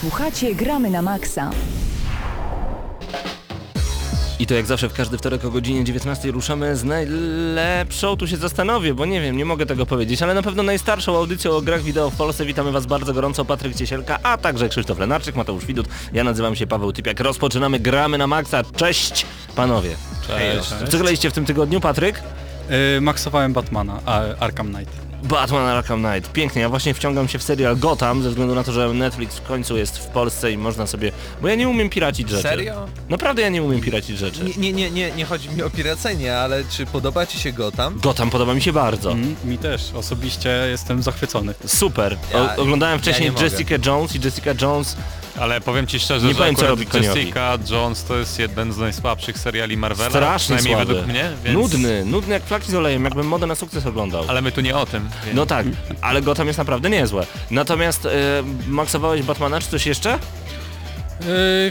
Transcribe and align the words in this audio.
Słuchacie 0.00 0.54
Gramy 0.54 0.90
na 0.90 1.02
Maxa. 1.02 1.50
I 4.38 4.46
to 4.46 4.54
jak 4.54 4.66
zawsze 4.66 4.88
w 4.88 4.92
każdy 4.92 5.18
wtorek 5.18 5.44
o 5.44 5.50
godzinie 5.50 5.84
19 5.84 6.30
ruszamy 6.30 6.76
z 6.76 6.84
najlepszą, 6.84 8.16
tu 8.16 8.26
się 8.26 8.36
zastanowię, 8.36 8.94
bo 8.94 9.06
nie 9.06 9.20
wiem, 9.20 9.36
nie 9.36 9.44
mogę 9.44 9.66
tego 9.66 9.86
powiedzieć, 9.86 10.22
ale 10.22 10.34
na 10.34 10.42
pewno 10.42 10.62
najstarszą 10.62 11.16
audycją 11.16 11.50
o 11.50 11.62
grach 11.62 11.82
wideo 11.82 12.10
w 12.10 12.16
Polsce. 12.16 12.44
Witamy 12.44 12.72
Was 12.72 12.86
bardzo 12.86 13.12
gorąco, 13.12 13.44
Patryk 13.44 13.76
Ciesielka, 13.76 14.18
a 14.22 14.38
także 14.38 14.68
Krzysztof 14.68 14.98
Lenarczyk, 14.98 15.36
Mateusz 15.36 15.66
Widut. 15.66 15.88
Ja 16.12 16.24
nazywam 16.24 16.56
się 16.56 16.66
Paweł 16.66 16.92
Typiak. 16.92 17.20
Rozpoczynamy 17.20 17.78
Gramy 17.78 18.18
na 18.18 18.26
Maxa. 18.26 18.62
Cześć, 18.76 19.26
panowie. 19.54 19.96
Cześć. 20.26 20.68
Co 20.90 20.98
graliście 20.98 21.30
w 21.30 21.32
tym 21.32 21.44
tygodniu, 21.44 21.80
Patryk? 21.80 22.22
Yy, 22.94 23.00
maksowałem 23.00 23.52
Batmana, 23.52 24.00
a 24.06 24.20
Arkham 24.40 24.74
Knight. 24.74 25.05
Batman 25.22 25.66
Arkham 25.66 26.02
Knight. 26.04 26.32
Pięknie, 26.32 26.62
ja 26.62 26.68
właśnie 26.68 26.94
wciągam 26.94 27.28
się 27.28 27.38
w 27.38 27.42
serial 27.42 27.76
Gotham 27.76 28.22
ze 28.22 28.28
względu 28.28 28.54
na 28.54 28.64
to, 28.64 28.72
że 28.72 28.88
Netflix 28.94 29.36
w 29.36 29.42
końcu 29.42 29.76
jest 29.76 29.98
w 29.98 30.06
Polsce 30.06 30.52
i 30.52 30.58
można 30.58 30.86
sobie... 30.86 31.12
Bo 31.42 31.48
ja 31.48 31.54
nie 31.54 31.68
umiem 31.68 31.88
piracić 31.88 32.28
rzeczy. 32.30 32.42
Serio? 32.42 32.86
Naprawdę 33.08 33.42
ja 33.42 33.48
nie 33.48 33.62
umiem 33.62 33.80
piracić 33.80 34.18
rzeczy. 34.18 34.44
Nie, 34.44 34.52
nie, 34.56 34.72
nie, 34.72 34.90
nie, 34.90 35.10
nie 35.10 35.24
chodzi 35.24 35.50
mi 35.50 35.62
o 35.62 35.70
piracenie, 35.70 36.38
ale 36.38 36.64
czy 36.70 36.86
podoba 36.86 37.26
ci 37.26 37.38
się 37.38 37.52
Gotham? 37.52 37.98
Gotham 38.02 38.30
podoba 38.30 38.54
mi 38.54 38.62
się 38.62 38.72
bardzo. 38.72 39.12
Mm, 39.12 39.36
mi 39.44 39.58
też, 39.58 39.92
osobiście 39.94 40.48
jestem 40.70 41.02
zachwycony. 41.02 41.54
Super. 41.66 42.16
O, 42.34 42.38
Ja- 42.38 42.56
oglądałem 42.56 42.98
wcześniej 42.98 43.26
ja 43.26 43.32
nie 43.32 43.34
mogę. 43.34 43.44
Jessica 43.44 43.74
Jones 43.86 44.16
i 44.16 44.20
Jessica 44.24 44.50
Jones 44.62 44.96
Ale 45.40 45.60
powiem 45.60 45.86
ci 45.86 46.00
szczerze, 46.00 46.26
Nie 46.26 46.32
że 46.32 46.38
powiem, 46.38 46.56
co 46.56 46.66
robi. 46.66 46.86
Jessica 46.94 47.58
Jones 47.70 48.04
to 48.04 48.16
jest 48.16 48.38
jeden 48.38 48.72
z 48.72 48.78
najsłabszych 48.78 49.38
seriali 49.38 49.76
Marvela. 49.76 50.10
strasznie 50.10 50.56
przynajmniej 50.56 50.74
słaby. 50.74 50.94
według 50.94 51.08
mnie. 51.08 51.30
Więc... 51.44 51.58
Nudny, 51.58 52.04
nudny 52.04 52.34
jak 52.34 52.42
flaki 52.44 52.70
z 52.70 52.74
olejem, 52.74 53.04
jakbym 53.04 53.26
modę 53.26 53.46
na 53.46 53.54
sukces 53.54 53.86
oglądał. 53.86 54.24
Ale 54.28 54.42
my 54.42 54.52
tu 54.52 54.60
nie 54.60 54.76
o 54.76 54.86
tym. 54.86 55.08
Więc... 55.24 55.36
No 55.36 55.46
tak, 55.46 55.66
ale 56.00 56.22
Gotham 56.22 56.46
jest 56.46 56.58
naprawdę 56.58 56.90
niezłe. 56.90 57.26
Natomiast 57.50 58.06
e, 58.06 58.10
maksowałeś 58.68 59.22
Batmana 59.22 59.60
czy 59.60 59.68
coś 59.70 59.86
jeszcze? 59.86 60.18
Yy, 61.20 61.70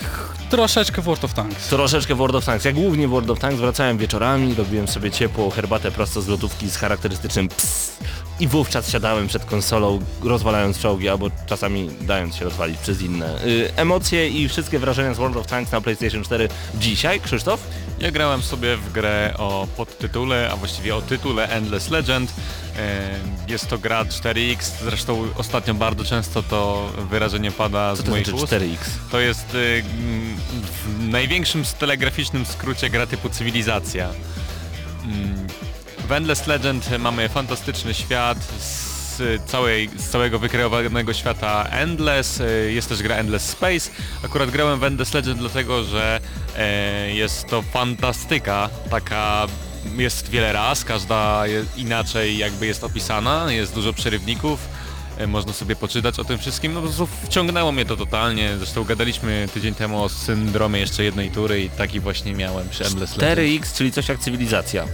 troszeczkę 0.49 1.01
World 1.01 1.23
of 1.23 1.33
Tanks. 1.33 1.67
Troszeczkę 1.67 2.15
World 2.15 2.35
of 2.35 2.45
Tanks. 2.45 2.65
Ja 2.65 2.71
głównie 2.71 3.07
World 3.07 3.29
of 3.29 3.39
Tanks 3.39 3.59
wracałem 3.59 3.97
wieczorami, 3.97 4.55
robiłem 4.55 4.87
sobie 4.87 5.11
ciepłą 5.11 5.49
herbatę 5.49 5.91
prosto 5.91 6.21
z 6.21 6.27
lodówki 6.27 6.69
z 6.69 6.77
charakterystycznym 6.77 7.47
ps 7.47 7.97
i 8.39 8.47
wówczas 8.47 8.89
siadałem 8.89 9.27
przed 9.27 9.45
konsolą, 9.45 9.99
rozwalając 10.23 10.79
czołgi, 10.79 11.09
albo 11.09 11.29
czasami 11.45 11.89
dając 12.01 12.35
się 12.35 12.45
rozwalić 12.45 12.77
przez 12.77 13.01
inne. 13.01 13.45
Y, 13.45 13.71
emocje 13.75 14.29
i 14.29 14.49
wszystkie 14.49 14.79
wrażenia 14.79 15.13
z 15.13 15.17
World 15.17 15.37
of 15.37 15.47
Tanks 15.47 15.71
na 15.71 15.81
PlayStation 15.81 16.23
4 16.23 16.49
dzisiaj, 16.79 17.19
Krzysztof? 17.19 17.59
Ja 17.99 18.11
grałem 18.11 18.41
sobie 18.41 18.77
w 18.77 18.91
grę 18.91 19.33
o 19.37 19.67
podtytule, 19.77 20.49
a 20.53 20.55
właściwie 20.55 20.95
o 20.95 21.01
tytule 21.01 21.49
Endless 21.49 21.89
Legend. 21.89 22.33
E, 22.77 23.19
Jest 23.47 23.67
to 23.67 23.77
gra 23.77 24.03
4X, 24.05 24.57
zresztą 24.83 25.27
ostatnio 25.37 25.73
bardzo 25.73 26.03
często 26.03 26.43
to 26.43 26.89
wyrażenie 27.09 27.51
pada 27.51 27.95
Co 27.95 28.01
z 28.01 28.05
to 28.05 28.11
moich 28.11 28.25
znaczy 28.27 28.43
ust. 28.43 28.53
4X? 28.53 28.77
To 29.11 29.19
jest 29.19 29.55
y, 29.55 29.83
w 30.85 31.07
największym 31.07 31.63
telegraficznym 31.79 32.45
skrócie 32.45 32.89
gra 32.89 33.07
typu 33.07 33.29
cywilizacja. 33.29 34.09
Mm, 35.03 35.47
W 36.07 36.11
Endless 36.11 36.47
Legend 36.47 36.89
mamy 36.99 37.29
fantastyczny 37.29 37.93
świat 37.93 38.37
z, 38.59 38.84
całej, 39.45 39.89
z 39.97 40.09
całego 40.09 40.39
wykreowanego 40.39 41.13
świata 41.13 41.67
Endless, 41.71 42.39
y, 42.39 42.71
jest 42.73 42.89
też 42.89 43.03
gra 43.03 43.15
Endless 43.15 43.49
Space. 43.49 43.89
Akurat 44.25 44.49
grałem 44.51 44.79
w 44.79 44.83
Endless 44.83 45.13
Legend 45.13 45.39
dlatego, 45.39 45.83
że 45.83 46.19
e, 46.57 47.11
jest 47.13 47.47
to 47.47 47.61
fantastyka, 47.61 48.69
taka 48.89 49.47
jest 49.97 50.29
wiele 50.29 50.53
raz, 50.53 50.83
każda 50.85 51.43
inaczej 51.77 52.37
jakby 52.37 52.65
jest 52.65 52.83
opisana, 52.83 53.51
jest 53.51 53.73
dużo 53.75 53.93
przerywników. 53.93 54.59
E, 55.17 55.27
Można 55.27 55.53
sobie 55.53 55.75
poczytać 55.75 56.19
o 56.19 56.23
tym 56.25 56.37
wszystkim, 56.37 56.73
no 56.73 56.79
po 56.81 56.87
prostu 56.87 57.07
wciągnęło 57.23 57.71
mnie 57.71 57.85
to 57.85 57.97
totalnie, 57.97 58.57
zresztą 58.57 58.83
gadaliśmy 58.83 59.47
tydzień 59.53 59.75
temu 59.75 60.03
o 60.03 60.09
syndromie 60.09 60.79
jeszcze 60.79 61.03
jednej 61.03 61.31
tury 61.31 61.61
i 61.63 61.69
taki 61.69 61.99
właśnie 61.99 62.33
miałem 62.33 62.69
przy 62.69 62.85
Endless 62.85 63.17
Legend. 63.17 63.39
4X, 63.39 63.77
czyli 63.77 63.91
coś 63.91 64.07
jak 64.09 64.19
cywilizacja. 64.19 64.85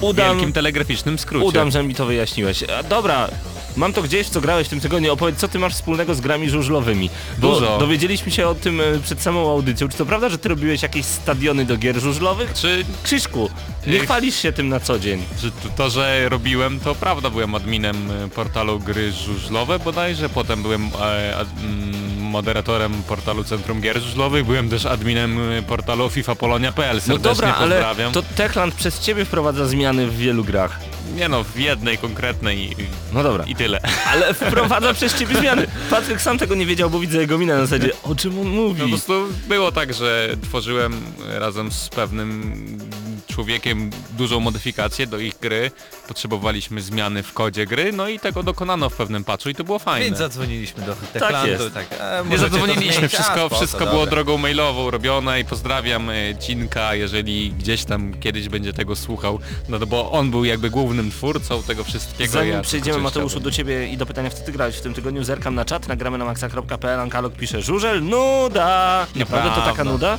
W 0.00 0.04
Udam, 0.04 0.34
wielkim 0.36 0.52
telegraficznym 0.52 1.18
skrócie. 1.18 1.46
udam, 1.46 1.70
że 1.70 1.82
mi 1.82 1.94
to 1.94 2.06
wyjaśniłeś. 2.06 2.62
A, 2.62 2.82
dobra, 2.82 3.28
mam 3.76 3.92
to 3.92 4.02
gdzieś, 4.02 4.28
co 4.28 4.40
grałeś 4.40 4.66
w 4.66 4.70
tym 4.70 4.80
tygodniu. 4.80 5.12
Opowiedz, 5.12 5.38
co 5.38 5.48
ty 5.48 5.58
masz 5.58 5.74
wspólnego 5.74 6.14
z 6.14 6.20
grami 6.20 6.50
żużlowymi. 6.50 7.10
Bo 7.38 7.54
Dużo. 7.54 7.78
dowiedzieliśmy 7.78 8.32
się 8.32 8.48
o 8.48 8.54
tym 8.54 8.80
e, 8.80 8.84
przed 9.04 9.22
samą 9.22 9.50
audycją. 9.50 9.88
Czy 9.88 9.96
to 9.98 10.06
prawda, 10.06 10.28
że 10.28 10.38
ty 10.38 10.48
robiłeś 10.48 10.82
jakieś 10.82 11.04
stadiony 11.06 11.64
do 11.64 11.76
gier 11.76 12.00
żużlowych? 12.00 12.52
Czy, 12.54 12.84
Krzyszku, 13.02 13.50
nie 13.86 13.96
Ech. 13.96 14.02
chwalisz 14.02 14.36
się 14.36 14.52
tym 14.52 14.68
na 14.68 14.80
co 14.80 14.98
dzień. 14.98 15.22
czy 15.40 15.50
to- 15.50 15.68
to, 15.76 15.90
że 15.90 16.28
robiłem, 16.28 16.80
to 16.80 16.94
prawda, 16.94 17.30
byłem 17.30 17.54
adminem 17.54 18.10
e, 18.10 18.28
portalu 18.28 18.78
gry 18.80 19.12
żużlowe 19.12 19.78
bodajże, 19.78 20.28
potem 20.28 20.62
byłem 20.62 20.90
e, 21.00 21.36
ad, 21.36 21.48
mm, 21.64 22.11
moderatorem 22.32 23.02
portalu 23.02 23.44
Centrum 23.44 23.80
Gier 23.80 24.00
Żużlowych, 24.02 24.44
byłem 24.46 24.68
też 24.68 24.86
adminem 24.86 25.38
e, 25.52 25.62
portalu 25.62 26.10
FIFAPolonia.pl, 26.10 26.94
No 26.96 27.00
serdecznie 27.00 27.30
dobra, 27.30 27.54
ale 27.54 27.70
pozdrawiam. 27.76 28.12
to 28.12 28.22
Techland 28.22 28.74
przez 28.74 29.00
ciebie 29.00 29.24
wprowadza 29.24 29.66
zmiany 29.66 30.06
w 30.06 30.16
wielu 30.16 30.44
grach. 30.44 30.78
Nie 31.16 31.28
no, 31.28 31.44
w 31.44 31.58
jednej 31.58 31.98
konkretnej 31.98 32.58
i, 32.72 32.76
No 33.12 33.22
dobra. 33.22 33.44
i 33.44 33.54
tyle. 33.54 33.80
Ale 34.12 34.34
wprowadza 34.50 34.94
przez 34.94 35.14
ciebie 35.18 35.34
zmiany. 35.36 35.66
Patryk 35.90 36.20
sam 36.20 36.38
tego 36.38 36.54
nie 36.54 36.66
wiedział, 36.66 36.90
bo 36.90 37.00
widzę 37.00 37.18
jego 37.18 37.38
minę 37.38 37.54
na 37.54 37.60
zasadzie, 37.66 37.90
o 38.02 38.14
czym 38.14 38.38
on 38.40 38.46
mówi. 38.48 38.78
No 38.80 38.84
po 38.84 38.90
prostu 38.90 39.26
było 39.48 39.72
tak, 39.72 39.94
że 39.94 40.36
tworzyłem 40.42 41.02
razem 41.28 41.72
z 41.72 41.88
pewnym 41.88 42.52
człowiekiem 43.34 43.90
dużą 44.18 44.40
modyfikację 44.40 45.06
do 45.06 45.18
ich 45.18 45.38
gry. 45.40 45.70
Potrzebowaliśmy 46.08 46.80
zmiany 46.82 47.22
w 47.22 47.32
kodzie 47.32 47.66
gry, 47.66 47.92
no 47.92 48.08
i 48.08 48.18
tego 48.18 48.42
dokonano 48.42 48.90
w 48.90 48.94
pewnym 48.96 49.24
patchu 49.24 49.48
i 49.48 49.54
to 49.54 49.64
było 49.64 49.78
fajne. 49.78 50.06
Więc 50.06 50.18
zadzwoniliśmy 50.18 50.82
do 50.86 50.94
Techlandu. 51.12 51.48
jest. 51.50 51.74
Tak, 51.74 51.86
e, 52.00 52.24
Nie 52.30 52.38
zadzwoniliśmy, 52.38 53.08
wszystko, 53.08 53.32
A, 53.32 53.36
spoko, 53.36 53.56
wszystko 53.56 53.78
było 53.86 53.92
dobra. 53.98 54.10
drogą 54.10 54.38
mailową 54.38 54.90
robione 54.90 55.40
i 55.40 55.44
pozdrawiam 55.44 56.10
e, 56.10 56.14
Cinka, 56.40 56.94
jeżeli 56.94 57.52
gdzieś 57.52 57.84
tam 57.84 58.14
kiedyś 58.20 58.48
będzie 58.48 58.72
tego 58.72 58.96
słuchał, 58.96 59.38
no 59.68 59.78
to 59.78 59.86
bo 59.86 60.10
on 60.12 60.30
był 60.30 60.44
jakby 60.44 60.70
głównym 60.70 61.10
twórcą 61.10 61.62
tego 61.62 61.84
wszystkiego. 61.84 62.32
Zanim 62.32 62.52
ja 62.52 62.60
przejdziemy 62.60 62.98
Mateuszu 62.98 63.28
chciałbym. 63.28 63.44
do 63.44 63.50
ciebie 63.50 63.88
i 63.88 63.96
do 63.96 64.06
pytania 64.06 64.30
w 64.30 64.34
co 64.34 64.44
ty 64.44 64.52
grałeś 64.52 64.76
w 64.76 64.80
tym 64.80 64.94
tygodniu, 64.94 65.24
zerkam 65.24 65.54
na 65.54 65.64
czat, 65.64 65.88
nagramy 65.88 66.18
na 66.18 66.24
maxa.pl, 66.24 67.00
Ankalog 67.00 67.34
pisze 67.34 67.62
żużel, 67.62 68.02
nuda! 68.04 69.06
Naprawdę 69.16 69.50
to 69.50 69.60
taka 69.62 69.84
nuda? 69.84 70.18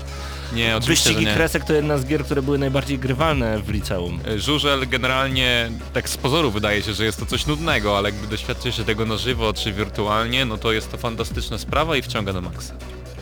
Nie, 0.54 0.78
oczywiście, 0.78 1.10
Wyścigi 1.10 1.26
nie. 1.30 1.36
kresek 1.36 1.66
to 1.66 1.74
jedna 1.74 1.98
z 1.98 2.06
gier, 2.06 2.26
które 2.26 2.42
były 2.42 2.58
najbardziej 2.58 3.00
grywalne 3.00 3.60
w 3.60 3.70
liceum. 3.70 4.20
E, 4.28 4.40
Żużel 4.40 4.88
generalnie 4.90 5.72
tak 5.94 6.10
z 6.10 6.18
pozoru 6.18 6.52
wydaje 6.52 6.82
się, 6.82 6.94
że 6.94 7.06
jest 7.06 7.20
to 7.20 7.26
coś 7.26 7.46
nudnego, 7.46 7.98
ale 7.98 8.10
jakby 8.10 8.28
doświadczy 8.28 8.72
się 8.72 8.84
tego 8.84 9.06
na 9.06 9.18
żywo 9.18 9.54
czy 9.54 9.74
wirtualnie, 9.74 10.46
no 10.46 10.58
to 10.58 10.72
jest 10.72 10.92
to 10.92 10.98
fantastyczna 10.98 11.58
sprawa 11.58 11.98
i 11.98 12.02
wciąga 12.02 12.34
na 12.34 12.42
maksa. 12.42 12.74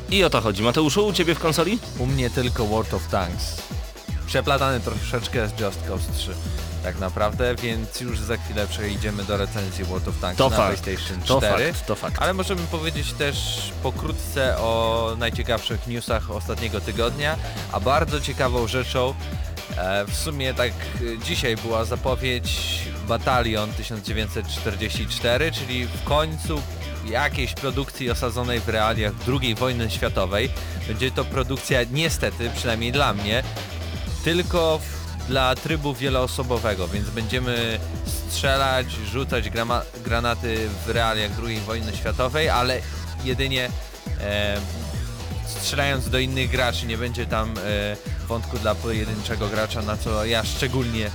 I 0.09 0.23
o 0.23 0.29
to 0.29 0.41
chodzi. 0.41 0.63
Mateuszu, 0.63 1.07
u 1.07 1.13
ciebie 1.13 1.35
w 1.35 1.39
konsoli? 1.39 1.79
U 1.99 2.05
mnie 2.05 2.29
tylko 2.29 2.65
World 2.65 2.93
of 2.93 3.07
Tanks. 3.07 3.61
Przeplatany 4.27 4.79
troszeczkę 4.79 5.47
z 5.47 5.59
Just 5.59 5.87
Cause 5.87 6.11
3. 6.17 6.31
Tak 6.83 6.99
naprawdę, 6.99 7.55
więc 7.55 8.01
już 8.01 8.19
za 8.19 8.37
chwilę 8.37 8.67
przejdziemy 8.67 9.23
do 9.23 9.37
recenzji 9.37 9.83
World 9.83 10.07
of 10.07 10.19
Tanks 10.19 10.37
To 10.37 10.49
na 10.49 10.57
fakt. 10.57 10.81
PlayStation 10.81 11.23
4. 11.23 11.25
To 11.25 11.41
fakt, 11.41 11.85
to 11.85 11.95
fakt. 11.95 12.21
Ale 12.21 12.33
możemy 12.33 12.61
powiedzieć 12.61 13.13
też 13.13 13.71
pokrótce 13.83 14.57
o 14.57 15.15
najciekawszych 15.17 15.87
newsach 15.87 16.31
ostatniego 16.31 16.81
tygodnia, 16.81 17.35
a 17.71 17.79
bardzo 17.79 18.21
ciekawą 18.21 18.67
rzeczą 18.67 19.13
e, 19.77 20.05
w 20.05 20.15
sumie 20.15 20.53
tak 20.53 20.71
e, 20.71 21.25
dzisiaj 21.25 21.55
była 21.55 21.85
zapowiedź 21.85 22.79
Batalion 23.07 23.73
1944, 23.73 25.51
czyli 25.51 25.85
w 25.85 26.03
końcu 26.03 26.61
jakiejś 27.05 27.53
produkcji 27.53 28.11
osadzonej 28.11 28.59
w 28.59 28.69
realiach 28.69 29.13
II 29.41 29.55
wojny 29.55 29.91
światowej. 29.91 30.49
Będzie 30.87 31.11
to 31.11 31.25
produkcja 31.25 31.79
niestety, 31.91 32.51
przynajmniej 32.55 32.91
dla 32.91 33.13
mnie, 33.13 33.43
tylko 34.23 34.79
w, 34.79 35.00
dla 35.27 35.55
trybu 35.55 35.93
wieloosobowego, 35.93 36.87
więc 36.87 37.09
będziemy 37.09 37.79
strzelać, 38.29 38.87
rzucać 39.11 39.49
granaty 40.05 40.69
w 40.85 40.89
realiach 40.89 41.31
II 41.47 41.59
wojny 41.59 41.95
światowej, 41.97 42.49
ale 42.49 42.79
jedynie 43.23 43.69
e, 44.21 44.57
strzelając 45.45 46.09
do 46.09 46.19
innych 46.19 46.49
graczy, 46.49 46.85
nie 46.85 46.97
będzie 46.97 47.25
tam 47.25 47.53
e, 47.57 47.61
wątku 48.27 48.57
dla 48.59 48.75
pojedynczego 48.75 49.47
gracza, 49.47 49.81
na 49.81 49.97
co 49.97 50.25
ja 50.25 50.43
szczególnie 50.43 51.09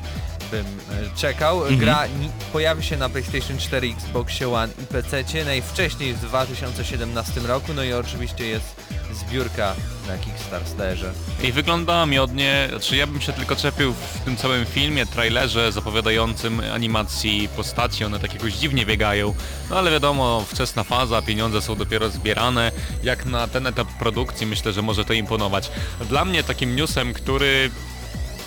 bym 0.51 0.67
e, 0.67 1.17
czekał. 1.17 1.63
Gra 1.79 2.07
ni- 2.07 2.31
pojawi 2.53 2.85
się 2.85 2.97
na 2.97 3.09
PlayStation 3.09 3.59
4, 3.59 3.89
Xbox 3.93 4.43
One 4.43 4.73
i 4.83 4.87
PC 4.87 5.25
najwcześniej 5.45 6.15
w 6.15 6.21
2017 6.21 7.41
roku, 7.41 7.75
no 7.75 7.83
i 7.85 7.93
oczywiście 7.93 8.47
jest 8.47 8.77
zbiórka 9.17 9.75
na 10.09 10.19
Kickstarterze. 10.19 11.13
I 11.43 11.53
wygląda 11.53 12.07
miodnie, 12.07 12.67
znaczy 12.71 12.97
ja 12.97 13.07
bym 13.07 13.21
się 13.21 13.33
tylko 13.33 13.57
czepił 13.57 13.93
w 13.93 14.21
tym 14.25 14.37
całym 14.37 14.67
filmie, 14.67 15.07
trailerze 15.07 15.73
zapowiadającym 15.73 16.61
animacji 16.75 17.49
postaci, 17.57 18.05
one 18.05 18.19
tak 18.19 18.35
jakoś 18.35 18.53
dziwnie 18.53 18.87
biegają, 18.87 19.35
no 19.71 19.79
ale 19.79 19.91
wiadomo, 19.91 20.45
wczesna 20.49 20.85
faza, 20.85 21.23
pieniądze 21.23 21.63
są 21.63 21.75
dopiero 21.77 22.11
zbierane, 22.11 22.73
jak 23.03 23.27
na 23.27 23.49
ten 23.49 23.67
etap 23.67 23.89
produkcji 23.99 24.47
myślę, 24.47 24.73
że 24.73 24.83
może 24.83 25.05
to 25.05 25.13
imponować. 25.13 25.71
Dla 26.09 26.25
mnie 26.25 26.43
takim 26.43 26.77
newsem, 26.77 27.15
który 27.15 27.71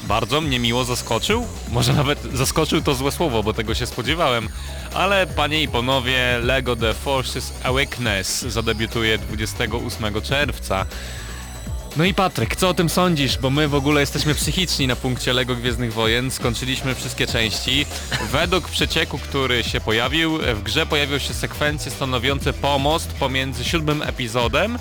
bardzo 0.09 0.41
mnie 0.41 0.59
miło 0.59 0.85
zaskoczył. 0.85 1.47
Może 1.71 1.93
nawet 1.93 2.19
zaskoczył 2.33 2.81
to 2.81 2.95
złe 2.95 3.11
słowo, 3.11 3.43
bo 3.43 3.53
tego 3.53 3.75
się 3.75 3.85
spodziewałem. 3.85 4.49
Ale 4.93 5.27
panie 5.27 5.63
i 5.63 5.67
panowie, 5.67 6.39
LEGO 6.43 6.75
The 6.75 6.93
Forces 6.93 7.53
Awakens 7.63 8.41
zadebiutuje 8.41 9.17
28 9.17 10.21
czerwca. 10.21 10.85
No 11.97 12.03
i 12.03 12.13
Patryk, 12.13 12.55
co 12.55 12.69
o 12.69 12.73
tym 12.73 12.89
sądzisz? 12.89 13.37
Bo 13.37 13.49
my 13.49 13.67
w 13.67 13.75
ogóle 13.75 14.01
jesteśmy 14.01 14.35
psychiczni 14.35 14.87
na 14.87 14.95
punkcie 14.95 15.33
LEGO 15.33 15.55
Gwiezdnych 15.55 15.93
Wojen, 15.93 16.31
skończyliśmy 16.31 16.95
wszystkie 16.95 17.27
części. 17.27 17.85
Według 18.31 18.69
przecieku, 18.69 19.19
który 19.19 19.63
się 19.63 19.81
pojawił, 19.81 20.37
w 20.37 20.63
grze 20.63 20.85
pojawią 20.85 21.17
się 21.19 21.33
sekwencje 21.33 21.91
stanowiące 21.91 22.53
pomost 22.53 23.13
pomiędzy 23.13 23.63
siódmym 23.63 24.01
epizodem 24.01 24.79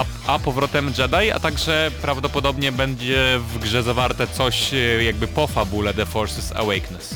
a, 0.00 0.32
a 0.32 0.38
powrotem 0.38 0.92
Jedi, 0.98 1.30
a 1.30 1.40
także 1.40 1.90
prawdopodobnie 2.02 2.72
będzie 2.72 3.40
w 3.54 3.58
grze 3.58 3.82
zawarte 3.82 4.26
coś 4.26 4.74
e, 4.74 5.04
jakby 5.04 5.28
po 5.28 5.46
fabule 5.46 5.94
The 5.94 6.06
Forces 6.06 6.52
Awakens. 6.52 7.14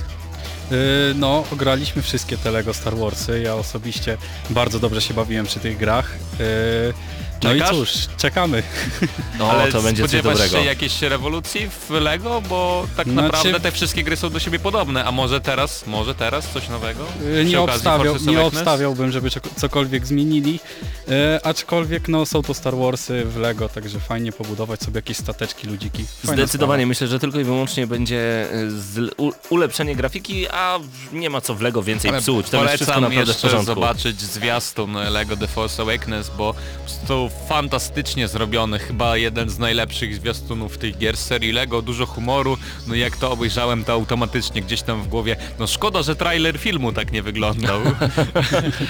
Yy, 0.70 0.76
no, 1.14 1.44
graliśmy 1.52 2.02
wszystkie 2.02 2.36
te 2.36 2.50
LEGO 2.50 2.74
Star 2.74 2.96
Warsy. 2.96 3.40
Ja 3.44 3.54
osobiście 3.54 4.16
bardzo 4.50 4.78
dobrze 4.78 5.00
się 5.00 5.14
bawiłem 5.14 5.46
przy 5.46 5.60
tych 5.60 5.78
grach. 5.78 6.16
Yy, 7.44 7.54
no 7.58 7.64
Czekasz? 7.64 7.76
i 7.76 7.78
cóż, 7.78 7.90
czekamy. 8.16 8.62
No 9.38 9.50
Ale 9.50 9.72
to 9.72 9.82
będzie 9.82 10.02
coś 10.08 10.22
dobrego. 10.22 10.48
się 10.58 10.64
jakiejś 10.64 11.02
rewolucji 11.02 11.68
w 11.88 11.90
LEGO? 11.90 12.42
Bo 12.48 12.86
tak 12.96 13.08
Znaczy- 13.08 13.26
naprawdę 13.32 13.60
te 13.60 13.72
wszystkie 13.72 14.02
gry 14.04 14.16
są 14.16 14.30
do 14.30 14.38
siebie 14.38 14.58
podobne, 14.58 15.04
a 15.04 15.12
może 15.12 15.40
teraz, 15.40 15.86
może 15.86 16.14
teraz 16.14 16.48
coś 16.48 16.68
nowego? 16.68 17.04
Przy 17.04 17.44
nie, 17.44 17.60
okazji 17.60 17.76
obstawiał, 17.78 18.12
Forces 18.14 18.28
nie 18.28 18.42
obstawiałbym, 18.42 19.12
żeby 19.12 19.30
cokolwiek 19.56 20.06
zmienili. 20.06 20.60
Yy, 21.08 21.14
aczkolwiek 21.42 22.08
no, 22.08 22.26
są 22.26 22.42
to 22.42 22.54
Star 22.54 22.76
Warsy 22.76 23.24
w 23.24 23.36
LEGO, 23.36 23.68
także 23.68 24.00
fajnie 24.00 24.32
pobudować 24.32 24.80
sobie 24.82 24.98
jakieś 24.98 25.16
stateczki, 25.16 25.66
ludziki. 25.66 26.04
Fajna 26.26 26.42
Zdecydowanie 26.42 26.86
myślę, 26.86 27.06
że 27.06 27.18
tylko 27.18 27.40
i 27.40 27.44
wyłącznie 27.44 27.86
będzie 27.86 28.46
y, 28.54 28.70
z, 28.80 29.14
u, 29.16 29.32
ulepszenie 29.50 29.96
grafiki, 29.96 30.48
a 30.48 30.78
nie 31.12 31.30
ma 31.30 31.40
co 31.40 31.54
w 31.54 31.60
LEGO 31.60 31.82
więcej 31.82 32.10
Ale 32.10 32.20
psuć. 32.20 32.50
To 32.50 32.62
jest 32.62 32.74
wszystko 32.74 32.94
Polecam 32.94 33.02
naprawdę 33.14 33.34
w 33.34 33.40
porządku. 33.40 33.66
zobaczyć 33.66 34.20
zwiastun 34.20 34.94
LEGO 34.94 35.36
The 35.36 35.46
Force 35.48 35.82
Awakens, 35.82 36.30
bo 36.38 36.54
to 37.08 37.30
fantastycznie 37.48 38.28
zrobiony, 38.28 38.78
chyba 38.78 39.16
jeden 39.16 39.50
z 39.50 39.58
najlepszych 39.58 40.14
zwiastunów 40.14 40.78
tych 40.78 40.98
gier 40.98 41.16
z 41.16 41.26
serii 41.26 41.52
LEGO, 41.52 41.82
dużo 41.82 42.06
humoru, 42.06 42.56
no 42.86 42.94
i 42.94 42.98
jak 42.98 43.16
to 43.16 43.30
obejrzałem 43.30 43.84
to 43.84 43.92
automatycznie 43.92 44.62
gdzieś 44.62 44.82
tam 44.82 45.02
w 45.02 45.08
głowie, 45.08 45.36
no 45.58 45.66
szkoda, 45.66 46.02
że 46.02 46.16
trailer 46.16 46.58
filmu 46.58 46.92
tak 46.92 47.12
nie 47.12 47.22
wyglądał. 47.22 47.80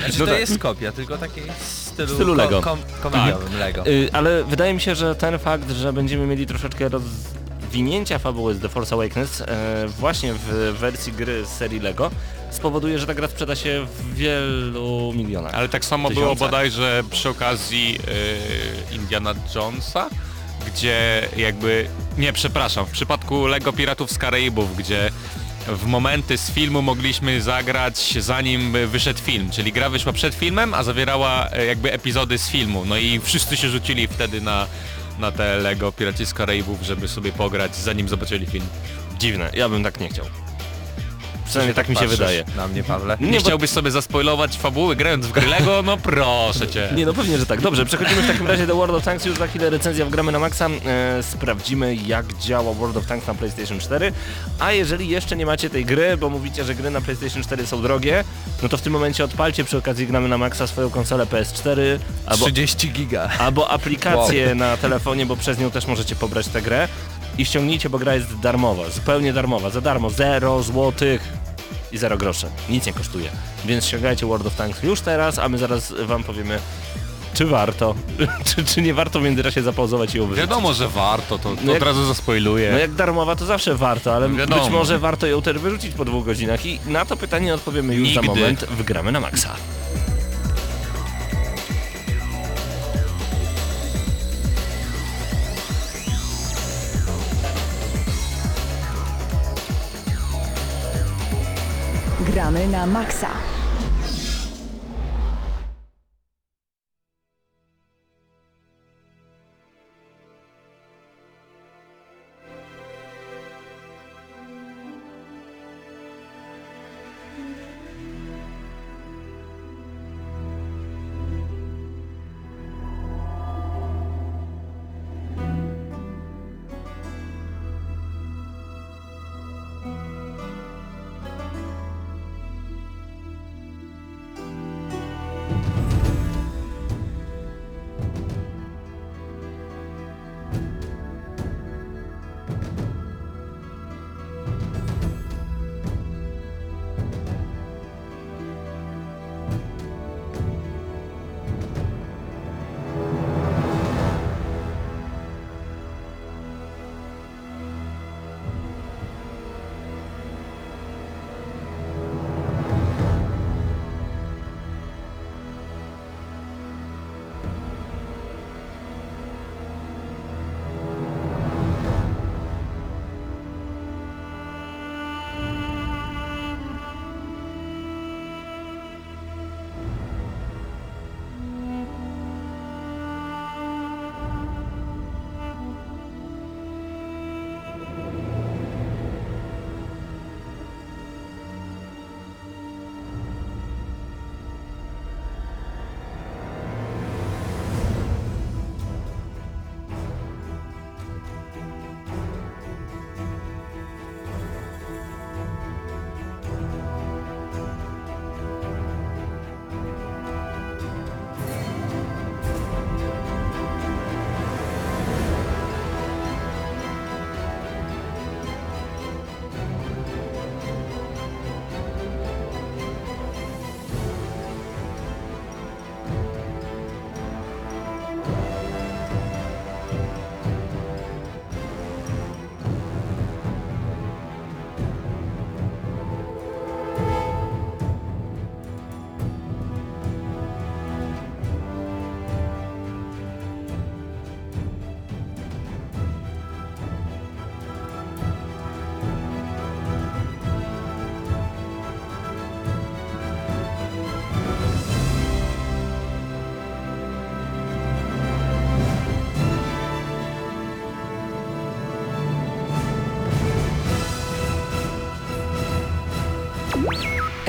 Znaczy, 0.01 0.19
No 0.19 0.25
to 0.27 0.31
tak. 0.31 0.41
jest 0.41 0.59
kopia, 0.59 0.93
tylko 0.93 1.19
takiej 1.19 1.45
stylu, 1.61 2.09
W 2.09 2.15
stylu 2.15 2.35
Lego. 2.35 2.61
Kom, 2.63 2.79
kom, 3.03 3.13
komediowym 3.13 3.59
Lego. 3.59 3.87
Y, 3.87 4.09
ale 4.13 4.45
wydaje 4.45 4.75
mi 4.75 4.81
się, 4.81 4.95
że 4.95 5.15
ten 5.15 5.39
fakt, 5.39 5.71
że 5.71 5.93
będziemy 5.93 6.27
mieli 6.27 6.47
troszeczkę 6.47 6.89
rozwinięcia 6.89 8.19
fabuły 8.19 8.55
z 8.55 8.61
The 8.61 8.69
Force 8.69 8.95
Awakens 8.95 9.41
e, 9.41 9.47
właśnie 9.99 10.35
w 10.35 10.77
wersji 10.79 11.13
gry 11.13 11.45
z 11.47 11.49
serii 11.49 11.81
LEGO 11.81 12.11
spowoduje, 12.55 12.99
że 12.99 13.07
ta 13.07 13.15
gra 13.15 13.29
sprzeda 13.29 13.57
się 13.57 13.87
w 13.87 14.15
wielu 14.15 15.13
milionach. 15.17 15.55
Ale 15.55 15.69
tak 15.69 15.85
samo 15.85 16.11
było 16.11 16.23
Tysiącach. 16.23 16.49
bodajże 16.49 17.03
przy 17.11 17.29
okazji 17.29 17.93
yy, 18.91 18.97
Indiana 18.97 19.35
Jonesa, 19.55 20.11
gdzie 20.67 21.29
jakby... 21.37 21.89
Nie, 22.19 22.33
przepraszam, 22.33 22.87
w 22.87 22.91
przypadku 22.91 23.47
LEGO 23.47 23.73
Piratów 23.73 24.11
z 24.11 24.19
Karaibów, 24.19 24.77
gdzie 24.77 25.11
w 25.69 25.87
momenty 25.87 26.39
z 26.39 26.51
filmu 26.51 26.83
mogliśmy 26.83 27.43
zagrać 27.43 28.23
zanim 28.23 28.77
wyszedł 28.87 29.21
film, 29.21 29.51
czyli 29.51 29.73
gra 29.73 29.91
wyszła 29.91 30.13
przed 30.13 30.35
filmem, 30.35 30.75
a 30.75 30.83
zawierała 30.83 31.49
e, 31.51 31.67
jakby 31.67 31.93
epizody 31.93 32.39
z 32.39 32.49
filmu, 32.49 32.85
no 32.85 32.97
i 32.97 33.21
wszyscy 33.21 33.57
się 33.57 33.69
rzucili 33.69 34.09
wtedy 34.09 34.41
na, 34.41 34.67
na 35.19 35.33
te 35.33 35.57
LEGO 35.57 35.93
Piraci 35.93 36.27
z 36.27 36.35
Karaibów, 36.35 36.83
żeby 36.83 37.09
sobie 37.09 37.33
pograć 37.33 37.77
zanim 37.77 38.09
zobaczyli 38.09 38.47
film. 38.47 38.67
Dziwne, 39.19 39.51
ja 39.55 39.69
bym 39.69 39.85
tak 39.85 40.01
nie 40.01 40.09
chciał. 40.09 40.44
Przynajmniej 41.47 41.75
tak 41.75 41.89
mi 41.89 41.97
się 41.97 42.07
wydaje. 42.09 42.45
Na 42.57 42.69
mnie, 42.69 42.83
Pawle. 42.83 43.17
Nie, 43.21 43.31
Nie, 43.31 43.39
bo- 43.39 43.45
chciałbyś 43.45 43.71
sobie 43.71 43.91
zaspoilować 43.91 44.57
fabuły 44.59 44.97
grając 44.97 45.27
w 45.27 45.33
gry 45.33 45.47
LEGO? 45.47 45.83
No 45.83 45.97
proszę 46.11 46.69
cię. 46.69 46.89
Nie, 46.97 47.07
no 47.07 47.15
pewnie, 47.15 47.39
że 47.39 47.47
tak. 47.47 47.61
Dobrze, 47.61 47.85
przechodzimy 47.87 48.23
w 48.23 48.27
takim 48.27 48.47
razie 48.47 48.67
do 48.67 48.77
World 48.77 48.95
of 48.95 49.05
Tanks. 49.05 49.25
Już 49.25 49.39
za 49.39 49.47
chwilę 49.47 49.71
recenzja 49.71 50.05
w 50.05 50.11
Gramy 50.11 50.33
na 50.33 50.39
Maxa. 50.39 50.67
E, 50.87 51.23
sprawdzimy, 51.23 51.95
jak 51.95 52.35
działa 52.39 52.73
World 52.75 52.97
of 52.97 53.07
Tanks 53.07 53.27
na 53.27 53.35
PlayStation 53.35 53.79
4. 53.81 54.13
A 54.59 54.73
jeżeli 54.73 55.09
jeszcze 55.09 55.37
nie 55.37 55.47
macie 55.47 55.71
tej 55.71 55.85
gry, 55.85 56.17
bo 56.17 56.29
mówicie, 56.31 56.65
że 56.65 56.75
gry 56.75 56.91
na 56.91 57.01
PlayStation 57.01 57.43
4 57.43 57.67
są 57.67 57.83
drogie, 57.83 58.25
no 58.63 58.69
to 58.69 58.77
w 58.77 58.81
tym 58.83 58.93
momencie 58.93 59.25
odpalcie 59.25 59.65
przy 59.65 59.79
okazji 59.79 60.07
Gramy 60.07 60.29
na 60.29 60.39
Maxa 60.39 60.67
swoją 60.67 60.91
konsolę 60.91 61.27
PS4 61.27 61.81
albo, 62.27 62.45
30 62.45 62.93
giga. 62.93 63.29
albo 63.39 63.71
aplikację 63.71 64.55
na 64.55 64.77
telefonie, 64.77 65.27
bo 65.27 65.37
przez 65.37 65.59
nią 65.59 65.71
też 65.71 65.87
możecie 65.87 66.17
pobrać 66.17 66.49
tę 66.49 66.63
grę. 66.63 66.89
I 67.39 67.45
ściągnijcie, 67.45 67.91
bo 67.91 67.99
gra 67.99 68.15
jest 68.15 68.39
darmowa, 68.41 68.91
zupełnie 68.91 69.33
darmowa, 69.33 69.71
za 69.71 69.81
darmo, 69.81 70.11
0 70.11 70.63
złotych 70.63 71.23
i 71.93 71.99
0 71.99 72.17
groszy. 72.17 72.47
Nic 72.69 72.87
nie 72.87 72.93
kosztuje. 72.93 73.31
Więc 73.65 73.87
ściągajcie 73.87 74.27
World 74.27 74.47
of 74.47 74.55
Tanks 74.55 74.83
już 74.83 75.01
teraz, 75.01 75.39
a 75.39 75.49
my 75.49 75.59
zaraz 75.59 75.95
wam 76.07 76.25
powiemy, 76.25 76.59
czy 77.35 77.47
warto, 77.47 77.95
czy, 78.55 78.65
czy 78.65 78.83
nie 78.83 78.95
warto 78.95 79.21
w 79.21 79.23
międzyczasie 79.23 79.63
zapauzować 79.63 80.15
i 80.15 80.19
ją 80.19 80.25
wyrzucić. 80.27 80.51
Wiadomo, 80.51 80.73
że 80.75 80.89
warto, 80.89 81.39
to, 81.39 81.49
to 81.49 81.57
No 81.65 81.73
jak- 81.73 81.83
od 81.83 81.89
razu 81.89 82.07
zaspoiluję. 82.07 82.73
No 82.73 82.79
jak 82.79 82.93
darmowa 82.95 83.37
to 83.37 83.47
zawsze 83.47 83.75
warto, 83.75 84.15
ale 84.15 84.29
Wiadomo. 84.29 84.63
być 84.63 84.73
może 84.73 84.99
warto 84.99 85.27
ją 85.27 85.43
też 85.43 85.59
wyrzucić 85.59 85.95
po 85.95 86.05
dwóch 86.05 86.25
godzinach 86.25 86.67
i 86.67 86.81
na 86.87 87.05
to 87.05 87.17
pytanie 87.17 87.55
odpowiemy 87.55 87.95
już 87.95 88.15
za 88.15 88.21
Nigdy. 88.21 88.27
moment. 88.41 88.65
Wygramy 88.65 89.13
na 89.13 89.21
maksa. 89.21 89.49
Gramy 102.45 102.69
na 102.69 102.85
maksa. 102.85 103.54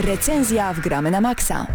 Recenzja 0.06 0.74
w 0.74 0.80
Gramy 0.80 1.12
na 1.12 1.22
Maxa. 1.22 1.68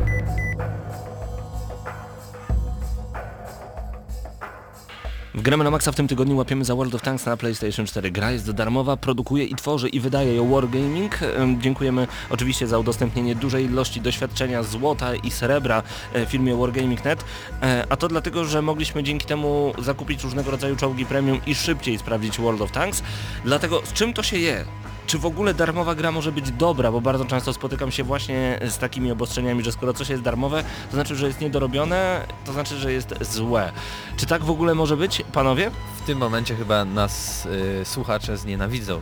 W 5.34 5.42
Gramy 5.42 5.64
na 5.64 5.70
Maxa 5.70 5.92
w 5.92 5.96
tym 5.96 6.08
tygodniu 6.08 6.36
łapiemy 6.36 6.64
za 6.64 6.74
World 6.74 6.94
of 6.94 7.02
Tanks 7.02 7.26
na 7.26 7.36
PlayStation 7.36 7.86
4. 7.86 8.10
Gra 8.10 8.30
jest 8.30 8.50
darmowa, 8.50 8.96
produkuje 8.96 9.44
i 9.44 9.54
tworzy 9.54 9.88
i 9.88 10.00
wydaje 10.00 10.34
ją 10.34 10.50
Wargaming. 10.50 11.22
Em, 11.22 11.62
Dziękujemy 11.62 12.06
oczywiście 12.30 12.66
za 12.66 12.78
udostępnienie 12.78 13.34
dużej 13.34 13.64
ilości 13.64 14.00
doświadczenia 14.00 14.62
złota 14.62 15.14
i 15.14 15.30
srebra 15.30 15.82
e, 16.14 16.26
firmie 16.26 16.56
Wargaming.net, 16.56 17.24
E, 17.62 17.86
a 17.88 17.96
to 17.96 18.08
dlatego, 18.08 18.44
że 18.44 18.62
mogliśmy 18.62 19.02
dzięki 19.02 19.26
temu 19.26 19.72
zakupić 19.78 20.24
różnego 20.24 20.50
rodzaju 20.50 20.76
czołgi 20.76 21.06
premium 21.06 21.40
i 21.46 21.54
szybciej 21.54 21.98
sprawdzić 21.98 22.38
World 22.40 22.60
of 22.62 22.72
Tanks. 22.72 23.02
Dlatego 23.44 23.82
z 23.86 23.92
czym 23.92 24.12
to 24.12 24.22
się 24.22 24.38
je? 24.38 24.64
Czy 25.06 25.18
w 25.18 25.26
ogóle 25.26 25.54
darmowa 25.54 25.94
gra 25.94 26.12
może 26.12 26.32
być 26.32 26.50
dobra, 26.50 26.92
bo 26.92 27.00
bardzo 27.00 27.24
często 27.24 27.52
spotykam 27.52 27.90
się 27.90 28.04
właśnie 28.04 28.58
z 28.68 28.78
takimi 28.78 29.12
obostrzeniami, 29.12 29.64
że 29.64 29.72
skoro 29.72 29.92
coś 29.94 30.08
jest 30.08 30.22
darmowe, 30.22 30.64
to 30.90 30.92
znaczy, 30.92 31.16
że 31.16 31.26
jest 31.26 31.40
niedorobione, 31.40 32.26
to 32.44 32.52
znaczy, 32.52 32.76
że 32.76 32.92
jest 32.92 33.14
złe. 33.20 33.72
Czy 34.16 34.26
tak 34.26 34.44
w 34.44 34.50
ogóle 34.50 34.74
może 34.74 34.96
być, 34.96 35.22
panowie? 35.32 35.70
W 35.96 36.06
tym 36.06 36.18
momencie 36.18 36.56
chyba 36.56 36.84
nas 36.84 37.46
y, 37.46 37.84
słuchacze 37.84 38.36
znienawidzą. 38.36 39.00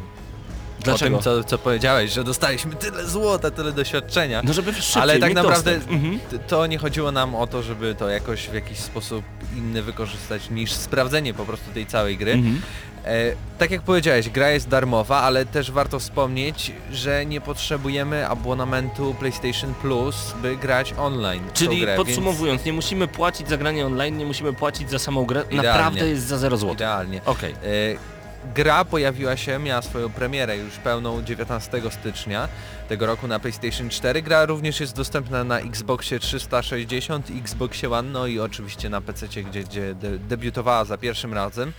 Dlaczego? 0.81 1.19
Co, 1.19 1.45
co 1.45 1.59
powiedziałeś, 1.59 2.13
że 2.13 2.25
dostaliśmy 2.25 2.75
tyle 2.75 3.07
złota, 3.07 3.51
tyle 3.51 3.73
doświadczenia. 3.73 4.43
No 4.45 4.53
żeby 4.53 4.75
szybciej 4.75 5.03
Ale 5.03 5.19
tak 5.19 5.35
naprawdę. 5.35 5.75
Mhm. 5.75 6.19
to 6.49 6.67
nie 6.67 6.79
chodziło 6.79 7.13
nam 7.13 7.35
o 7.35 7.47
to, 7.47 7.63
żeby 7.63 7.95
to 7.95 8.09
jakoś 8.09 8.49
w 8.49 8.55
jakiś 8.55 8.79
sposób 8.79 9.25
inny 9.57 9.83
wykorzystać 9.83 10.51
niż 10.51 10.73
sprawdzenie 10.73 11.35
po 11.35 11.45
prostu 11.45 11.71
tej 11.75 11.87
całej 11.87 12.17
gry. 12.17 12.33
Mhm. 12.33 12.61
E, 13.05 13.33
tak 13.59 13.71
jak 13.71 13.83
powiedziałeś, 13.83 14.29
gra 14.29 14.51
jest 14.51 14.69
darmowa, 14.69 15.17
ale 15.23 15.47
też 15.47 15.71
warto 15.71 15.99
wspomnieć, 15.99 16.73
że 16.93 17.27
nie 17.27 17.41
potrzebujemy 17.41 18.29
abonamentu 18.29 19.15
PlayStation 19.21 19.75
Plus, 19.75 20.35
by 20.43 20.57
grać 20.57 20.95
online. 20.99 21.43
Czyli 21.55 21.81
grę, 21.81 21.97
podsumowując, 21.97 22.65
nie 22.65 22.73
musimy 22.73 23.09
płacić 23.09 23.49
za 23.49 23.57
granie 23.57 23.87
online, 23.87 24.17
nie 24.19 24.27
musimy 24.27 24.53
płacić 24.53 24.91
za 24.91 24.99
samą 24.99 25.25
grę, 25.25 25.45
Idealnie. 25.51 25.69
naprawdę 25.73 26.09
jest 26.09 26.27
za 26.27 26.39
0 26.39 26.57
więc 26.57 26.61
zł. 26.61 26.75
idealnie. 26.75 27.21
Okej. 27.25 27.53
E, 27.53 28.18
Gra 28.55 28.85
pojawiła 28.85 29.37
się, 29.37 29.59
miała 29.59 29.83
swoją 29.83 30.11
premierę 30.11 30.57
już 30.57 30.77
pełną 30.77 31.23
19 31.23 31.81
stycznia 31.91 32.49
tego 32.89 33.07
roku 33.07 33.29
na 33.29 33.39
PlayStation 33.39 33.89
4. 33.89 34.23
Gra 34.23 34.47
również 34.47 34.81
jest 34.81 34.97
dostępna 34.97 35.45
na 35.45 35.59
Xboxie 35.59 36.19
360, 36.19 37.31
Xboxie 37.31 37.91
One, 37.91 38.11
no 38.11 38.27
i 38.27 38.41
oczywiście 38.41 38.89
na 38.89 39.01
PC, 39.01 39.29
gdzie, 39.29 39.65
gdzie 39.65 39.95
de 39.95 40.19
debiutowała 40.19 40.85
za 40.85 40.99
pierwszym 40.99 41.35
razem. 41.35 41.73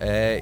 E, 0.00 0.40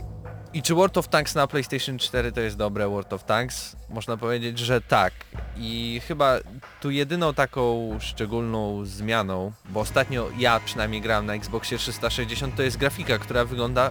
I 0.52 0.62
czy 0.62 0.74
World 0.74 0.98
of 0.98 1.08
Tanks 1.08 1.34
na 1.34 1.46
PlayStation 1.46 1.98
4 1.98 2.32
to 2.32 2.40
jest 2.40 2.56
dobre 2.56 2.88
World 2.88 3.12
of 3.12 3.24
Tanks? 3.24 3.76
Można 3.88 4.16
powiedzieć, 4.16 4.58
że 4.58 4.80
tak. 4.80 5.12
I 5.56 6.00
chyba 6.08 6.38
tu 6.80 6.90
jedyną 6.90 7.34
taką 7.34 7.90
szczególną 8.00 8.84
zmianą, 8.84 9.52
bo 9.68 9.80
ostatnio 9.80 10.28
ja 10.38 10.60
przynajmniej 10.60 11.00
grałem 11.00 11.26
na 11.26 11.34
Xboxie 11.34 11.78
360, 11.78 12.56
to 12.56 12.62
jest 12.62 12.76
grafika, 12.76 13.18
która 13.18 13.44
wygląda 13.44 13.90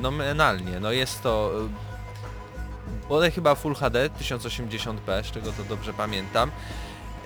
fenomenalnie. 0.00 0.80
No 0.80 0.92
jest 0.92 1.22
to 1.22 1.50
bodaj 3.08 3.30
chyba 3.32 3.54
Full 3.54 3.74
HD 3.74 4.10
1080p, 4.20 5.22
z 5.24 5.30
czego 5.30 5.52
to 5.52 5.64
dobrze 5.64 5.92
pamiętam. 5.94 6.50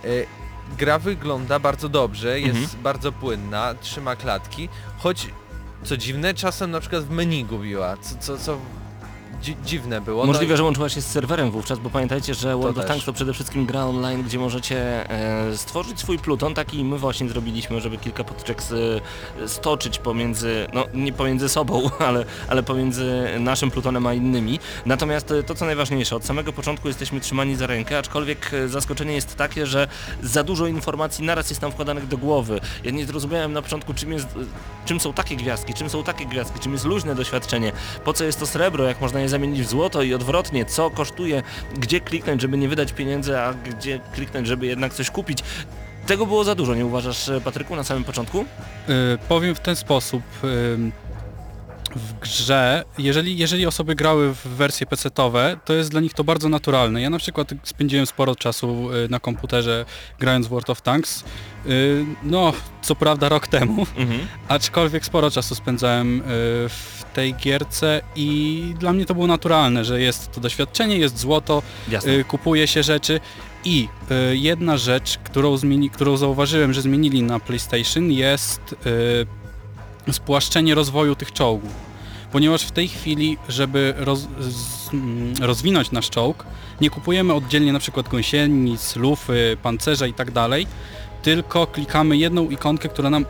Y, 0.05 0.27
Gra 0.79 0.99
wygląda 0.99 1.59
bardzo 1.59 1.89
dobrze, 1.89 2.41
jest 2.41 2.59
Mhm. 2.63 2.83
bardzo 2.83 3.13
płynna, 3.13 3.75
trzyma 3.81 4.17
klatki, 4.17 4.69
choć 4.99 5.29
co 5.85 5.97
dziwne, 5.97 6.35
czasem 6.35 6.71
na 6.71 6.81
przykład 6.81 7.05
w 7.05 7.11
menu 7.11 7.45
gubiła, 7.45 7.97
co, 7.97 8.17
co, 8.21 8.39
co 8.39 8.59
dzi 9.43 9.57
dziwne 9.65 10.01
było. 10.01 10.23
No 10.23 10.33
Możliwe, 10.33 10.57
że 10.57 10.65
łączyła 10.65 10.89
się 10.89 11.01
z 11.01 11.07
serwerem 11.07 11.51
wówczas, 11.51 11.79
bo 11.79 11.91
pamiętajcie, 11.91 12.35
że 12.35 12.57
World 12.57 12.79
of 12.79 12.83
też. 12.85 12.89
Tanks 12.89 13.05
to 13.07 13.13
przede 13.13 13.33
wszystkim 13.33 13.67
gra 13.67 13.85
online, 13.85 14.23
gdzie 14.23 14.39
możecie 14.39 15.11
e, 15.11 15.57
stworzyć 15.57 16.01
swój 16.01 16.19
pluton, 16.19 16.55
taki 16.55 16.85
my 16.85 16.99
właśnie 16.99 17.29
zrobiliśmy, 17.29 17.81
żeby 17.81 17.99
kilka 17.99 18.25
potyczek 18.25 18.63
stoczyć 19.47 19.99
pomiędzy, 19.99 20.67
no 20.75 20.85
nie 20.95 21.13
pomiędzy 21.13 21.49
sobą, 21.49 21.91
ale, 22.09 22.25
ale 22.49 22.63
pomiędzy 22.63 23.29
naszym 23.39 23.71
plutonem 23.71 24.07
a 24.07 24.15
innymi. 24.15 24.59
Natomiast 24.87 25.31
e, 25.31 25.43
to 25.43 25.55
co 25.55 25.67
najważniejsze, 25.67 26.17
od 26.17 26.25
samego 26.25 26.53
początku 26.53 26.89
jesteśmy 26.89 27.21
trzymani 27.21 27.57
za 27.57 27.67
rękę, 27.67 27.99
aczkolwiek 27.99 28.55
e, 28.55 28.69
zaskoczenie 28.69 29.15
jest 29.15 29.37
takie, 29.37 29.67
że 29.67 29.89
za 30.23 30.43
dużo 30.43 30.67
informacji 30.67 31.25
naraz 31.25 31.51
jest 31.51 31.63
nam 31.63 31.73
wkładanych 31.73 32.09
do 32.09 32.19
głowy. 32.19 32.61
Ja 32.85 32.91
nie 32.91 33.07
zrozumiałem 33.07 33.53
na 33.53 33.63
początku 33.63 33.95
czym 33.95 34.13
jest, 34.13 34.29
czym 34.87 35.01
są 35.01 35.13
takie 35.13 35.37
gwiazdki, 35.37 35.75
czym 35.75 35.91
są 35.91 36.03
takie 36.03 36.27
gwiazdki, 36.27 36.61
czym 36.61 36.73
jest 36.73 36.85
luźne 36.85 37.15
doświadczenie, 37.15 37.73
po 38.05 38.13
co 38.13 38.25
jest 38.25 38.41
to 38.41 38.47
srebro, 38.47 38.85
jak 38.85 39.01
można 39.01 39.21
je 39.21 39.29
zamienić 39.31 39.63
w 39.63 39.69
złoto 39.69 40.03
i 40.03 40.15
odwrotnie, 40.15 40.65
co 40.65 40.91
kosztuje, 40.91 41.43
gdzie 41.79 42.01
kliknąć, 42.01 42.43
żeby 42.43 42.59
nie 42.59 42.69
wydać 42.69 42.93
pieniędzy, 42.93 43.39
a 43.39 43.55
gdzie 43.55 44.01
kliknąć, 44.15 44.47
żeby 44.47 44.67
jednak 44.67 44.95
coś 44.95 45.11
kupić. 45.11 45.39
Tego 46.07 46.27
było 46.27 46.45
za 46.45 46.55
dużo, 46.55 46.75
nie 46.75 46.87
uważasz 46.87 47.31
Patryku 47.45 47.77
na 47.77 47.85
samym 47.85 48.05
początku? 48.05 48.41
Y, 48.41 48.45
powiem 49.29 49.55
w 49.55 49.61
ten 49.61 49.77
sposób. 49.77 50.23
ym, 50.45 50.93
w 51.97 52.13
grze, 52.21 52.85
jeżeli, 52.99 53.39
jeżeli 53.39 53.67
osoby 53.67 53.95
grały 53.95 54.35
w 54.35 54.47
wersje 54.47 54.87
PC-owe, 54.87 55.57
to 55.65 55.73
jest 55.75 55.91
dla 55.91 56.01
nich 56.01 56.15
to 56.15 56.25
bardzo 56.25 56.49
naturalne. 56.49 57.03
Ja 57.03 57.11
na 57.11 57.19
przykład 57.19 57.51
spędziłem 57.65 58.07
sporo 58.07 58.37
czasu 58.37 58.93
y, 58.95 59.09
na 59.09 59.21
komputerze 59.21 59.85
grając 60.19 60.47
w 60.47 60.51
World 60.51 60.71
of 60.71 60.83
Tanks. 60.83 61.25
Y, 61.67 62.05
No, 62.23 62.53
co 62.83 62.97
prawda 62.97 63.29
rok 63.29 63.47
temu, 63.49 63.87
Mhm. 63.97 64.21
aczkolwiek 64.49 65.05
sporo 65.05 65.31
czasu 65.31 65.55
spędzałem 65.55 66.21
y, 66.21 66.25
w 66.69 67.05
tej 67.15 67.35
gierce 67.35 68.01
i 68.17 68.75
dla 68.79 68.93
mnie 68.93 69.07
to 69.07 69.15
było 69.15 69.27
naturalne, 69.27 69.85
że 69.85 70.01
jest 70.01 70.33
to 70.33 70.41
doświadczenie, 70.41 70.97
jest 70.97 71.19
złoto, 71.19 71.63
Jasne. 71.89 72.25
kupuje 72.25 72.67
się 72.67 72.83
rzeczy 72.83 73.21
i 73.65 73.89
jedna 74.33 74.77
rzecz, 74.77 75.19
którą, 75.25 75.57
zmieni, 75.57 75.91
którą 75.91 76.17
zauważyłem, 76.17 76.73
że 76.73 76.83
zmienili 76.83 77.23
na 77.23 77.41
PlayStation 77.41 78.11
jest 78.13 78.75
spłaszczenie 80.13 80.75
rozwoju 80.75 81.15
tych 81.15 81.33
czołgów. 81.33 81.73
Ponieważ 82.33 82.63
w 82.63 82.71
tej 82.71 82.89
chwili, 82.89 83.39
żeby 83.49 83.95
roz, 83.97 84.29
z, 84.41 84.95
mm, 84.95 85.35
rozwinąć 85.41 85.91
nasz 85.91 86.11
czołg, 86.11 86.47
nie 86.81 86.91
kupujemy 86.91 87.35
oddzielnie 87.35 87.73
na 87.73 87.79
przykład 87.79 88.09
gąsienic, 88.09 88.97
lufy, 88.97 89.57
pancerza 89.63 90.07
i 90.07 90.15
tak 90.15 90.31
dalej, 90.31 90.67
tylko 91.23 91.67
klikamy 91.67 92.17
jedną 92.17 92.49
ikonkę, 92.51 92.89
która 92.89 93.11
nam 93.11 93.23
y, 93.23 93.27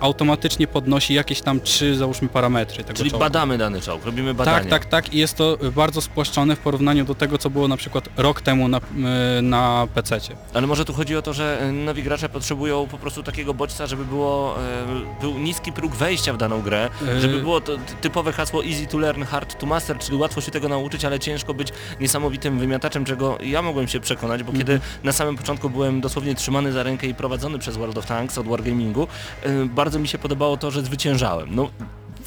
automatycznie 0.00 0.66
podnosi 0.66 1.14
jakieś 1.14 1.40
tam 1.40 1.60
trzy, 1.60 1.96
załóżmy, 1.96 2.28
parametry 2.28 2.84
tego 2.84 2.96
Czyli 2.96 3.10
czołgu. 3.10 3.24
badamy 3.24 3.58
dany 3.58 3.80
czołg, 3.80 4.04
robimy 4.04 4.34
badania. 4.34 4.58
Tak, 4.60 4.68
tak, 4.68 4.84
tak 4.84 5.14
i 5.14 5.18
jest 5.18 5.36
to 5.36 5.58
y, 5.64 5.72
bardzo 5.72 6.00
spłaszczone 6.00 6.56
w 6.56 6.58
porównaniu 6.58 7.04
do 7.04 7.14
tego, 7.14 7.38
co 7.38 7.50
było 7.50 7.68
na 7.68 7.76
przykład 7.76 8.08
rok 8.16 8.40
temu 8.40 8.68
na, 8.68 8.78
y, 8.78 9.42
na 9.42 9.86
PC-cie. 9.94 10.36
Ale 10.54 10.66
może 10.66 10.84
tu 10.84 10.92
chodzi 10.92 11.16
o 11.16 11.22
to, 11.22 11.32
że 11.32 11.60
e, 11.60 11.72
nowi 11.72 12.02
gracze 12.02 12.28
potrzebują 12.28 12.86
po 12.86 12.98
prostu 12.98 13.22
takiego 13.22 13.54
bodźca, 13.54 13.86
żeby 13.86 14.04
było, 14.04 14.56
e, 14.58 15.20
był 15.20 15.38
niski 15.38 15.72
próg 15.72 15.94
wejścia 15.94 16.32
w 16.32 16.36
daną 16.36 16.62
grę, 16.62 16.90
Yy. 17.06 17.20
żeby 17.20 17.40
było 17.40 17.60
to 17.60 17.76
ty- 17.76 17.94
typowe 18.00 18.32
hasło 18.32 18.64
easy 18.64 18.86
to 18.86 18.98
learn, 18.98 19.22
hard 19.22 19.58
to 19.60 19.66
master, 19.66 19.98
czyli 19.98 20.16
łatwo 20.18 20.40
się 20.40 20.50
tego 20.50 20.68
nauczyć, 20.68 21.04
ale 21.04 21.18
ciężko 21.20 21.54
być 21.54 21.68
niesamowitym 22.00 22.58
wymiataczem, 22.58 23.04
czego 23.04 23.38
ja 23.42 23.62
mogłem 23.62 23.88
się 23.88 24.00
przekonać, 24.00 24.42
bo 24.42 24.52
kiedy 24.52 24.80
na 25.04 25.12
samym 25.12 25.36
początku 25.36 25.70
byłem 25.70 26.00
dosłownie 26.00 26.34
trzymany 26.34 26.72
za 26.72 26.82
rękę 26.82 27.06
i 27.06 27.14
prowadzony 27.18 27.58
przez 27.58 27.76
World 27.76 27.98
of 27.98 28.06
Tanks 28.06 28.38
od 28.38 28.48
Wargamingu, 28.48 29.06
e, 29.42 29.64
bardzo 29.64 29.98
mi 29.98 30.08
się 30.08 30.18
podobało 30.18 30.56
to, 30.56 30.70
że 30.70 30.82
zwyciężałem. 30.82 31.54
No, 31.54 31.70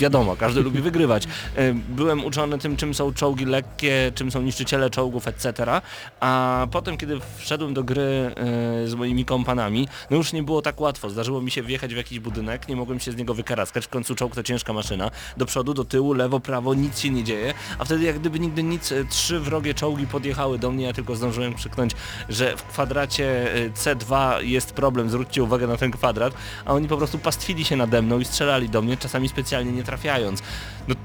Wiadomo, 0.02 0.36
każdy 0.36 0.62
lubi 0.62 0.82
wygrywać. 0.82 1.28
E, 1.56 1.74
Byłem 1.74 2.26
uczony 2.26 2.58
tym, 2.58 2.78
czym 2.78 2.94
są 2.94 3.14
czołgi 3.14 3.46
lekkie, 3.46 4.12
czym 4.16 4.32
są 4.32 4.42
niszczyciele 4.42 4.90
czołgów, 4.90 5.28
etc. 5.28 5.82
A 6.20 6.68
potem, 6.72 6.98
kiedy 6.98 7.20
wszedłem 7.38 7.74
do 7.74 7.84
gry 7.84 8.02
e, 8.02 8.88
z 8.88 8.94
moimi 8.94 9.26
kompanami, 9.26 9.88
no 10.10 10.18
już 10.18 10.34
nie 10.34 10.44
było 10.44 10.62
tak 10.62 10.82
łatwo. 10.82 11.10
Zdarzyło 11.10 11.42
mi 11.42 11.52
się 11.52 11.64
wjechać 11.64 11.94
w 11.94 11.98
jakiś 11.98 12.20
budynek, 12.20 12.68
nie 12.68 12.76
mogłem 12.76 13.00
się 13.00 13.12
z 13.12 13.16
niego 13.16 13.34
wykaraskać. 13.34 13.86
W 13.86 13.90
końcu 13.90 14.16
czołg 14.16 14.36
to 14.36 14.44
ciężka 14.44 14.74
maszyna. 14.74 15.12
Do 15.38 15.46
przodu, 15.46 15.74
do 15.74 15.86
tyłu, 15.86 16.14
lewo, 16.14 16.40
prawo, 16.40 16.74
nic 16.74 17.00
się 17.00 17.10
nie 17.10 17.24
dzieje. 17.24 17.54
A 17.80 17.86
wtedy 17.86 18.04
jak 18.06 18.20
gdyby 18.20 18.40
nigdy 18.40 18.64
nic, 18.64 18.92
e, 18.92 19.06
trzy 19.06 19.40
wrogie 19.40 19.74
czołgi 19.74 20.08
podjechały 20.08 20.60
do 20.60 20.72
mnie, 20.72 20.86
ja 20.86 20.94
tylko 20.94 21.16
zdążyłem 21.16 21.54
krzyknąć, 21.54 21.92
że 22.30 22.58
w 22.58 22.64
kwadracie 22.64 23.56
e, 23.56 23.70
C2 23.70 24.38
jest 24.44 24.74
problem, 24.74 25.10
zwróćcie 25.10 25.44
uwagę 25.44 25.68
na 25.68 25.78
ten 25.78 25.92
kwadrat, 25.92 26.34
a 26.66 26.74
oni 26.74 26.88
po 26.88 26.98
prostu 26.98 27.20
pastwili 27.20 27.66
się 27.66 27.76
nade 27.76 28.02
mną 28.02 28.20
i 28.20 28.26
strzelali 28.26 28.70
do 28.70 28.82
mnie, 28.82 28.98
czasami 28.98 29.30
specjalnie 29.30 29.72
nie 29.72 29.84
trafiając. 29.92 30.42
No, 30.88 30.96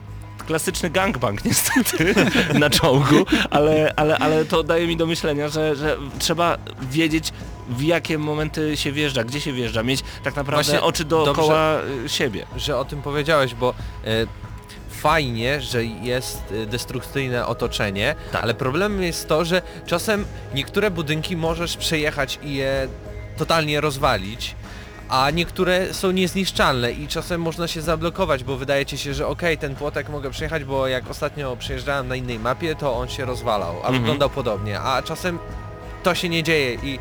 klasyczny 0.47 0.91
gangbang 0.91 1.45
niestety 1.45 2.15
na 2.65 2.71
czołgu, 2.71 3.25
ale, 3.51 3.93
ale, 3.97 4.19
ale 4.19 4.45
to 4.45 4.63
daje 4.63 4.87
mi 4.87 4.97
do 4.97 5.07
myślenia, 5.07 5.49
że, 5.49 5.77
że 5.77 5.97
trzeba 6.19 6.59
wiedzieć 6.91 7.33
w 7.69 7.83
jakie 7.83 8.19
momenty 8.19 8.77
się 8.77 8.93
wjeżdża, 8.93 9.25
gdzie 9.25 9.41
się 9.41 9.53
wjeżdża, 9.53 9.83
mieć 9.83 10.01
tak 10.25 10.37
naprawdę 10.37 10.65
Właśnie 10.65 10.83
oczy 10.83 11.05
dookoła 11.05 11.79
y, 12.05 12.09
siebie. 12.09 12.47
że 12.57 12.79
o 12.79 12.85
tym 12.85 13.03
powiedziałeś, 13.03 13.55
bo 13.55 13.75
e, 14.05 14.27
fajnie, 14.91 15.61
że 15.61 15.85
jest 15.85 16.55
destrukcyjne 16.67 17.47
otoczenie, 17.47 18.15
Tak. 18.33 18.43
ale 18.43 18.55
problemem 18.55 19.03
jest 19.03 19.29
to, 19.29 19.45
że 19.45 19.63
czasem 19.87 20.25
niektóre 20.55 20.91
budynki 20.91 21.37
możesz 21.37 21.77
przejechać 21.77 22.39
i 22.43 22.55
je 22.55 22.89
totalnie 23.37 23.81
rozwalić, 23.81 24.55
a 25.09 25.31
niektóre 25.31 25.95
są 25.95 26.11
niezniszczalne 26.11 26.93
i 26.93 27.09
czasem 27.09 27.41
można 27.41 27.69
się 27.69 27.83
zablokować, 27.83 28.45
bo 28.45 28.57
wydaje 28.57 28.87
ci 28.87 28.99
się, 28.99 29.15
że 29.15 29.27
okej, 29.27 29.59
ten 29.59 29.75
płotek 29.75 30.09
mogę 30.09 30.31
przejechać, 30.31 30.65
bo 30.65 30.87
jak 30.87 31.11
ostatnio 31.11 31.57
przejeżdżałem 31.57 32.09
na 32.09 32.17
innej 32.17 32.39
mapie, 32.39 32.75
to 32.75 32.97
on 32.97 33.09
się 33.09 33.25
rozwalał, 33.25 33.75
a 33.75 33.79
Mhm. 33.79 33.99
wyglądał 34.01 34.31
podobnie, 34.31 34.81
a 34.81 35.03
czasem 35.03 35.39
to 36.03 36.15
się 36.15 36.29
nie 36.29 36.43
dzieje 36.43 36.75
i, 36.75 36.99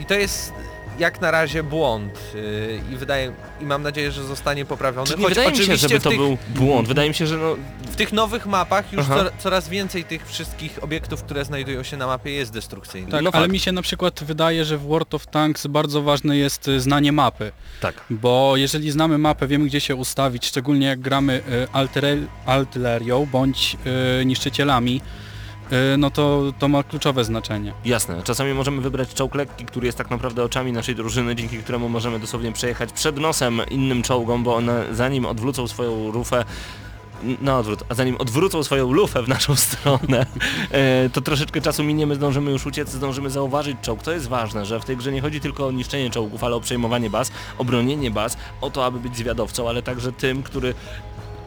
i 0.00 0.06
to 0.06 0.14
jest 0.14 0.52
jak 0.98 1.20
na 1.20 1.30
razie 1.30 1.62
błąd 1.62 2.20
yy, 2.34 2.80
i 2.92 2.96
wydaje 2.96 3.32
i 3.60 3.64
mam 3.64 3.82
nadzieję, 3.82 4.10
że 4.12 4.24
zostanie 4.24 4.64
poprawiony. 4.64 5.06
Czy 5.06 5.16
nie 5.16 5.22
choć 5.24 5.28
wydaje 5.34 5.50
mi 5.50 5.56
się, 5.56 5.76
żeby 5.76 6.00
w 6.00 6.02
to 6.02 6.10
tych, 6.10 6.18
był 6.18 6.38
błąd. 6.54 6.88
Wydaje 6.88 7.08
mi 7.08 7.14
się, 7.14 7.26
że 7.26 7.36
no, 7.36 7.56
w 7.92 7.96
tych 7.96 8.12
nowych 8.12 8.46
mapach 8.46 8.92
już 8.92 9.04
coraz 9.38 9.68
więcej 9.68 10.04
tych 10.04 10.26
wszystkich 10.26 10.84
obiektów, 10.84 11.22
które 11.22 11.44
znajdują 11.44 11.82
się 11.82 11.96
na 11.96 12.06
mapie 12.06 12.30
jest 12.30 12.52
destrukcyjnych. 12.52 13.10
Tak, 13.10 13.22
No 13.22 13.30
ale 13.32 13.42
fakt. 13.42 13.52
mi 13.52 13.58
się 13.58 13.72
na 13.72 13.82
przykład 13.82 14.24
wydaje, 14.24 14.64
że 14.64 14.78
w 14.78 14.82
World 14.82 15.14
of 15.14 15.26
Tanks 15.26 15.66
bardzo 15.66 16.02
ważne 16.02 16.36
jest 16.36 16.68
y, 16.68 16.80
znanie 16.80 17.12
mapy. 17.12 17.52
tak. 17.80 17.94
Bo 18.10 18.52
jeżeli 18.56 18.90
znamy 18.90 19.18
mapę, 19.18 19.46
wiemy 19.46 19.64
gdzie 19.66 19.80
się 19.80 19.94
ustawić, 19.96 20.46
szczególnie 20.46 20.86
jak 20.86 21.00
gramy 21.00 21.42
y, 21.48 21.66
artylerią 22.46 23.26
bądź 23.32 23.76
y, 24.20 24.24
niszczycielami, 24.24 25.00
no 25.98 26.10
to, 26.10 26.52
to 26.58 26.68
ma 26.68 26.82
kluczowe 26.82 27.24
znaczenie. 27.24 27.72
Jasne, 27.84 28.22
czasami 28.22 28.54
możemy 28.54 28.82
wybrać 28.82 29.14
czołg 29.14 29.34
lekki, 29.34 29.64
który 29.64 29.86
jest 29.86 29.98
tak 29.98 30.10
naprawdę 30.10 30.44
oczami 30.44 30.72
naszej 30.72 30.94
drużyny, 30.94 31.36
dzięki 31.36 31.58
któremu 31.58 31.88
możemy 31.88 32.18
dosłownie 32.18 32.52
przejechać 32.52 32.92
przed 32.92 33.18
nosem 33.18 33.60
innym 33.70 34.02
czołgom, 34.02 34.44
bo 34.44 34.56
one 34.56 34.84
zanim 34.92 35.26
odwrócą 35.26 35.68
swoją 35.68 36.10
rufę, 36.10 36.44
na 37.40 37.58
odwrót, 37.58 37.84
a 37.88 37.94
zanim 37.94 38.16
odwrócą 38.16 38.62
swoją 38.62 38.92
lufę 38.92 39.22
w 39.22 39.28
naszą 39.28 39.56
stronę, 39.66 40.26
e, 40.70 41.10
to 41.10 41.20
troszeczkę 41.20 41.60
czasu 41.60 41.84
minie, 41.84 42.06
my 42.06 42.14
zdążymy 42.14 42.50
już 42.50 42.66
uciec, 42.66 42.90
zdążymy 42.90 43.30
zauważyć 43.30 43.76
czołg. 43.82 44.02
To 44.02 44.12
jest 44.12 44.28
ważne, 44.28 44.66
że 44.66 44.80
w 44.80 44.84
tej 44.84 44.96
grze 44.96 45.12
nie 45.12 45.20
chodzi 45.20 45.40
tylko 45.40 45.66
o 45.66 45.70
niszczenie 45.70 46.10
czołgów, 46.10 46.44
ale 46.44 46.56
o 46.56 46.60
przejmowanie 46.60 47.10
baz, 47.10 47.30
o 47.58 47.64
bronienie 47.64 48.10
baz, 48.10 48.36
o 48.60 48.70
to, 48.70 48.86
aby 48.86 49.00
być 49.00 49.16
zwiadowcą, 49.16 49.68
ale 49.68 49.82
także 49.82 50.12
tym, 50.12 50.42
który 50.42 50.74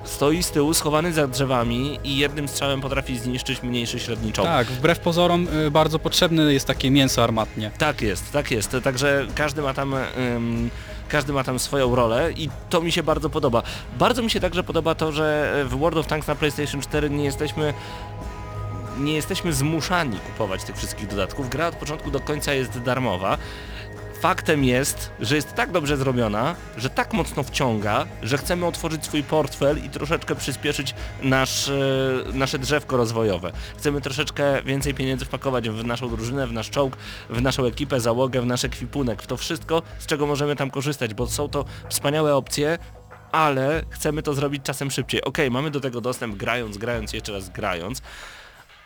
stoi 0.07 0.43
z 0.43 0.51
tyłu, 0.51 0.73
schowany 0.73 1.13
za 1.13 1.27
drzewami 1.27 1.99
i 2.03 2.17
jednym 2.17 2.47
strzałem 2.47 2.81
potrafi 2.81 3.19
zniszczyć 3.19 3.63
mniejszy, 3.63 3.99
średni 3.99 4.33
czołg. 4.33 4.47
Tak, 4.47 4.67
wbrew 4.67 4.99
pozorom 4.99 5.47
y, 5.67 5.71
bardzo 5.71 5.99
potrzebne 5.99 6.53
jest 6.53 6.67
takie 6.67 6.91
mięso 6.91 7.23
armatnie. 7.23 7.71
Tak 7.77 8.01
jest, 8.01 8.31
tak 8.31 8.51
jest. 8.51 8.75
Także 8.83 9.27
każdy 9.35 9.61
ma 9.61 9.73
tam 9.73 9.93
ym, 10.35 10.69
każdy 11.09 11.33
ma 11.33 11.43
tam 11.43 11.59
swoją 11.59 11.95
rolę 11.95 12.31
i 12.31 12.49
to 12.69 12.81
mi 12.81 12.91
się 12.91 13.03
bardzo 13.03 13.29
podoba. 13.29 13.63
Bardzo 13.99 14.23
mi 14.23 14.29
się 14.29 14.39
także 14.39 14.63
podoba 14.63 14.95
to, 14.95 15.11
że 15.11 15.53
w 15.69 15.75
World 15.79 15.97
of 15.97 16.07
Tanks 16.07 16.27
na 16.27 16.35
PlayStation 16.35 16.81
4 16.81 17.09
nie 17.09 17.23
jesteśmy 17.23 17.73
nie 18.99 19.13
jesteśmy 19.13 19.53
zmuszani 19.53 20.19
kupować 20.19 20.63
tych 20.63 20.77
wszystkich 20.77 21.07
dodatków. 21.07 21.49
Gra 21.49 21.67
od 21.67 21.75
początku 21.75 22.11
do 22.11 22.19
końca 22.19 22.53
jest 22.53 22.79
darmowa. 22.79 23.37
Faktem 24.21 24.63
jest, 24.63 25.11
że 25.19 25.35
jest 25.35 25.53
tak 25.53 25.71
dobrze 25.71 25.97
zrobiona, 25.97 26.55
że 26.77 26.89
tak 26.89 27.13
mocno 27.13 27.43
wciąga, 27.43 28.05
że 28.23 28.37
chcemy 28.37 28.65
otworzyć 28.65 29.05
swój 29.05 29.23
portfel 29.23 29.85
i 29.85 29.89
troszeczkę 29.89 30.35
przyspieszyć 30.35 30.95
nasz, 31.21 31.69
e, 31.69 31.73
nasze 32.33 32.59
drzewko 32.59 32.97
rozwojowe. 32.97 33.51
Chcemy 33.77 34.01
troszeczkę 34.01 34.63
więcej 34.63 34.93
pieniędzy 34.93 35.25
wpakować 35.25 35.69
w 35.69 35.85
naszą 35.85 36.09
drużynę, 36.09 36.47
w 36.47 36.53
nasz 36.53 36.69
czołg, 36.69 36.97
w 37.29 37.41
naszą 37.41 37.65
ekipę, 37.65 37.99
załogę, 37.99 38.41
w 38.41 38.45
nasz 38.45 38.65
ekwipunek, 38.65 39.21
w 39.23 39.27
to 39.27 39.37
wszystko, 39.37 39.81
z 39.99 40.05
czego 40.05 40.27
możemy 40.27 40.55
tam 40.55 40.71
korzystać, 40.71 41.13
bo 41.13 41.27
są 41.27 41.49
to 41.49 41.65
wspaniałe 41.89 42.35
opcje, 42.35 42.77
ale 43.31 43.83
chcemy 43.89 44.23
to 44.23 44.33
zrobić 44.33 44.63
czasem 44.63 44.91
szybciej. 44.91 45.23
Okej, 45.23 45.51
mamy 45.51 45.71
do 45.71 45.79
tego 45.79 46.01
dostęp 46.01 46.35
grając, 46.35 46.77
grając, 46.77 47.13
jeszcze 47.13 47.31
raz 47.33 47.49
grając, 47.49 48.01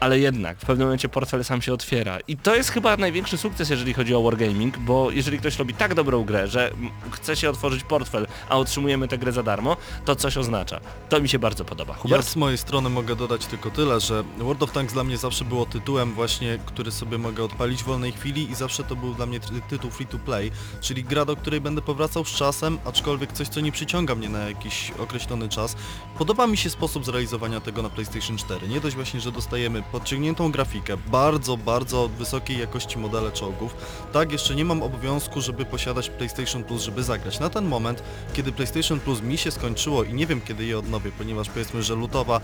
ale 0.02 0.20
jednak 0.20 0.58
w 0.58 0.66
pewnym 0.66 0.88
momencie 0.88 1.10
portfel 1.10 1.44
sam 1.44 1.62
się 1.62 1.74
otwiera. 1.74 2.18
I 2.28 2.38
to 2.38 2.56
jest 2.56 2.70
chyba 2.70 2.98
największy 2.98 3.38
sukces, 3.38 3.70
jeżeli 3.70 3.94
chodzi 3.94 4.16
o 4.16 4.22
Wargaming, 4.24 4.78
bo 4.78 5.12
jeżeli 5.12 5.40
ktoś 5.40 5.58
robi 5.58 5.74
tak 5.74 5.94
dobrą 5.96 6.24
grę, 6.24 6.48
że 6.48 6.72
chce 7.12 7.36
się 7.36 7.50
otworzyć 7.50 7.84
portfel, 7.84 8.28
a 8.50 8.58
otrzymujemy 8.58 9.08
tę 9.08 9.18
grę 9.18 9.32
za 9.32 9.44
darmo, 9.44 9.78
to 10.06 10.16
coś 10.16 10.38
oznacza. 10.38 10.80
To 11.10 11.22
mi 11.22 11.30
się 11.30 11.40
bardzo 11.40 11.66
podoba. 11.66 11.94
Ja 11.94 12.00
Hubert? 12.00 12.28
z 12.28 12.36
mojej 12.36 12.58
strony 12.58 12.90
mogę 12.90 13.16
dodać 13.16 13.46
tylko 13.46 13.70
tyle, 13.72 14.00
że 14.00 14.24
World 14.38 14.64
of 14.64 14.72
Tanks 14.72 14.94
dla 14.94 15.04
mnie 15.04 15.18
zawsze 15.18 15.46
było 15.46 15.66
tytułem 15.66 16.14
właśnie, 16.14 16.60
który 16.66 16.92
sobie 16.92 17.18
mogę 17.18 17.44
odpalić 17.44 17.84
w 17.84 17.86
wolnej 17.86 18.12
chwili 18.12 18.52
i 18.52 18.56
zawsze 18.56 18.84
to 18.84 18.96
był 18.96 19.14
dla 19.14 19.26
mnie 19.26 19.40
ty- 19.40 19.62
tytuł 19.70 19.92
free 19.92 20.08
to 20.08 20.20
play, 20.20 20.52
czyli 20.82 21.04
gra, 21.04 21.26
do 21.26 21.36
której 21.36 21.62
będę 21.62 21.82
powracał 21.82 22.26
z 22.26 22.30
czasem, 22.32 22.78
aczkolwiek 22.86 23.32
coś, 23.32 23.48
co 23.48 23.60
nie 23.62 23.72
przyciąga 23.72 24.16
mnie 24.16 24.30
na 24.30 24.40
jakiś 24.40 24.92
określony 25.00 25.50
czas. 25.50 25.76
Podoba 26.18 26.48
mi 26.48 26.58
się 26.58 26.70
sposób 26.70 27.06
zrealizowania 27.06 27.60
tego 27.62 27.82
na 27.82 27.90
PlayStation 27.90 28.38
4. 28.38 28.68
Nie 28.68 28.80
dość 28.82 28.96
właśnie, 28.96 29.20
że 29.20 29.32
dostajemy 29.32 29.84
podciągniętą 29.92 30.52
grafikę, 30.52 30.98
bardzo, 30.98 31.58
bardzo 31.58 32.08
wysokiej 32.08 32.60
jakości 32.60 32.98
modele 32.98 33.32
czołgów. 33.32 33.76
Tak, 34.14 34.32
jeszcze 34.32 34.56
nie 34.56 34.66
mam 34.66 34.84
obowiązku, 34.84 35.42
żeby 35.42 35.66
posiadać 35.66 36.10
PlayStation 36.10 36.64
Plus, 36.64 36.82
żeby 36.82 37.04
zagrać. 37.04 37.40
Na 37.40 37.50
ten 37.50 37.66
moment, 37.66 38.04
kiedy 38.34 38.52
PlayStation 38.52 39.00
Plus 39.00 39.22
mi 39.22 39.38
się 39.38 39.52
skończyło 39.52 40.04
i 40.04 40.14
nie 40.14 40.28
wiem 40.28 40.42
kiedy 40.42 40.66
je 40.66 40.80
odnowię, 40.80 41.12
ponieważ 41.18 41.50
powiedzmy, 41.50 41.84
że 41.84 41.96
lutowa 41.96 42.42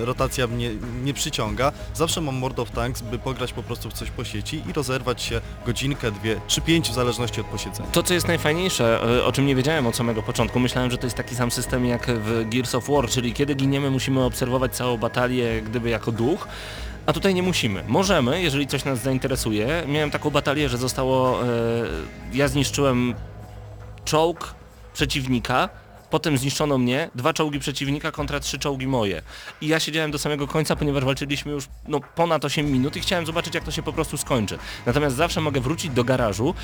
e, 0.00 0.04
rotacja 0.04 0.46
mnie 0.46 0.70
nie 1.04 1.14
przyciąga, 1.14 1.72
zawsze 1.94 2.20
mam 2.20 2.40
World 2.40 2.58
of 2.58 2.70
Tanks, 2.70 3.02
by 3.02 3.18
pograć 3.18 3.52
po 3.52 3.62
prostu 3.62 3.90
w 3.90 3.92
coś 3.92 4.10
po 4.10 4.24
sieci 4.24 4.62
i 4.68 4.72
rozerwać 4.72 5.22
się 5.22 5.40
godzinkę, 5.66 6.10
dwie 6.12 6.40
czy 6.46 6.60
pięć 6.60 6.90
w 6.90 6.94
zależności 6.94 7.40
od 7.40 7.46
posiedzenia. 7.46 7.88
To, 7.92 8.02
co 8.02 8.14
jest 8.14 8.28
najfajniejsze, 8.28 9.16
y, 9.18 9.24
o 9.24 9.32
czym 9.32 9.46
nie 9.46 9.54
wiedziałem 9.54 9.86
od 9.86 9.96
samego 9.96 10.22
początku, 10.22 10.60
myślałem, 10.60 10.90
że 10.90 10.98
to 10.98 11.06
jest 11.06 11.16
taki 11.16 11.34
sam 11.34 11.50
system 11.50 11.86
jak 11.86 12.06
w 12.06 12.48
Gears 12.48 12.74
of 12.74 12.88
War, 12.88 13.08
czyli 13.08 13.32
kiedy 13.32 13.54
giniemy 13.54 13.90
musimy 13.90 14.24
obserwować 14.24 14.76
całą 14.76 14.96
batalię 14.96 15.62
gdyby 15.62 15.90
jako 15.90 16.12
duch, 16.12 16.48
a 17.06 17.12
tutaj 17.12 17.34
nie 17.34 17.42
musimy. 17.42 17.84
Możemy, 17.88 18.42
jeżeli 18.42 18.66
coś 18.66 18.84
nas 18.84 19.02
zainteresuje. 19.02 19.84
Miałem 19.88 20.10
taką 20.10 20.30
batalię, 20.30 20.68
że 20.68 20.78
zostało... 20.78 21.42
e, 21.42 21.46
ja 22.32 22.48
zniszczyłem 22.48 23.14
czołg 24.04 24.54
przeciwnika, 24.92 25.68
potem 26.10 26.38
zniszczono 26.38 26.78
mnie, 26.78 27.10
dwa 27.14 27.32
czołgi 27.32 27.58
przeciwnika 27.58 28.12
kontra 28.12 28.40
trzy 28.40 28.58
czołgi 28.58 28.86
moje. 28.86 29.22
I 29.60 29.68
ja 29.68 29.80
siedziałem 29.80 30.10
do 30.10 30.18
samego 30.18 30.46
końca, 30.46 30.76
ponieważ 30.76 31.04
walczyliśmy 31.04 31.52
już 31.52 31.68
no, 31.88 32.00
ponad 32.14 32.44
8 32.44 32.72
minut 32.72 32.96
i 32.96 33.00
chciałem 33.00 33.26
zobaczyć 33.26 33.54
jak 33.54 33.64
to 33.64 33.70
się 33.70 33.82
po 33.82 33.92
prostu 33.92 34.16
skończy. 34.16 34.58
Natomiast 34.86 35.16
zawsze 35.16 35.40
mogę 35.40 35.60
wrócić 35.60 35.90
do 35.90 36.04
garażu, 36.04 36.54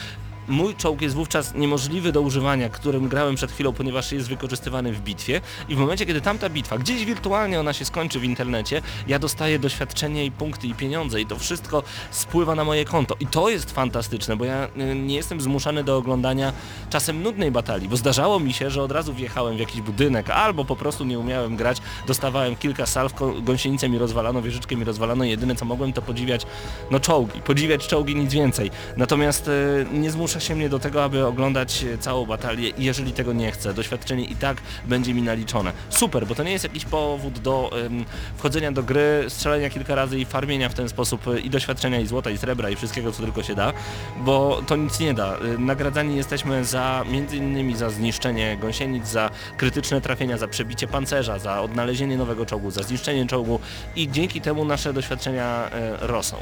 Mój 0.48 0.74
czołg 0.74 1.02
jest 1.02 1.14
wówczas 1.14 1.54
niemożliwy 1.54 2.12
do 2.12 2.20
używania, 2.20 2.68
którym 2.68 3.08
grałem 3.08 3.34
przed 3.34 3.52
chwilą, 3.52 3.72
ponieważ 3.72 4.12
jest 4.12 4.28
wykorzystywany 4.28 4.92
w 4.92 5.00
bitwie. 5.00 5.40
I 5.68 5.74
w 5.74 5.78
momencie, 5.78 6.06
kiedy 6.06 6.20
tamta 6.20 6.48
bitwa, 6.48 6.78
gdzieś 6.78 7.04
wirtualnie 7.04 7.60
ona 7.60 7.72
się 7.72 7.84
skończy 7.84 8.20
w 8.20 8.24
internecie, 8.24 8.82
ja 9.08 9.18
dostaję 9.18 9.58
doświadczenie 9.58 10.24
i 10.24 10.30
punkty 10.30 10.66
i 10.66 10.74
pieniądze. 10.74 11.20
I 11.20 11.26
to 11.26 11.36
wszystko 11.36 11.82
spływa 12.10 12.54
na 12.54 12.64
moje 12.64 12.84
konto. 12.84 13.16
I 13.20 13.26
to 13.26 13.48
jest 13.48 13.70
fantastyczne, 13.70 14.36
bo 14.36 14.44
ja 14.44 14.64
y, 14.64 14.94
nie 14.94 15.14
jestem 15.14 15.40
zmuszany 15.40 15.84
do 15.84 15.96
oglądania 15.96 16.52
czasem 16.90 17.22
nudnej 17.22 17.50
batalii, 17.50 17.88
bo 17.88 17.96
zdarzało 17.96 18.40
mi 18.40 18.52
się, 18.52 18.70
że 18.70 18.82
od 18.82 18.92
razu 18.92 19.14
wjechałem 19.14 19.56
w 19.56 19.60
jakiś 19.60 19.80
budynek 19.80 20.30
albo 20.30 20.64
po 20.64 20.76
prostu 20.76 21.04
nie 21.04 21.18
umiałem 21.18 21.56
grać, 21.56 21.78
dostawałem 22.06 22.56
kilka 22.56 22.86
salw, 22.86 23.12
gąsienicę 23.42 23.88
mi 23.88 23.98
rozwalano, 23.98 24.42
wieżyczkę 24.42 24.76
mi 24.76 24.84
rozwalano, 24.84 25.24
jedyne 25.24 25.54
co 25.54 25.64
mogłem 25.64 25.92
to 25.92 26.02
podziwiać, 26.02 26.46
no 26.90 27.00
czołgi, 27.00 27.40
podziwiać 27.40 27.86
czołgi, 27.86 28.16
nic 28.16 28.32
więcej. 28.32 28.70
Natomiast 28.96 29.48
y, 29.48 29.86
nie 29.92 30.10
zmusza 30.36 30.48
się 30.48 30.56
mnie 30.56 30.68
do 30.68 30.78
tego, 30.78 31.04
aby 31.04 31.26
oglądać 31.26 31.84
e, 31.84 31.98
całą 31.98 32.26
batalię 32.26 32.72
jeżeli 32.78 33.12
tego 33.12 33.32
nie 33.32 33.52
chcę, 33.52 33.74
doświadczenie 33.74 34.24
i 34.24 34.36
tak 34.36 34.56
będzie 34.84 35.14
mi 35.14 35.22
naliczone. 35.22 35.72
Super, 35.90 36.26
bo 36.26 36.34
to 36.34 36.42
nie 36.42 36.52
jest 36.52 36.64
jakiś 36.64 36.84
powód 36.84 37.38
do 37.38 37.70
ym, 37.86 38.04
wchodzenia 38.36 38.72
do 38.72 38.82
gry, 38.82 39.24
strzelenia 39.28 39.70
kilka 39.70 39.94
razy 39.94 40.18
i 40.18 40.24
farmienia 40.24 40.68
w 40.68 40.74
ten 40.74 40.88
sposób 40.88 41.26
y, 41.26 41.40
i 41.40 41.50
doświadczenia 41.50 42.00
i 42.00 42.06
złota 42.06 42.30
i 42.30 42.38
srebra 42.38 42.70
i 42.70 42.76
wszystkiego 42.76 43.12
co 43.12 43.22
tylko 43.22 43.42
się 43.42 43.54
da, 43.54 43.72
bo 44.16 44.62
to 44.66 44.76
nic 44.76 45.00
nie 45.00 45.14
da. 45.14 45.36
Y, 45.36 45.58
Nagradzani 45.58 46.16
jesteśmy 46.16 46.64
za 46.64 47.04
między 47.10 47.36
innymi 47.36 47.76
za 47.76 47.90
zniszczenie 47.90 48.56
gąsienic, 48.60 49.08
za 49.08 49.30
krytyczne 49.56 50.00
trafienia, 50.00 50.38
za 50.38 50.48
przebicie 50.48 50.86
pancerza, 50.86 51.38
za 51.38 51.62
odnalezienie 51.62 52.16
nowego 52.16 52.46
czołgu, 52.46 52.70
za 52.70 52.82
zniszczenie 52.82 53.26
czołgu 53.26 53.60
i 53.96 54.10
dzięki 54.10 54.40
temu 54.40 54.64
nasze 54.64 54.92
doświadczenia 54.92 55.70
y, 56.02 56.06
rosną. 56.06 56.38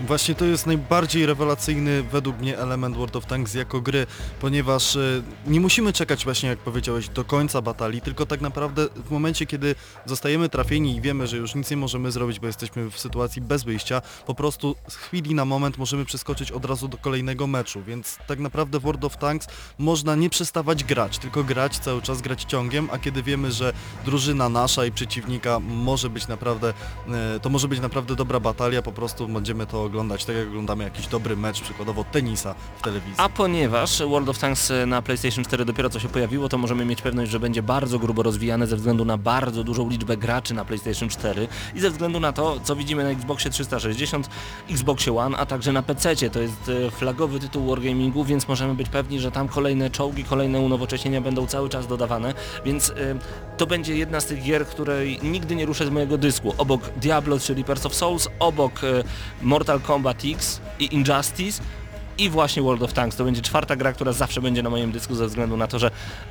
Właśnie 0.00 0.34
to 0.34 0.44
jest 0.44 0.66
najbardziej 0.66 1.26
rewelacyjny 1.26 2.02
według 2.02 2.38
mnie 2.38 2.58
element 2.58 2.96
World 2.96 3.16
of 3.16 3.26
Tanks 3.26 3.54
jako 3.54 3.80
gry, 3.80 4.06
ponieważ 4.40 4.96
e, 4.96 5.22
nie 5.46 5.60
musimy 5.60 5.92
czekać 5.92 6.24
właśnie 6.24 6.48
jak 6.48 6.58
powiedziałeś 6.58 7.08
do 7.08 7.24
końca 7.24 7.62
batalii, 7.62 8.00
tylko 8.00 8.26
tak 8.26 8.40
naprawdę 8.40 8.88
w 9.06 9.10
momencie 9.10 9.46
kiedy 9.46 9.74
zostajemy 10.06 10.48
trafieni 10.48 10.96
i 10.96 11.00
wiemy, 11.00 11.26
że 11.26 11.36
już 11.36 11.54
nic 11.54 11.70
nie 11.70 11.76
możemy 11.76 12.12
zrobić, 12.12 12.40
bo 12.40 12.46
jesteśmy 12.46 12.90
w 12.90 12.98
sytuacji 12.98 13.42
bez 13.42 13.64
wyjścia, 13.64 14.02
po 14.26 14.34
prostu 14.34 14.76
z 14.88 14.96
chwili 14.96 15.34
na 15.34 15.44
moment 15.44 15.78
możemy 15.78 16.04
przeskoczyć 16.04 16.52
od 16.52 16.64
razu 16.64 16.88
do 16.88 16.98
kolejnego 16.98 17.46
meczu, 17.46 17.82
więc 17.82 18.18
tak 18.26 18.38
naprawdę 18.38 18.78
w 18.78 18.82
World 18.82 19.04
of 19.04 19.16
Tanks 19.16 19.48
można 19.78 20.14
nie 20.14 20.30
przestawać 20.30 20.84
grać, 20.84 21.18
tylko 21.18 21.44
grać 21.44 21.78
cały 21.78 22.02
czas, 22.02 22.22
grać 22.22 22.42
ciągiem, 22.42 22.88
a 22.92 22.98
kiedy 22.98 23.22
wiemy, 23.22 23.52
że 23.52 23.72
drużyna 24.04 24.48
nasza 24.48 24.86
i 24.86 24.92
przeciwnika 24.92 25.60
może 25.60 26.10
być 26.10 26.28
naprawdę, 26.28 26.74
e, 27.08 27.40
to 27.40 27.48
może 27.48 27.68
być 27.68 27.80
naprawdę 27.80 28.16
dobra 28.16 28.40
batalia, 28.40 28.82
po 28.82 28.92
prostu 28.92 29.28
będziemy 29.28 29.66
to 29.66 29.83
oglądać 29.84 30.24
tak 30.24 30.36
jak 30.36 30.48
oglądamy 30.48 30.84
jakiś 30.84 31.06
dobry 31.06 31.36
mecz, 31.36 31.60
przykładowo 31.60 32.04
tenisa 32.04 32.54
w 32.78 32.82
telewizji. 32.82 33.14
A 33.16 33.28
ponieważ 33.28 34.02
World 34.02 34.28
of 34.28 34.38
Tanks 34.38 34.70
e, 34.70 34.86
na 34.86 35.02
PlayStation 35.02 35.44
4 35.44 35.64
dopiero 35.64 35.90
co 35.90 36.00
się 36.00 36.08
pojawiło, 36.08 36.48
to 36.48 36.58
możemy 36.58 36.84
mieć 36.84 37.02
pewność, 37.02 37.30
że 37.30 37.40
będzie 37.40 37.62
bardzo 37.62 37.98
grubo 37.98 38.22
rozwijane 38.22 38.66
ze 38.66 38.76
względu 38.76 39.04
na 39.04 39.18
bardzo 39.18 39.64
dużą 39.64 39.90
liczbę 39.90 40.16
graczy 40.16 40.54
na 40.54 40.64
PlayStation 40.64 41.08
4 41.08 41.48
i 41.74 41.80
ze 41.80 41.90
względu 41.90 42.20
na 42.20 42.32
to, 42.32 42.60
co 42.64 42.76
widzimy 42.76 43.04
na 43.04 43.10
Xboxie 43.10 43.50
360, 43.50 44.28
Xboxie 44.70 45.16
One, 45.16 45.36
a 45.36 45.46
także 45.46 45.72
na 45.72 45.82
PC. 45.82 46.30
To 46.30 46.40
jest 46.40 46.70
e, 46.86 46.90
flagowy 46.90 47.40
tytuł 47.40 47.66
Wargamingu, 47.66 48.24
więc 48.24 48.48
możemy 48.48 48.74
być 48.74 48.88
pewni, 48.88 49.20
że 49.20 49.30
tam 49.30 49.48
kolejne 49.48 49.90
czołgi, 49.90 50.24
kolejne 50.24 50.60
unowocześnienia 50.60 51.20
będą 51.20 51.46
cały 51.46 51.68
czas 51.68 51.86
dodawane, 51.86 52.34
więc 52.64 52.90
e, 52.90 52.94
to 53.56 53.66
będzie 53.66 53.96
jedna 53.96 54.20
z 54.20 54.26
tych 54.26 54.42
gier, 54.42 54.66
której 54.66 55.18
nigdy 55.22 55.56
nie 55.56 55.66
ruszę 55.66 55.86
z 55.86 55.90
mojego 55.90 56.18
dysku. 56.18 56.54
Obok 56.58 56.90
Diablo 56.96 57.38
czy 57.38 57.54
Reapers 57.54 57.86
of 57.86 57.94
Souls, 57.94 58.28
obok 58.38 58.84
e, 58.84 59.04
Mortal 59.42 59.73
Kombat 59.78 60.22
X 60.24 60.60
i 60.78 60.94
Injustice 60.94 61.62
i 62.18 62.30
właśnie 62.30 62.62
World 62.62 62.82
of 62.82 62.92
Tanks. 62.92 63.16
To 63.16 63.24
będzie 63.24 63.42
czwarta 63.42 63.76
gra, 63.76 63.92
która 63.92 64.12
zawsze 64.12 64.40
będzie 64.40 64.62
na 64.62 64.70
moim 64.70 64.92
dysku 64.92 65.14
ze 65.14 65.26
względu 65.26 65.56
na 65.56 65.66
to, 65.66 65.78
że 65.78 65.90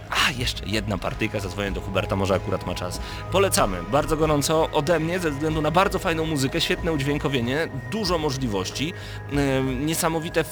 a 0.09 0.31
jeszcze 0.31 0.65
jedna 0.65 0.97
partyjka 0.97 1.39
zadzwonię 1.39 1.71
do 1.71 1.81
Huberta, 1.81 2.15
może 2.15 2.35
akurat 2.35 2.67
ma 2.67 2.75
czas. 2.75 2.99
Polecamy 3.31 3.77
bardzo 3.91 4.17
gorąco 4.17 4.69
ode 4.71 4.99
mnie 4.99 5.19
ze 5.19 5.31
względu 5.31 5.61
na 5.61 5.71
bardzo 5.71 5.99
fajną 5.99 6.25
muzykę, 6.25 6.61
świetne 6.61 6.91
udźwiękowienie, 6.93 7.67
dużo 7.91 8.17
możliwości, 8.17 8.93
yy, 9.31 9.63
niesamowite 9.75 10.43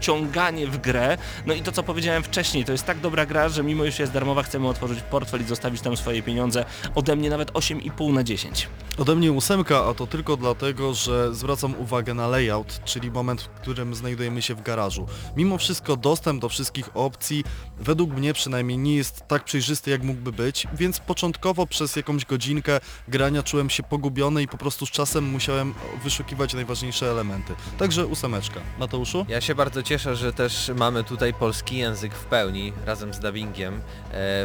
wciąganie 0.00 0.66
w 0.66 0.78
grę. 0.78 1.18
No 1.46 1.54
i 1.54 1.62
to 1.62 1.72
co 1.72 1.82
powiedziałem 1.82 2.22
wcześniej, 2.22 2.64
to 2.64 2.72
jest 2.72 2.84
tak 2.84 3.00
dobra 3.00 3.26
gra, 3.26 3.48
że 3.48 3.62
mimo 3.62 3.84
już 3.84 3.98
jest 3.98 4.12
darmowa, 4.12 4.42
chcemy 4.42 4.68
otworzyć 4.68 5.02
portfel 5.02 5.40
i 5.40 5.44
zostawić 5.44 5.80
tam 5.80 5.96
swoje 5.96 6.22
pieniądze. 6.22 6.64
Ode 6.94 7.16
mnie 7.16 7.30
nawet 7.30 7.52
8,5 7.52 8.12
na 8.12 8.24
10. 8.24 8.68
Ode 8.98 9.14
mnie 9.14 9.32
ósemka, 9.32 9.84
a 9.84 9.94
to 9.94 10.06
tylko 10.06 10.36
dlatego, 10.36 10.94
że 10.94 11.34
zwracam 11.34 11.74
uwagę 11.78 12.14
na 12.14 12.28
layout, 12.28 12.80
czyli 12.84 13.10
moment, 13.10 13.42
w 13.42 13.48
którym 13.48 13.94
znajdujemy 13.94 14.42
się 14.42 14.54
w 14.54 14.62
garażu. 14.62 15.06
Mimo 15.36 15.58
wszystko 15.58 15.96
dostęp 15.96 16.40
do 16.40 16.48
wszystkich 16.48 16.88
opcji 16.94 17.44
według 17.78 18.10
mnie 18.10 18.32
przynajmniej 18.32 18.78
nie 18.78 18.94
jest 18.96 19.28
tak 19.28 19.44
przejrzysty 19.44 19.90
jak 19.90 20.02
mógłby 20.02 20.32
być, 20.32 20.66
więc 20.74 21.00
początkowo 21.00 21.66
przez 21.66 21.96
jakąś 21.96 22.24
godzinkę 22.24 22.80
grania 23.08 23.42
czułem 23.42 23.70
się 23.70 23.82
pogubiony 23.82 24.42
i 24.42 24.48
po 24.48 24.58
prostu 24.58 24.86
z 24.86 24.90
czasem 24.90 25.24
musiałem 25.24 25.74
wyszukiwać 26.04 26.54
najważniejsze 26.54 27.10
elementy. 27.10 27.54
Także 27.78 28.06
ósemeczka. 28.06 28.60
Mateuszu? 28.78 29.26
Ja 29.28 29.40
się 29.40 29.54
bardzo 29.54 29.82
cieszę, 29.90 30.16
że 30.16 30.32
też 30.32 30.70
mamy 30.76 31.04
tutaj 31.04 31.34
polski 31.34 31.76
język 31.76 32.14
w 32.14 32.24
pełni, 32.24 32.72
razem 32.86 33.14
z 33.14 33.20
dubbingiem 33.20 33.74
e, 33.74 33.80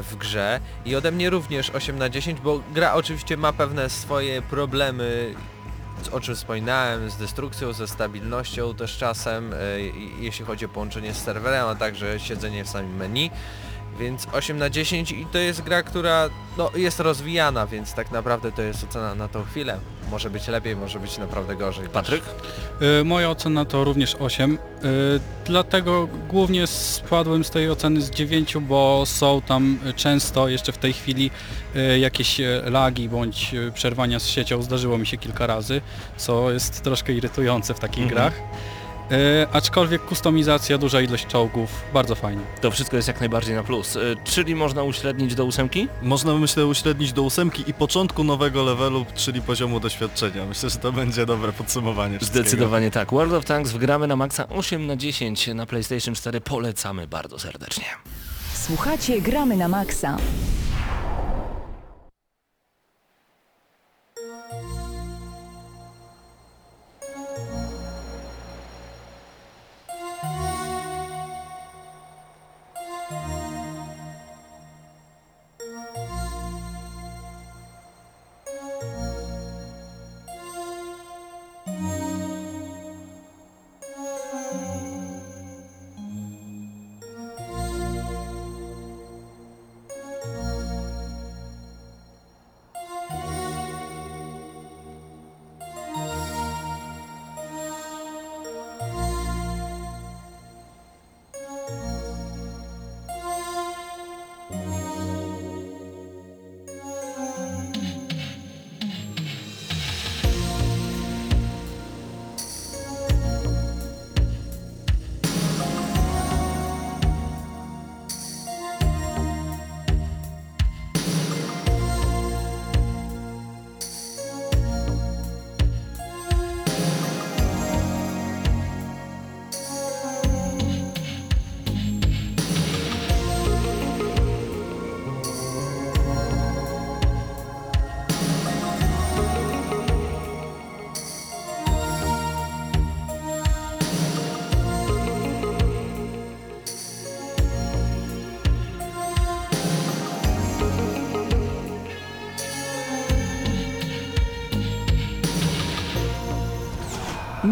w 0.02 0.16
grze 0.16 0.60
i 0.86 0.96
ode 0.96 1.12
mnie 1.12 1.30
również 1.30 1.70
8 1.70 1.98
na 1.98 2.10
10, 2.10 2.42
bo 2.42 2.62
gra 2.74 2.94
oczywiście 2.94 3.38
ma 3.38 3.54
pewne 3.54 3.90
swoje 3.90 4.42
problemy, 4.42 5.36
o 6.12 6.20
czym 6.20 6.36
wspominałem, 6.36 7.10
z 7.10 7.18
destrukcją, 7.18 7.74
ze 7.74 7.88
stabilnością 7.88 8.76
też 8.76 8.98
czasem, 8.98 9.54
e, 9.54 9.58
jeśli 10.20 10.46
chodzi 10.46 10.66
o 10.66 10.70
połączenie 10.70 11.14
z 11.14 11.24
serwerem, 11.24 11.68
a 11.68 11.76
także 11.76 12.20
siedzenie 12.20 12.64
w 12.64 12.70
samym 12.70 12.96
menu. 12.96 13.32
Więc 14.00 14.28
8 14.34 14.58
na 14.58 14.70
10 14.70 15.12
i 15.12 15.26
to 15.32 15.38
jest 15.38 15.62
gra, 15.62 15.84
która 15.84 16.30
no, 16.58 16.72
jest 16.76 17.00
rozwijana, 17.00 17.68
więc 17.68 17.94
tak 17.94 18.12
naprawdę 18.12 18.52
to 18.52 18.62
jest 18.62 18.84
ocena 18.84 19.16
na 19.16 19.28
tą 19.28 19.44
chwilę. 19.44 19.80
Może 20.12 20.30
być 20.30 20.48
lepiej, 20.48 20.76
może 20.76 21.00
być 21.00 21.18
naprawdę 21.18 21.56
gorzej. 21.56 21.90
Patryk? 21.90 22.24
Y, 23.02 23.04
Moja 23.04 23.30
ocena 23.30 23.66
to 23.66 23.84
również 23.84 24.16
8. 24.16 24.54
y, 24.54 24.58
Dlatego 25.46 26.08
głównie 26.30 26.68
spadłem 26.68 27.44
z 27.44 27.50
tej 27.50 27.70
oceny 27.70 28.02
z 28.02 28.10
9, 28.10 28.58
bo 28.62 29.04
są 29.06 29.42
tam 29.42 29.80
często 29.96 30.48
jeszcze 30.50 30.72
w 30.72 30.78
tej 30.78 30.94
chwili 30.94 31.32
y, 31.76 32.00
jakieś 32.00 32.42
lagi 32.66 33.10
bądź 33.10 33.52
przerwania 33.74 34.20
z 34.20 34.28
siecią. 34.28 34.62
Zdarzyło 34.62 34.98
mi 34.98 35.08
się 35.08 35.18
kilka 35.18 35.48
razy, 35.48 35.82
co 36.18 36.52
jest 36.52 36.82
troszkę 36.84 37.14
irytujące 37.14 37.74
w 37.74 37.80
takich 37.80 38.04
Mhm. 38.04 38.16
grach. 38.16 38.34
Y, 39.12 39.48
Aczkolwiek 39.54 40.06
kustomizacja, 40.06 40.78
duża 40.78 41.02
ilość 41.02 41.28
czołgów, 41.28 41.70
bardzo 41.94 42.16
fajnie. 42.16 42.42
To 42.62 42.72
wszystko 42.72 42.96
jest 42.96 43.08
jak 43.08 43.20
najbardziej 43.20 43.56
na 43.56 43.64
plus. 43.64 43.96
Y, 43.96 44.16
Czyli 44.24 44.56
można 44.56 44.84
uśrednić 44.84 45.36
do 45.36 45.46
ósemki? 45.46 45.88
Można 46.02 46.34
myślę 46.34 46.66
uśrednić 46.66 47.14
do 47.14 47.22
ósemki 47.22 47.64
i 47.68 47.74
początku 47.74 48.24
nowego 48.24 48.64
levelu, 48.64 49.06
czyli 49.16 49.42
poziomu 49.42 49.80
doświadczenia. 49.80 50.46
Myślę, 50.46 50.70
że 50.70 50.78
to 50.78 50.92
będzie 50.92 51.26
dobre 51.26 51.54
podsumowanie. 51.54 52.18
Zdecydowanie 52.22 52.92
tak. 52.92 53.12
World 53.12 53.34
of 53.34 53.46
Tanks 53.46 53.72
wgramy 53.72 54.08
na 54.08 54.16
maksa 54.16 54.48
8 54.50 54.88
na 54.88 54.96
10 54.96 55.48
na 55.48 55.66
PlayStation 55.66 56.16
4. 56.16 56.42
Polecamy 56.42 57.08
bardzo 57.08 57.40
serdecznie. 57.40 57.86
Słuchacie 58.54 59.22
Gramy 59.22 59.58
na 59.58 59.68
Maxa. 59.68 60.18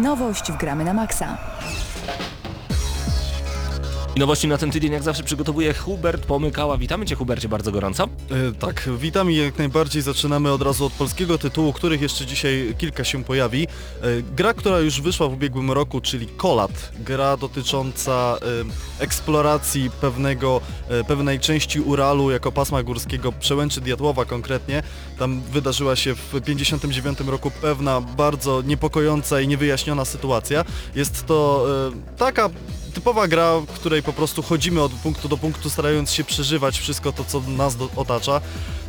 Nowość 0.04 0.52
w 0.52 0.56
Gramy 0.56 0.84
na 0.84 0.94
Maxa. 0.94 1.36
I 4.16 4.20
nowości 4.20 4.48
na 4.48 4.58
ten 4.58 4.70
tydzień 4.70 4.92
jak 4.92 5.02
zawsze 5.02 5.22
przygotowuje 5.22 5.74
Hubert 5.74 6.26
Pomykała. 6.26 6.78
Witamy 6.78 7.06
Cię 7.06 7.14
Hubercie 7.14 7.48
bardzo 7.48 7.72
gorąco. 7.72 8.04
E, 8.04 8.52
Tak, 8.52 8.88
witam 8.98 9.30
i 9.30 9.36
jak 9.36 9.58
najbardziej 9.58 10.02
zaczynamy 10.02 10.52
od 10.52 10.62
razu 10.62 10.86
od 10.86 10.92
polskiego 10.92 11.38
tytułu, 11.38 11.72
których 11.72 12.00
jeszcze 12.00 12.26
dzisiaj 12.26 12.74
kilka 12.78 13.04
się 13.04 13.24
pojawi. 13.24 13.66
E, 14.02 14.06
Gra, 14.36 14.54
która 14.54 14.78
już 14.80 15.00
wyszła 15.00 15.28
w 15.28 15.32
ubiegłym 15.32 15.70
roku, 15.70 16.00
czyli 16.00 16.26
Kolat. 16.26 16.92
Gra 16.98 17.36
dotycząca 17.36 18.38
e, 18.98 19.02
eksploracji 19.04 19.90
pewnego, 20.00 20.60
e, 20.88 21.04
pewnej 21.04 21.40
części 21.40 21.80
Uralu 21.80 22.30
jako 22.30 22.52
pasma 22.52 22.82
górskiego, 22.82 23.32
przełęczy 23.32 23.80
Diatłowa 23.80 24.24
konkretnie. 24.24 24.82
Tam 25.18 25.40
wydarzyła 25.40 25.96
się 25.96 26.14
w 26.14 26.40
59 26.44 27.18
roku 27.26 27.50
pewna 27.50 28.00
bardzo 28.00 28.62
niepokojąca 28.62 29.40
i 29.40 29.48
niewyjaśniona 29.48 30.04
sytuacja. 30.04 30.64
Jest 30.94 31.26
to 31.26 31.66
e, 31.88 32.16
taka 32.16 32.50
typowa 32.94 33.28
gra, 33.28 33.60
w 33.60 33.66
której 33.66 34.02
po 34.02 34.12
prostu 34.12 34.42
chodzimy 34.42 34.82
od 34.82 34.92
punktu 34.92 35.28
do 35.28 35.36
punktu, 35.36 35.70
starając 35.70 36.12
się 36.12 36.24
przeżywać 36.24 36.78
wszystko 36.78 37.12
to, 37.12 37.24
co 37.24 37.40
nas 37.40 37.76
do, 37.76 37.88
otacza. 37.96 38.40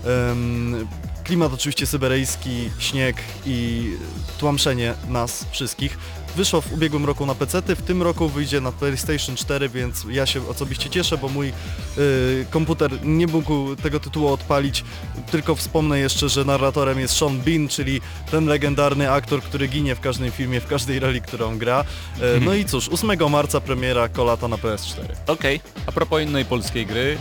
Em, 0.05 0.87
klimat 1.23 1.53
oczywiście 1.53 1.85
syberyjski, 1.85 2.69
śnieg 2.79 3.15
i 3.45 3.89
tłamszenie 4.37 4.93
nas 5.07 5.45
wszystkich. 5.51 5.97
Wyszło 6.35 6.61
w 6.61 6.73
ubiegłym 6.73 7.05
roku 7.05 7.25
na 7.25 7.35
PC, 7.35 7.61
w 7.61 7.81
tym 7.81 8.03
roku 8.03 8.29
wyjdzie 8.29 8.61
na 8.61 8.71
PlayStation 8.71 9.35
4, 9.35 9.69
więc 9.69 10.05
ja 10.09 10.25
się 10.25 10.47
osobiście 10.47 10.89
cieszę, 10.89 11.17
bo 11.17 11.29
mój 11.29 11.53
y, 11.97 12.45
komputer 12.49 12.91
nie 13.03 13.27
mógł 13.27 13.75
tego 13.75 13.99
tytułu 13.99 14.27
odpalić. 14.27 14.83
Tylko 15.31 15.55
wspomnę 15.55 15.99
jeszcze, 15.99 16.29
że 16.29 16.45
narratorem 16.45 16.99
jest 16.99 17.17
Sean 17.17 17.39
Bean, 17.39 17.67
czyli 17.67 18.01
ten 18.31 18.45
legendarny 18.45 19.11
aktor, 19.11 19.41
który 19.41 19.67
ginie 19.67 19.95
w 19.95 19.99
każdym 19.99 20.31
filmie, 20.31 20.61
w 20.61 20.67
każdej 20.67 20.99
roli, 20.99 21.21
którą 21.21 21.57
gra. 21.57 21.83
E, 22.21 22.39
no 22.39 22.53
i 22.53 22.65
cóż, 22.65 22.89
8 22.89 23.29
marca 23.29 23.61
premiera 23.61 24.09
Kolata 24.09 24.47
na 24.47 24.57
PS4. 24.57 25.05
Okej. 25.27 25.61
A 25.85 25.91
propos 25.91 26.21
innej 26.21 26.45
polskiej 26.45 26.85
gry, 26.85 27.17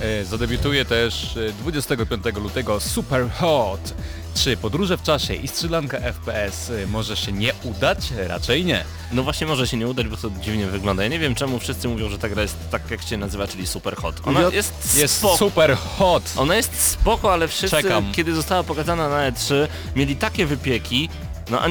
e, 0.00 0.24
zadebiutuje 0.24 0.84
też 0.84 1.36
e, 1.36 1.52
25 1.52 2.24
lutego 2.36 2.80
Super 2.80 3.30
Hot. 3.30 3.94
Czy 4.44 4.56
podróże 4.56 4.96
w 4.98 5.02
czasie 5.02 5.34
i 5.34 5.48
strzelanka 5.48 5.98
FPS 6.00 6.70
e, 6.70 6.86
może 6.86 7.16
się 7.16 7.32
nie 7.32 7.52
udać? 7.64 7.98
Raczej 8.28 8.64
nie. 8.64 8.84
No 9.12 9.22
właśnie 9.22 9.46
może 9.46 9.66
się 9.66 9.76
nie 9.76 9.88
udać, 9.88 10.08
bo 10.08 10.16
to 10.16 10.30
dziwnie 10.40 10.66
wygląda. 10.66 11.02
Ja 11.02 11.08
nie 11.08 11.18
wiem 11.18 11.34
czemu 11.34 11.58
wszyscy 11.58 11.88
mówią, 11.88 12.08
że 12.08 12.18
ta 12.18 12.28
gra 12.28 12.42
jest 12.42 12.56
tak 12.70 12.90
jak 12.90 13.02
się 13.02 13.16
nazywa, 13.16 13.46
czyli 13.46 13.66
super 13.66 13.96
hot. 13.96 14.14
Ona 14.24 14.40
Ja- 14.40 14.48
jest, 14.48 14.96
Jest 14.96 15.16
spoko. 15.16 15.36
Super 15.36 15.76
Hot! 15.98 16.22
Ona 16.36 16.56
jest 16.56 16.80
spoko, 16.80 17.32
ale 17.32 17.48
wszyscy, 17.48 17.70
Czekam. 17.82 18.12
kiedy 18.12 18.34
została 18.34 18.62
pokazana 18.62 19.08
na 19.08 19.30
E3, 19.30 19.54
mieli 19.96 20.16
takie 20.16 20.46
wypieki, 20.46 21.08
no 21.50 21.60
a 21.62 21.66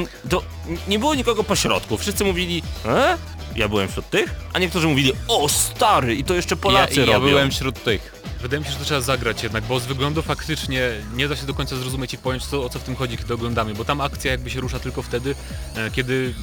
nie 0.88 1.00
było 1.00 1.16
nikogo 1.16 1.44
po 1.44 1.56
środku. 1.56 1.98
Wszyscy 1.98 2.24
mówili, 2.26 2.64
e? 2.86 3.18
Ja 3.56 3.68
byłem 3.70 3.88
wśród 3.88 4.10
tych, 4.10 4.36
a 4.54 4.60
niektórzy 4.60 4.88
mówili, 4.88 5.12
o 5.28 5.50
stary, 5.50 6.16
i 6.16 6.24
to 6.24 6.34
jeszcze 6.34 6.56
Polacy 6.56 7.00
ja, 7.00 7.06
robią. 7.06 7.14
ja 7.14 7.20
byłem 7.20 7.52
wśród 7.52 7.84
tych. 7.84 8.15
Wydaje 8.46 8.60
mi 8.60 8.66
się, 8.66 8.72
że 8.72 8.78
to 8.78 8.86
trzeba 8.86 9.02
zagrać 9.02 9.44
jednak, 9.44 9.64
bo 9.64 9.80
z 9.80 9.86
wyglądu 9.86 10.22
faktycznie 10.22 10.92
nie 11.16 11.28
da 11.28 11.36
się 11.36 11.46
do 11.46 11.54
końca 11.54 11.76
zrozumieć 11.76 12.14
i 12.14 12.18
pojąć 12.18 12.46
co, 12.46 12.64
o 12.64 12.70
co 12.70 12.80
w 12.80 12.84
tym 12.84 12.96
chodzi, 12.96 13.18
kiedy 13.18 13.34
oglądamy, 13.34 13.74
bo 13.74 13.86
tam 13.86 14.02
akcja 14.02 14.32
jakby 14.32 14.50
się 14.50 14.62
rusza 14.62 14.80
tylko 14.80 15.02
wtedy, 15.02 15.36
e, 15.76 15.92
kiedy 15.92 16.34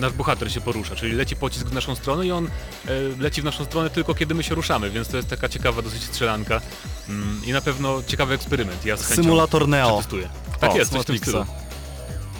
nasz 0.00 0.12
bohater 0.12 0.52
się 0.52 0.60
porusza, 0.60 0.96
czyli 0.96 1.12
leci 1.12 1.36
pocisk 1.36 1.66
w 1.66 1.72
naszą 1.72 1.94
stronę 1.94 2.26
i 2.26 2.32
on 2.32 2.46
e, 2.46 2.90
leci 3.18 3.42
w 3.42 3.44
naszą 3.44 3.64
stronę 3.64 3.90
tylko 3.90 4.14
kiedy 4.14 4.34
my 4.34 4.42
się 4.42 4.54
ruszamy, 4.54 4.90
więc 4.90 5.08
to 5.08 5.16
jest 5.16 5.28
taka 5.28 5.48
ciekawa 5.48 5.82
dosyć 5.82 6.02
strzelanka 6.02 6.60
mm, 7.08 7.40
i 7.46 7.52
na 7.52 7.60
pewno 7.60 8.02
ciekawy 8.06 8.34
eksperyment. 8.34 8.84
Ja 8.84 8.96
z 8.96 9.04
Symulator 9.04 9.68
Neo. 9.68 9.88
przetestuję. 9.88 10.28
Tak 10.60 10.70
O, 10.70 10.76
jest, 10.76 10.92
coś 10.92 11.02
w 11.02 11.04
tym 11.04 11.18
stylu. 11.18 11.46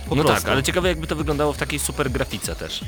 Po 0.09 0.15
no 0.15 0.25
prostu. 0.25 0.43
tak, 0.43 0.53
ale 0.53 0.63
ciekawe 0.63 0.89
jakby 0.89 1.07
to 1.07 1.17
wyglądało 1.17 1.53
w 1.53 1.59
takiej 1.59 1.79
super 1.79 2.11
grafice 2.11 2.55
też. 2.55 2.81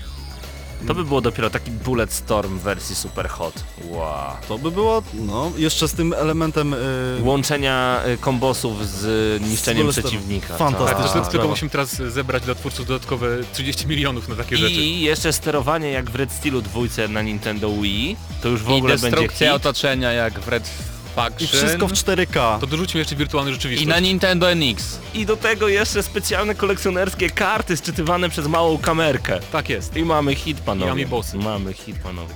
To 0.87 0.95
by 0.95 1.05
było 1.05 1.21
dopiero 1.21 1.51
taki 1.51 1.71
Bullet 1.71 2.13
Storm 2.13 2.59
w 2.59 2.63
wersji 2.63 2.97
super 2.97 3.29
hot. 3.29 3.55
Wow. 3.91 4.33
To 4.49 4.59
by 4.59 4.71
było, 4.71 5.03
no, 5.15 5.53
jeszcze 5.57 5.89
z 5.89 5.93
tym 5.95 6.13
elementem... 6.13 6.75
y, 6.75 6.77
Łączenia 7.23 8.01
y, 8.15 8.19
kombosów 8.19 8.89
z 8.89 9.05
y, 9.43 9.49
niszczeniem 9.49 9.93
Storm. 9.93 10.09
przeciwnika. 10.09 10.57
Fantastyczne. 10.57 11.21
Tak. 11.23 11.31
Tylko 11.31 11.49
musimy 11.49 11.71
teraz 11.71 11.95
zebrać 11.95 12.43
dla 12.43 12.55
twórców 12.55 12.87
dodatkowe 12.87 13.27
30 13.53 13.87
milionów 13.87 14.29
na 14.29 14.35
takie 14.37 14.57
rzeczy. 14.57 14.75
I 14.75 15.01
jeszcze 15.01 15.33
sterowanie 15.33 15.91
jak 15.91 16.11
w 16.11 16.15
Red 16.15 16.33
Steelu 16.33 16.63
dwójce 16.63 17.09
na 17.09 17.23
Nintendo 17.23 17.71
Wii, 17.71 18.17
to 18.43 18.49
już 18.49 18.63
w 18.63 18.69
I 18.71 18.73
ogóle 18.73 18.93
będzie 18.93 19.11
destrukcja 19.11 19.47
hit. 19.53 19.57
otoczenia 19.57 20.13
jak 20.13 20.41
w 20.41 20.49
Red 20.49 20.71
Faction. 21.15 21.45
I 21.45 21.47
wszystko 21.47 21.89
w 21.89 21.93
4K. 21.93 22.61
To 22.61 22.67
dorzućmy 22.67 22.99
jeszcze 22.99 23.17
wirtualną 23.17 23.53
rzeczywistość. 23.53 23.87
I 23.87 23.89
na 23.89 24.01
Nintendo 24.01 24.55
NX. 24.55 24.99
I 25.15 25.27
do 25.27 25.37
tego 25.37 25.69
jeszcze 25.69 26.03
specjalne 26.03 26.55
kolekcjonerskie 26.55 27.31
karty 27.31 27.77
sczytywane 27.77 28.29
przez 28.29 28.47
małą 28.47 28.79
kamerkę. 28.79 29.41
Tak 29.53 29.69
jest. 29.69 29.97
I 29.97 30.05
mamy 30.05 30.35
hit, 30.35 30.61
panowie. 30.61 30.91
I 30.91 30.93
Amiibosy. 30.93 31.37
Mamy 31.37 31.73
hit, 31.73 31.97
panowie. 32.03 32.35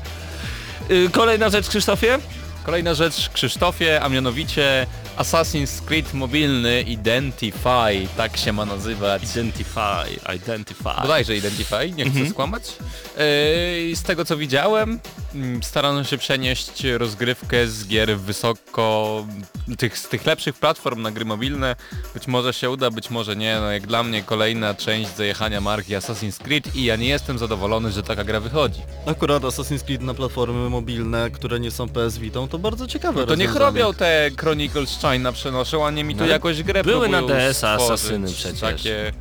Y, 0.91 1.11
kolejna 1.12 1.51
rzecz, 1.51 1.69
Krzysztofie? 1.69 2.19
Kolejna 2.67 2.95
rzecz 2.95 3.29
Krzysztofie, 3.29 4.01
a 4.03 4.09
mianowicie 4.09 4.87
Assassin's 5.17 5.85
Creed 5.85 6.14
mobilny 6.14 6.83
Identify, 6.83 8.09
tak 8.17 8.37
się 8.37 8.53
ma 8.53 8.64
nazywać. 8.64 9.23
Identify, 9.23 10.35
identify. 10.37 11.03
Bodajże 11.03 11.37
Identify, 11.37 11.93
nie 11.97 12.11
chcę 12.11 12.31
skłamać. 12.31 12.62
Yy, 13.88 13.97
z 13.97 14.03
tego 14.03 14.25
co 14.25 14.37
widziałem, 14.37 14.88
mm, 14.91 15.01
starano 15.62 16.05
się 16.05 16.19
przenieść 16.19 16.85
rozgrywkę 16.85 17.67
z 17.67 17.87
gier 17.87 18.19
wysoko, 18.19 19.27
tych, 19.79 19.99
z 19.99 20.09
tych 20.09 20.27
lepszych 20.27 20.55
platform 20.55 21.03
na 21.03 21.11
gry 21.11 21.25
mobilne. 21.25 21.77
Być 22.14 22.27
może 22.27 22.53
się 22.53 22.71
uda, 22.71 22.91
być 22.91 23.11
może 23.11 23.37
nie. 23.37 23.61
No 23.61 23.73
jak 23.73 23.87
dla 23.87 24.03
mnie 24.03 24.23
kolejna 24.23 24.75
część 24.75 25.17
zajechania 25.17 25.61
marki 25.61 25.95
Assassin's 25.95 26.38
Creed 26.38 26.77
i 26.77 26.85
ja 26.85 26.97
nie 26.97 27.09
jestem 27.09 27.38
zadowolony, 27.38 27.93
że 27.93 28.03
taka 28.03 28.25
gra 28.25 28.41
wychodzi. 28.41 28.81
Akurat 29.07 29.43
Assassin's 29.43 29.85
Creed 29.85 30.03
na 30.03 30.14
platformy 30.14 30.71
mobilne, 30.71 31.31
które 31.31 31.61
nie 31.61 31.71
są 31.71 31.88
PS 31.88 32.19
Vita, 32.19 32.47
to 32.51 32.59
bardzo 32.59 32.87
ciekawe 32.87 33.21
No 33.21 33.27
to 33.27 33.35
niech 33.35 33.57
robią 33.57 33.95
te 33.95 34.31
Chronicles 34.41 34.99
China 35.01 35.33
przenoszą, 35.33 35.87
a 35.87 35.91
nie 35.91 36.05
mi 36.05 36.14
tu 36.14 36.21
No 36.21 36.27
jakoś 36.27 36.62
grę 36.62 36.85
były 36.85 37.09
na 37.09 37.23
DS-a 37.23 37.75
asasyny 37.75 38.33
przecież. 38.33 38.61
Takie... 38.61 39.12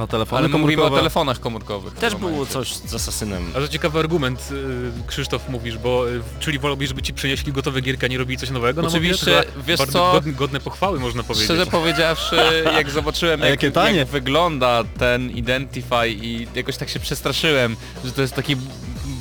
Na 0.00 0.06
telefony 0.06 0.38
Ale 0.38 0.48
mówimy 0.48 0.72
o 0.72 0.84
komórkowe. 0.84 1.00
telefonach 1.00 1.40
komórkowych. 1.40 1.94
Też 1.94 2.14
było 2.14 2.46
coś 2.46 2.74
z 2.74 2.94
Asasynem. 2.94 3.52
A 3.56 3.58
to 3.60 3.68
ciekawy 3.68 3.98
argument, 3.98 4.48
y, 4.52 5.06
Krzysztof, 5.06 5.48
mówisz, 5.48 5.78
bo 5.78 6.10
y, 6.10 6.20
czyli 6.40 6.58
wolałbyś, 6.58 6.88
żeby 6.88 7.02
ci 7.02 7.14
przynieśli 7.14 7.52
gotowe 7.52 7.80
gierki, 7.80 8.04
a 8.04 8.08
nie 8.08 8.18
robili 8.18 8.38
coś 8.38 8.50
nowego? 8.50 8.82
No 8.82 8.88
Oczywiście, 8.88 9.30
mówię, 9.30 9.64
wiesz 9.66 9.78
bardzo 9.78 9.92
co? 9.92 10.12
Godne, 10.12 10.32
godne 10.32 10.60
pochwały 10.60 11.00
można 11.00 11.22
powiedzieć. 11.22 11.44
Szczerze 11.44 11.66
powiedziawszy, 11.66 12.36
jak 12.78 12.90
zobaczyłem 12.90 13.42
A 13.42 13.46
jak, 13.46 13.50
jakie 13.62 13.70
tanie. 13.74 13.98
jak 13.98 14.08
wygląda 14.08 14.84
ten 14.98 15.30
Identify 15.30 16.08
i 16.08 16.46
jakoś 16.54 16.76
tak 16.76 16.88
się 16.88 17.00
przestraszyłem, 17.00 17.76
że 18.04 18.12
to 18.12 18.22
jest 18.22 18.34
taki 18.34 18.56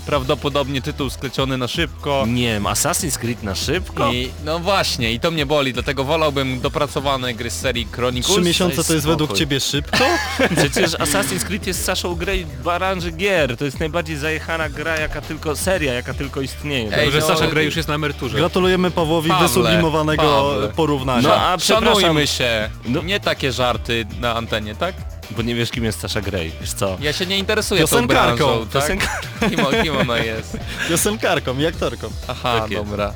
prawdopodobnie 0.10 0.82
tytuł 0.82 1.10
skleciony 1.10 1.58
na 1.58 1.68
szybko. 1.68 2.24
Nie 2.28 2.48
wiem, 2.54 2.64
Assassin's 2.64 3.18
Creed 3.18 3.44
na 3.44 3.56
szybko? 3.56 4.12
I 4.14 4.32
no 4.46 4.60
właśnie, 4.60 5.12
i 5.14 5.20
to 5.20 5.32
mnie 5.32 5.46
boli, 5.46 5.74
dlatego 5.74 6.04
wolałbym 6.04 6.62
dopracowane 6.62 7.34
gry 7.34 7.50
z 7.50 7.60
serii 7.60 7.88
Chronicles. 7.92 8.36
Trzy 8.36 8.46
miesiące 8.46 8.76
to 8.76 8.94
jest 8.94 9.06
spokój. 9.06 9.10
według 9.12 9.34
ciebie 9.34 9.60
szybko? 9.60 9.98
Przecież 10.58 10.92
Assassin's 10.92 11.44
Creed 11.44 11.68
jest 11.68 11.86
Saszą 11.86 12.16
Grey 12.16 12.46
w 12.46 12.64
branży 12.64 13.12
gier. 13.12 13.58
To 13.58 13.66
jest 13.66 13.80
najbardziej 13.80 14.18
zajechana 14.18 14.70
gra, 14.70 15.00
jaka 15.00 15.22
tylko, 15.22 15.56
seria, 15.56 15.94
jaka 15.94 16.14
tylko 16.14 16.42
istnieje. 16.42 16.98
Ej, 16.98 17.12
Że 17.12 17.20
no, 17.20 17.28
Sasza 17.28 17.48
Grey 17.48 17.66
już 17.66 17.76
jest 17.76 17.88
na 17.90 17.96
emeryturze. 17.96 18.38
Gratulujemy 18.38 18.92
Pawłowi 18.92 19.30
Pawle, 19.30 19.48
wysublimowanego 19.48 20.24
Pawle. 20.24 20.70
porównania. 20.70 21.28
No 21.28 21.36
a 21.36 21.58
przepraszam, 21.58 22.02
Szanujmy 22.02 22.28
się, 22.28 22.70
No. 22.86 23.02
nie 23.02 23.20
takie 23.20 23.52
żarty 23.52 24.06
na 24.20 24.36
antenie, 24.36 24.76
tak? 24.76 24.96
Bo 25.32 25.42
nie 25.42 25.56
wiesz 25.56 25.72
kim 25.72 25.84
jest 25.84 26.00
Sasha 26.00 26.22
Grey, 26.22 26.52
wiesz 26.62 26.74
co? 26.74 26.98
Ja 27.02 27.14
się 27.14 27.26
nie 27.26 27.38
interesuję 27.38 27.82
tą 27.82 27.88
Piosenkarką, 27.88 28.46
branżą, 28.46 28.68
tak? 28.68 28.82
piosenkarką. 28.82 29.50
Kim, 29.50 29.84
kim 29.84 29.98
ona 29.98 30.18
jest? 30.18 30.58
Piosenkarką 30.90 31.58
i 31.60 31.66
aktorką. 31.66 32.10
Aha, 32.28 32.60
Tak 32.60 32.72
dobra. 32.72 33.14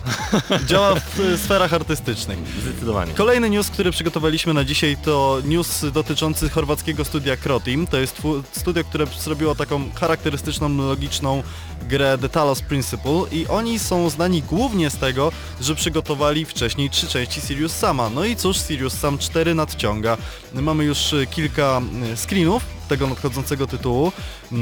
Działa 0.66 0.96
w 0.96 1.20
y, 1.20 1.38
sferach 1.38 1.74
artystycznych. 1.74 2.38
Zdecydowanie. 2.62 3.14
Kolejny 3.14 3.50
news, 3.50 3.70
który 3.70 3.92
przygotowaliśmy 3.92 4.54
na 4.54 4.64
dzisiaj 4.64 4.98
to 5.06 5.38
news 5.46 5.86
dotyczący 5.92 6.50
chorwackiego 6.50 7.06
studia 7.06 7.38
Croteam. 7.38 7.88
To 7.88 7.98
jest 7.98 8.22
studio, 8.52 8.84
które 8.84 9.06
zrobiło 9.20 9.56
taką 9.56 9.92
charakterystyczną, 10.00 10.78
logiczną 10.78 11.44
grę 11.82 12.18
The 12.22 12.30
Talos 12.30 12.62
Principle 12.62 13.22
i 13.32 13.48
oni 13.48 13.80
są 13.80 14.10
znani 14.10 14.42
głównie 14.42 14.90
z 14.90 14.98
tego, 14.98 15.32
że 15.62 15.76
przygotowali 15.76 16.46
wcześniej 16.46 16.90
trzy 16.90 17.08
części 17.08 17.42
Sirius 17.42 17.76
Sama. 17.76 18.10
No 18.10 18.26
i 18.26 18.36
cóż, 18.36 18.58
Sirius 18.58 18.94
Sam 18.94 19.18
4 19.18 19.56
nadciąga. 19.56 20.18
Mamy 20.54 20.84
już 20.84 21.14
y, 21.14 21.28
kilka 21.28 21.82
screenów 22.16 22.64
tego 22.88 23.08
nadchodzącego 23.08 23.68
tytułu. 23.68 24.12
Y, 24.52 24.56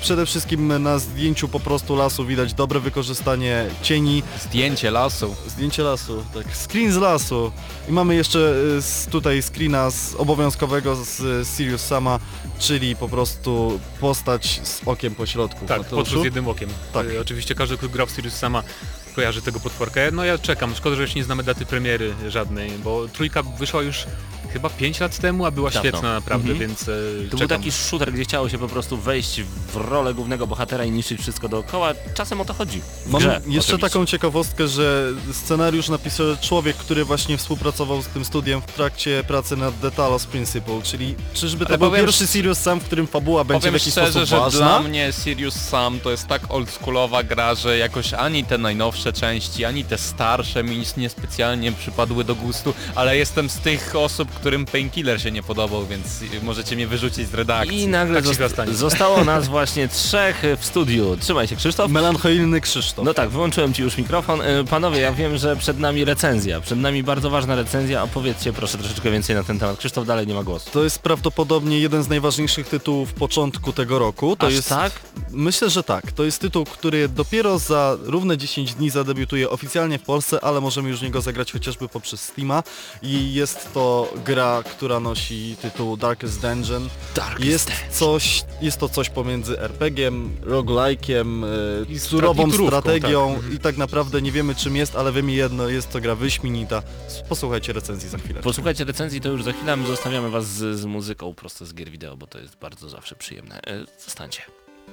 Przede 0.00 0.26
wszystkim 0.26 0.82
na 0.82 0.98
zdjęciu 0.98 1.48
po 1.48 1.60
prostu 1.60 1.96
lasu 1.96 2.24
widać 2.26 2.54
dobre 2.54 2.80
wykorzystanie 2.80 3.66
cieni, 3.82 4.22
Zdjęcie 4.42 4.90
lasu. 4.90 5.36
Zdjęcie 5.46 5.82
lasu, 5.82 6.24
tak. 6.34 6.46
Screen 6.56 6.92
z 6.92 6.96
lasu. 6.96 7.52
I 7.88 7.92
mamy 7.92 8.14
jeszcze 8.14 8.38
y, 9.08 9.10
tutaj 9.10 9.42
screena 9.42 9.90
z 9.90 10.14
obowiązkowego 10.14 10.96
z 11.04 11.20
y, 11.20 11.56
Sirius 11.56 11.80
Sama, 11.80 12.18
czyli 12.58 12.96
po 12.96 13.08
prostu 13.08 13.80
postać 14.00 14.60
z 14.64 14.80
okiem 14.86 15.14
po 15.14 15.26
środku. 15.26 15.66
Tak, 15.66 15.78
Mateuszu? 15.78 15.96
potwór 16.04 16.20
z 16.20 16.24
jednym 16.24 16.48
okiem. 16.48 16.68
Tak. 16.92 17.06
Y, 17.06 17.20
oczywiście 17.20 17.54
każdy, 17.54 17.76
kto 17.78 17.88
gra 17.88 18.06
w 18.06 18.10
Sirius 18.10 18.34
sama 18.34 18.62
kojarzy 19.18 19.42
tego 19.42 19.60
potworka. 19.60 20.00
No 20.12 20.24
ja 20.24 20.38
czekam, 20.38 20.74
szkoda, 20.74 20.96
że 20.96 21.02
jeszcze 21.02 21.18
nie 21.18 21.24
znamy 21.24 21.42
daty 21.42 21.66
premiery 21.66 22.14
żadnej, 22.28 22.70
bo 22.84 23.08
trójka 23.08 23.42
wyszła 23.42 23.82
już 23.82 24.04
chyba 24.52 24.70
5 24.70 25.00
lat 25.00 25.18
temu, 25.18 25.46
a 25.46 25.50
była 25.50 25.70
Dawno. 25.70 25.90
świetna 25.90 26.12
naprawdę, 26.14 26.50
Mhm. 26.52 26.68
więc 26.68 26.82
e, 26.82 26.86
To 26.86 27.30
był 27.30 27.38
czekam. 27.38 27.58
taki 27.58 27.72
shooter, 27.72 28.12
gdzie 28.12 28.24
chciało 28.24 28.48
się 28.48 28.58
po 28.58 28.68
prostu 28.68 28.96
wejść 28.96 29.40
w 29.72 29.76
rolę 29.76 30.14
głównego 30.14 30.46
bohatera 30.46 30.84
i 30.84 30.90
niszczyć 30.90 31.20
wszystko 31.20 31.48
dookoła. 31.48 31.92
Czasem 32.14 32.40
o 32.40 32.44
to 32.44 32.54
chodzi. 32.54 32.80
W 33.06 33.10
Mam 33.10 33.20
grze, 33.20 33.28
jeszcze 33.32 33.48
oczywiście. 33.48 33.78
taką 33.78 34.06
ciekawostkę, 34.06 34.68
że 34.68 35.12
scenariusz 35.32 35.88
napisał 35.88 36.26
człowiek, 36.40 36.76
który 36.76 37.04
właśnie 37.04 37.38
współpracował 37.38 38.02
z 38.02 38.06
tym 38.06 38.24
studiem 38.24 38.60
w 38.62 38.66
trakcie 38.66 39.24
pracy 39.26 39.56
nad 39.56 39.80
The 39.80 39.90
Talos 39.90 40.26
Principle, 40.26 40.82
czyli 40.82 41.14
czyżby 41.34 41.64
to 41.64 41.68
Ale 41.68 41.78
był 41.78 41.90
powiem 41.90 42.06
pierwszy 42.06 42.26
Sirius 42.26 42.58
Sam, 42.58 42.80
w 42.80 42.84
którym 42.84 43.06
fabuła 43.06 43.44
będzie 43.44 43.58
w 43.58 43.62
Powiem 43.62 43.74
jakiś 43.74 43.92
szczerze, 43.92 44.10
sposób 44.12 44.28
że 44.28 44.36
ważna? 44.40 44.58
dla 44.60 44.80
mnie 44.88 45.12
Sirius 45.24 45.54
Sam 45.54 46.00
to 46.00 46.10
jest 46.10 46.26
tak 46.26 46.42
oldschoolowa 46.50 47.22
gra, 47.22 47.54
że 47.54 47.78
jakoś 47.78 48.14
ani 48.14 48.44
te 48.44 48.58
najnowsze 48.58 49.07
najnowsze 49.08 49.20
części, 49.20 49.64
ani 49.64 49.84
te 49.84 49.98
starsze 49.98 50.64
mi 50.64 50.82
niespecjalnie 50.96 51.72
przypadły 51.72 52.24
do 52.24 52.34
gustu, 52.34 52.74
ale 52.94 53.16
jestem 53.16 53.48
z 53.50 53.58
tych 53.58 53.96
osób, 53.96 54.30
którym 54.30 54.66
Painkiller 54.66 55.20
się 55.22 55.30
nie 55.30 55.42
podobał, 55.42 55.86
więc 55.86 56.06
możecie 56.42 56.76
mnie 56.76 56.86
wyrzucić 56.86 57.28
z 57.28 57.34
redakcji. 57.34 57.82
I 57.82 57.88
nagle 57.88 58.22
Tak 58.22 58.34
zosta- 58.34 58.72
zostało 58.72 59.24
nas 59.24 59.48
właśnie 59.48 59.88
trzech 59.88 60.42
w 60.60 60.64
studiu. 60.64 61.16
Trzymaj 61.20 61.48
się 61.48 61.56
Krzysztof. 61.56 61.90
Melancholijny 61.90 62.60
Krzysztof. 62.60 63.04
No 63.04 63.14
tak, 63.14 63.30
wyłączyłem 63.30 63.74
Ci 63.74 63.82
już 63.82 63.96
mikrofon. 63.98 64.40
E, 64.42 64.64
Panowie, 64.64 65.00
ja 65.00 65.12
wiem, 65.12 65.38
że 65.38 65.56
przed 65.56 65.78
nami 65.78 66.04
recenzja. 66.04 66.60
Przed 66.60 66.78
nami 66.78 67.02
bardzo 67.02 67.30
ważna 67.30 67.54
recenzja. 67.54 68.02
Opowiedzcie 68.02 68.52
proszę 68.52 68.78
troszeczkę 68.78 69.10
więcej 69.10 69.36
na 69.36 69.44
ten 69.44 69.58
temat. 69.58 69.78
Krzysztof 69.78 70.06
dalej 70.06 70.26
nie 70.26 70.34
ma 70.34 70.42
głosu. 70.42 70.70
To 70.72 70.84
jest 70.84 70.98
prawdopodobnie 70.98 71.78
jeden 71.80 72.02
z 72.02 72.08
najważniejszych 72.08 72.68
tytułów 72.68 73.12
początku 73.12 73.72
tego 73.72 73.98
roku. 73.98 74.36
To 74.36 74.46
Aż 74.46 74.52
jest, 74.54 74.68
tak? 74.68 74.92
Myślę, 75.30 75.70
że 75.70 75.82
tak. 75.82 76.12
To 76.12 76.24
jest 76.24 76.40
tytuł, 76.40 76.64
który 76.64 77.08
dopiero 77.08 77.58
za 77.58 77.96
równe 78.02 78.38
10 78.38 78.74
dni 78.74 78.90
zadebiutuje 78.98 79.50
oficjalnie 79.50 79.98
w 79.98 80.02
Polsce, 80.02 80.40
ale 80.44 80.60
możemy 80.60 80.88
już 80.88 81.00
w 81.00 81.02
niego 81.02 81.20
zagrać 81.20 81.52
chociażby 81.52 81.88
poprzez 81.88 82.20
Steama. 82.20 82.62
I 83.02 83.34
jest 83.34 83.72
to 83.74 84.12
gra, 84.24 84.62
która 84.70 85.00
nosi 85.00 85.56
tytuł 85.62 85.96
Darkest 85.96 86.40
Dungeon. 86.40 86.88
Darkest 87.14 87.44
jest 87.44 87.68
Dungeon. 87.68 87.92
coś, 87.92 88.44
jest 88.60 88.78
to 88.78 88.88
coś 88.88 89.10
pomiędzy 89.10 89.60
RPG-iem, 89.60 90.30
roguelike'iem, 90.42 91.44
e, 91.94 91.98
surową 91.98 92.50
strategią 92.52 93.40
tak. 93.42 93.52
i 93.52 93.58
tak 93.58 93.76
naprawdę 93.76 94.22
nie 94.22 94.32
wiemy 94.32 94.54
czym 94.54 94.76
jest, 94.76 94.96
ale 94.96 95.12
wiemy 95.12 95.32
jedno, 95.32 95.68
jest 95.68 95.90
to 95.90 96.00
gra 96.00 96.14
wyśmienita. 96.14 96.82
Posłuchajcie 97.28 97.72
recenzji 97.72 98.08
za 98.08 98.18
chwilę. 98.18 98.40
Posłuchajcie 98.40 98.84
recenzji, 98.84 99.20
to 99.20 99.28
już 99.28 99.42
za 99.44 99.52
chwilę, 99.52 99.76
my 99.76 99.86
zostawiamy 99.86 100.30
Was 100.30 100.46
z, 100.46 100.78
z 100.80 100.84
muzyką 100.84 101.34
prosto 101.34 101.66
z 101.66 101.74
gier 101.74 101.90
wideo, 101.90 102.16
bo 102.16 102.26
to 102.26 102.38
jest 102.38 102.56
bardzo 102.56 102.88
zawsze 102.88 103.14
przyjemne. 103.14 103.60
E, 103.66 103.84
Zostańcie 104.04 104.42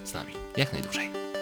z 0.04 0.14
nami 0.14 0.34
jak 0.58 0.74
najdłużej. 0.74 1.35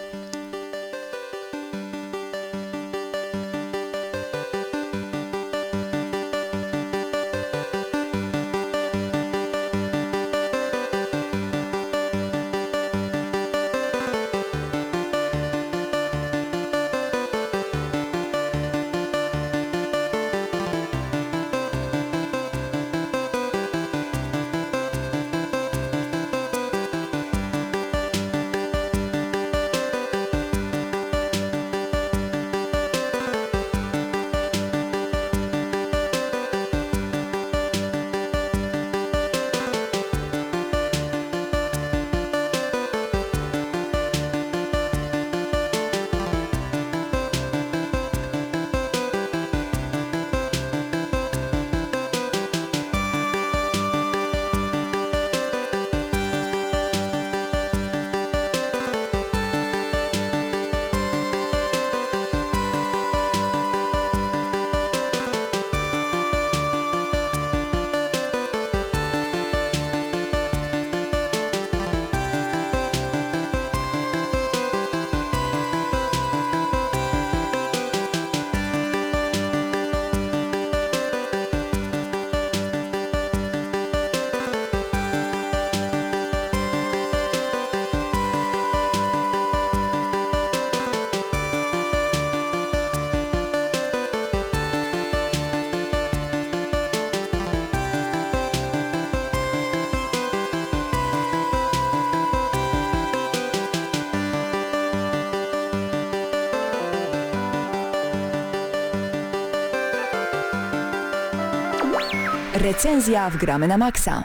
Recenzja 112.64 113.30
w 113.30 113.36
Gramy 113.36 113.68
na 113.68 113.78
Maxa. 113.78 114.24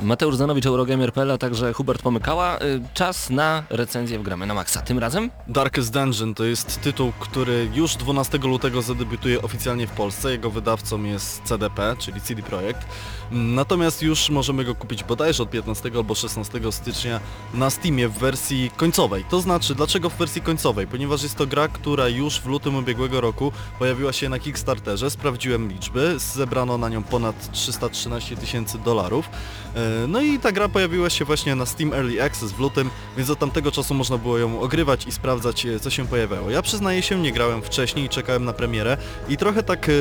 Mateusz 0.00 0.36
Zanowicz, 0.36 0.66
Eurogamer.pl, 0.66 1.30
a 1.30 1.38
także 1.38 1.72
Hubert 1.72 2.02
Pomykała. 2.02 2.58
Y, 2.58 2.80
Czas 2.94 3.30
na 3.30 3.62
recenzję 3.70 4.18
w 4.18 4.22
Gramy 4.22 4.46
na 4.46 4.54
Maxa. 4.54 4.82
Tym 4.82 4.98
razem 4.98 5.30
Darkest 5.48 5.92
Dungeon 5.92 6.34
to 6.34 6.44
jest 6.44 6.80
tytuł, 6.80 7.12
który 7.20 7.68
już 7.74 7.96
12 7.96 8.38
lutego 8.38 8.82
zadebiutuje 8.82 9.42
oficjalnie 9.42 9.86
w 9.86 9.90
Polsce. 9.90 10.30
Jego 10.30 10.50
wydawcą 10.50 11.02
jest 11.02 11.42
CDP, 11.42 11.96
czyli 11.98 12.20
CD 12.20 12.42
Projekt. 12.42 12.86
Natomiast 13.30 14.02
już 14.02 14.30
możemy 14.30 14.64
go 14.64 14.74
kupić 14.74 15.04
bodajże 15.04 15.42
od 15.42 15.50
15 15.50 15.90
albo 15.96 16.14
16 16.14 16.60
stycznia 16.72 17.20
na 17.54 17.70
Steamie 17.70 18.08
w 18.08 18.18
wersji 18.18 18.70
końcowej. 18.76 19.24
To 19.30 19.40
znaczy, 19.40 19.74
dlaczego 19.74 20.10
w 20.10 20.16
wersji 20.16 20.42
końcowej? 20.42 20.86
Ponieważ 20.86 21.22
jest 21.22 21.36
to 21.36 21.46
gra, 21.46 21.68
która 21.68 22.08
już 22.08 22.40
w 22.40 22.46
lutym 22.46 22.76
ubiegłego 22.76 23.20
roku 23.20 23.52
pojawiła 23.78 24.12
się 24.12 24.28
na 24.28 24.38
Kickstarterze. 24.38 25.10
Sprawdziłem 25.10 25.68
liczby, 25.68 26.14
zebrano 26.18 26.78
na 26.78 26.88
nią 26.88 27.02
ponad 27.02 27.52
313 27.52 28.36
tysięcy 28.36 28.78
dolarów. 28.78 29.28
E, 29.76 30.06
No 30.08 30.20
i 30.20 30.38
ta 30.38 30.52
gra 30.52 30.68
pojawiła 30.68 31.10
się 31.10 31.24
właśnie 31.24 31.54
na 31.54 31.66
Steam 31.66 31.92
Early 31.92 32.22
Access 32.22 32.52
w 32.52 32.58
lutym, 32.60 32.90
więc 33.16 33.30
od 33.30 33.38
tamtego 33.38 33.72
czasu 33.72 33.94
można 33.94 34.18
było 34.18 34.38
ją 34.38 34.60
ogrywać 34.60 35.06
i 35.06 35.12
sprawdzać 35.12 35.66
e, 35.66 35.80
co 35.80 35.90
się 35.90 36.06
pojawiało. 36.06 36.50
Ja 36.50 36.62
przyznaję 36.62 37.02
się, 37.02 37.18
nie 37.18 37.32
grałem 37.32 37.62
wcześniej 37.62 38.04
i 38.06 38.08
czekałem 38.08 38.44
na 38.44 38.52
premierę 38.52 38.96
i 39.28 39.36
trochę 39.36 39.62
tak, 39.62 39.88
e, 39.88 39.92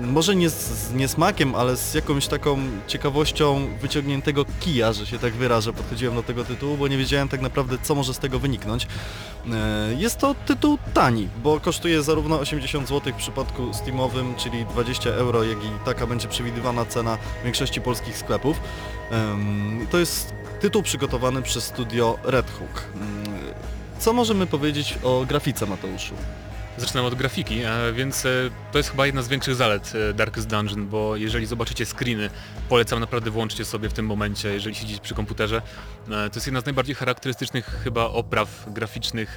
może 0.00 0.36
nie 0.36 0.50
z 0.50 0.92
niesmakiem, 0.94 1.54
ale 1.54 1.76
z 1.76 1.94
jakąś 1.94 2.26
taką 2.26 2.65
ciekawością 2.86 3.68
wyciągniętego 3.80 4.44
kija, 4.60 4.92
że 4.92 5.06
się 5.06 5.18
tak 5.18 5.32
wyrażę, 5.32 5.72
podchodziłem 5.72 6.14
do 6.14 6.22
tego 6.22 6.44
tytułu, 6.44 6.76
bo 6.76 6.88
nie 6.88 6.98
wiedziałem 6.98 7.28
tak 7.28 7.40
naprawdę 7.40 7.76
co 7.82 7.94
może 7.94 8.14
z 8.14 8.18
tego 8.18 8.38
wyniknąć. 8.38 8.86
E, 9.52 9.94
Jest 9.98 10.18
to 10.18 10.34
tytuł 10.46 10.78
tani, 10.94 11.28
bo 11.42 11.60
kosztuje 11.60 12.02
zarówno 12.02 12.38
80 12.40 12.88
zł 12.88 13.12
w 13.12 13.16
przypadku 13.16 13.74
Steamowym, 13.74 14.34
czyli 14.34 14.64
20 14.64 15.10
euro, 15.10 15.44
jak 15.44 15.58
i 15.64 15.68
taka 15.84 16.06
będzie 16.06 16.28
przewidywana 16.28 16.84
cena 16.84 17.18
w 17.40 17.44
większości 17.44 17.80
polskich 17.80 18.18
sklepów. 18.18 18.60
To 19.90 19.98
jest 19.98 20.34
tytuł 20.60 20.82
przygotowany 20.82 21.42
przez 21.42 21.64
studio 21.64 22.18
Red 22.24 22.50
Hook. 22.50 22.84
Mm, 22.94 23.06
Co 23.98 24.12
możemy 24.12 24.46
powiedzieć 24.46 24.98
o 25.02 25.24
grafice 25.28 25.66
Mateuszu? 25.66 26.14
Zaczynam 26.78 27.06
od 27.06 27.14
grafiki, 27.14 27.60
więc 27.92 28.26
e, 28.26 28.30
to 28.72 28.78
jest 28.78 28.90
chyba 28.90 29.06
jedna 29.06 29.22
z 29.22 29.28
większych 29.28 29.54
zalet 29.54 29.92
e, 30.10 30.14
Darkest 30.14 30.46
Dungeon, 30.46 30.88
bo 30.88 31.16
jeżeli 31.16 31.46
zobaczycie 31.46 31.86
screeny, 31.86 32.30
polecam 32.68 33.00
naprawdę 33.00 33.30
włączcie 33.30 33.64
sobie 33.64 33.88
w 33.88 33.92
tym 33.92 34.06
momencie, 34.06 34.48
jeżeli 34.48 34.74
siedzicie 34.74 35.00
przy 35.00 35.14
komputerze. 35.14 35.62
E, 36.08 36.08
To 36.08 36.34
jest 36.34 36.46
jedna 36.46 36.60
z 36.60 36.64
najbardziej 36.64 36.94
charakterystycznych 36.94 37.80
chyba 37.84 38.04
opraw 38.04 38.64
graficznych 38.66 39.36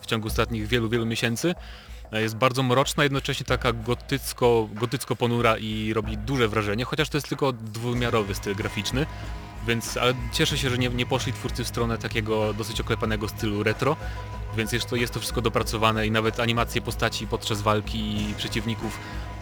w 0.00 0.06
ciągu 0.06 0.28
ostatnich 0.28 0.66
wielu, 0.66 0.88
wielu 0.88 1.06
miesięcy. 1.06 1.54
Jest 2.12 2.36
bardzo 2.36 2.62
mroczna, 2.62 3.02
jednocześnie 3.02 3.46
taka 3.46 3.72
gotycko, 3.72 4.68
gotycko 4.74 5.16
ponura 5.16 5.58
i 5.58 5.92
robi 5.92 6.16
duże 6.18 6.48
wrażenie, 6.48 6.84
chociaż 6.84 7.08
to 7.08 7.16
jest 7.16 7.28
tylko 7.28 7.52
dwuwymiarowy 7.52 8.34
styl 8.34 8.54
graficzny. 8.54 9.06
Więc, 9.66 9.96
ale 9.96 10.14
cieszę 10.32 10.58
się, 10.58 10.70
że 10.70 10.78
nie, 10.78 10.88
nie 10.88 11.06
poszli 11.06 11.32
twórcy 11.32 11.64
w 11.64 11.68
stronę 11.68 11.98
takiego 11.98 12.54
dosyć 12.54 12.80
oklepanego 12.80 13.28
stylu 13.28 13.62
retro, 13.62 13.96
więc 14.56 14.72
jest 14.72 14.86
to, 14.86 14.96
jest 14.96 15.14
to 15.14 15.20
wszystko 15.20 15.40
dopracowane 15.40 16.06
i 16.06 16.10
nawet 16.10 16.40
animacje 16.40 16.80
postaci 16.80 17.26
podczas 17.26 17.62
walki 17.62 18.30
i 18.30 18.34
przeciwników 18.34 18.98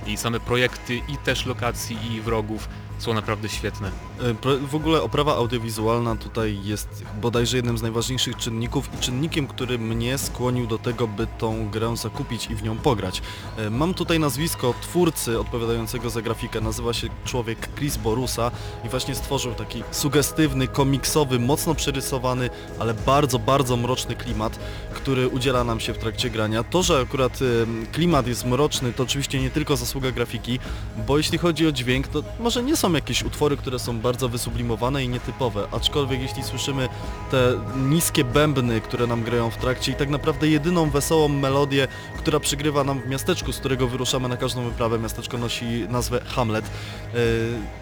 i 0.07 0.17
same 0.17 0.41
projekty 0.41 0.97
i 0.97 1.17
też 1.25 1.47
lokacji 1.47 1.99
i 2.13 2.21
wrogów 2.21 2.69
są 3.01 3.15
naprawdę 3.15 3.49
świetne. 3.49 3.91
E, 4.23 4.35
W 4.67 4.75
ogóle 4.75 5.03
oprawa 5.03 5.37
audiowizualna 5.37 6.17
tutaj 6.17 6.59
jest 6.65 7.05
bodajże 7.23 7.57
jednym 7.57 7.79
z 7.79 7.83
najważniejszych 7.83 8.37
czynników 8.37 8.91
i 8.95 8.99
czynnikiem, 8.99 9.47
który 9.47 9.79
mnie 9.79 10.19
skłonił 10.19 10.67
do 10.67 10.79
tego, 10.79 11.09
by 11.09 11.27
tą 11.39 11.71
grę 11.71 11.97
zakupić 11.97 12.47
i 12.51 12.55
w 12.55 12.63
nią 12.63 12.79
pograć. 12.79 13.23
E, 13.57 13.71
Mam 13.71 13.95
tutaj 13.95 14.21
nazwisko 14.21 14.75
twórcy 14.83 15.41
odpowiadającego 15.41 16.11
za 16.11 16.23
grafikę, 16.23 16.61
nazywa 16.61 16.93
się 16.93 17.09
człowiek 17.25 17.69
Chris 17.77 17.97
Borusa 17.97 18.51
i 18.85 18.89
właśnie 18.89 19.15
stworzył 19.15 19.55
taki 19.55 19.83
sugestywny, 19.91 20.69
komiksowy, 20.69 21.39
mocno 21.39 21.75
przerysowany, 21.75 22.51
ale 22.79 22.95
bardzo, 22.95 23.39
bardzo 23.39 23.77
mroczny 23.77 24.15
klimat, 24.17 24.59
który 24.95 25.29
udziela 25.29 25.65
nam 25.65 25.81
się 25.81 25.93
w 25.93 25.99
trakcie 25.99 26.31
grania. 26.31 26.65
To, 26.65 26.83
że 26.83 27.01
akurat 27.01 27.39
em, 27.63 27.87
klimat 27.93 28.27
jest 28.27 28.45
mroczny, 28.47 28.93
to 28.93 29.03
oczywiście 29.03 29.41
nie 29.43 29.51
tylko 29.51 29.77
zasługa 29.77 30.11
grafiki, 30.11 30.59
bo 31.07 31.19
jeśli 31.19 31.39
chodzi 31.39 31.67
o 31.67 31.73
dźwięk, 31.73 32.09
to 32.09 32.23
może 32.41 32.63
nie 32.63 32.77
są 32.77 32.90
jakieś 32.95 33.23
utwory, 33.23 33.57
które 33.57 33.79
są 33.79 34.01
bardzo 34.01 34.29
wysublimowane 34.29 35.05
i 35.05 35.09
nietypowe, 35.09 35.69
aczkolwiek 35.73 36.21
jeśli 36.21 36.43
słyszymy 36.43 36.89
te 37.31 37.61
niskie 37.77 38.25
bębny, 38.25 38.81
które 38.81 39.07
nam 39.07 39.23
grają 39.23 39.51
w 39.51 39.57
trakcie 39.57 39.93
i 39.93 39.95
tak 39.95 40.09
naprawdę 40.09 40.49
jedyną 40.49 40.91
wesołą 40.91 41.29
melodię, 41.29 41.89
która 42.19 42.41
przygrywa 42.41 42.85
nam 42.85 43.01
w 43.01 43.07
miasteczku, 43.07 43.53
z 43.53 43.59
którego 43.59 43.89
wyruszamy 43.89 44.29
na 44.29 44.37
każdą 44.37 44.65
wyprawę, 44.65 44.99
miasteczko 44.99 45.39
nosi 45.39 45.65
nazwę 45.89 46.21
Hamlet, 46.27 46.65
e, 46.65 47.19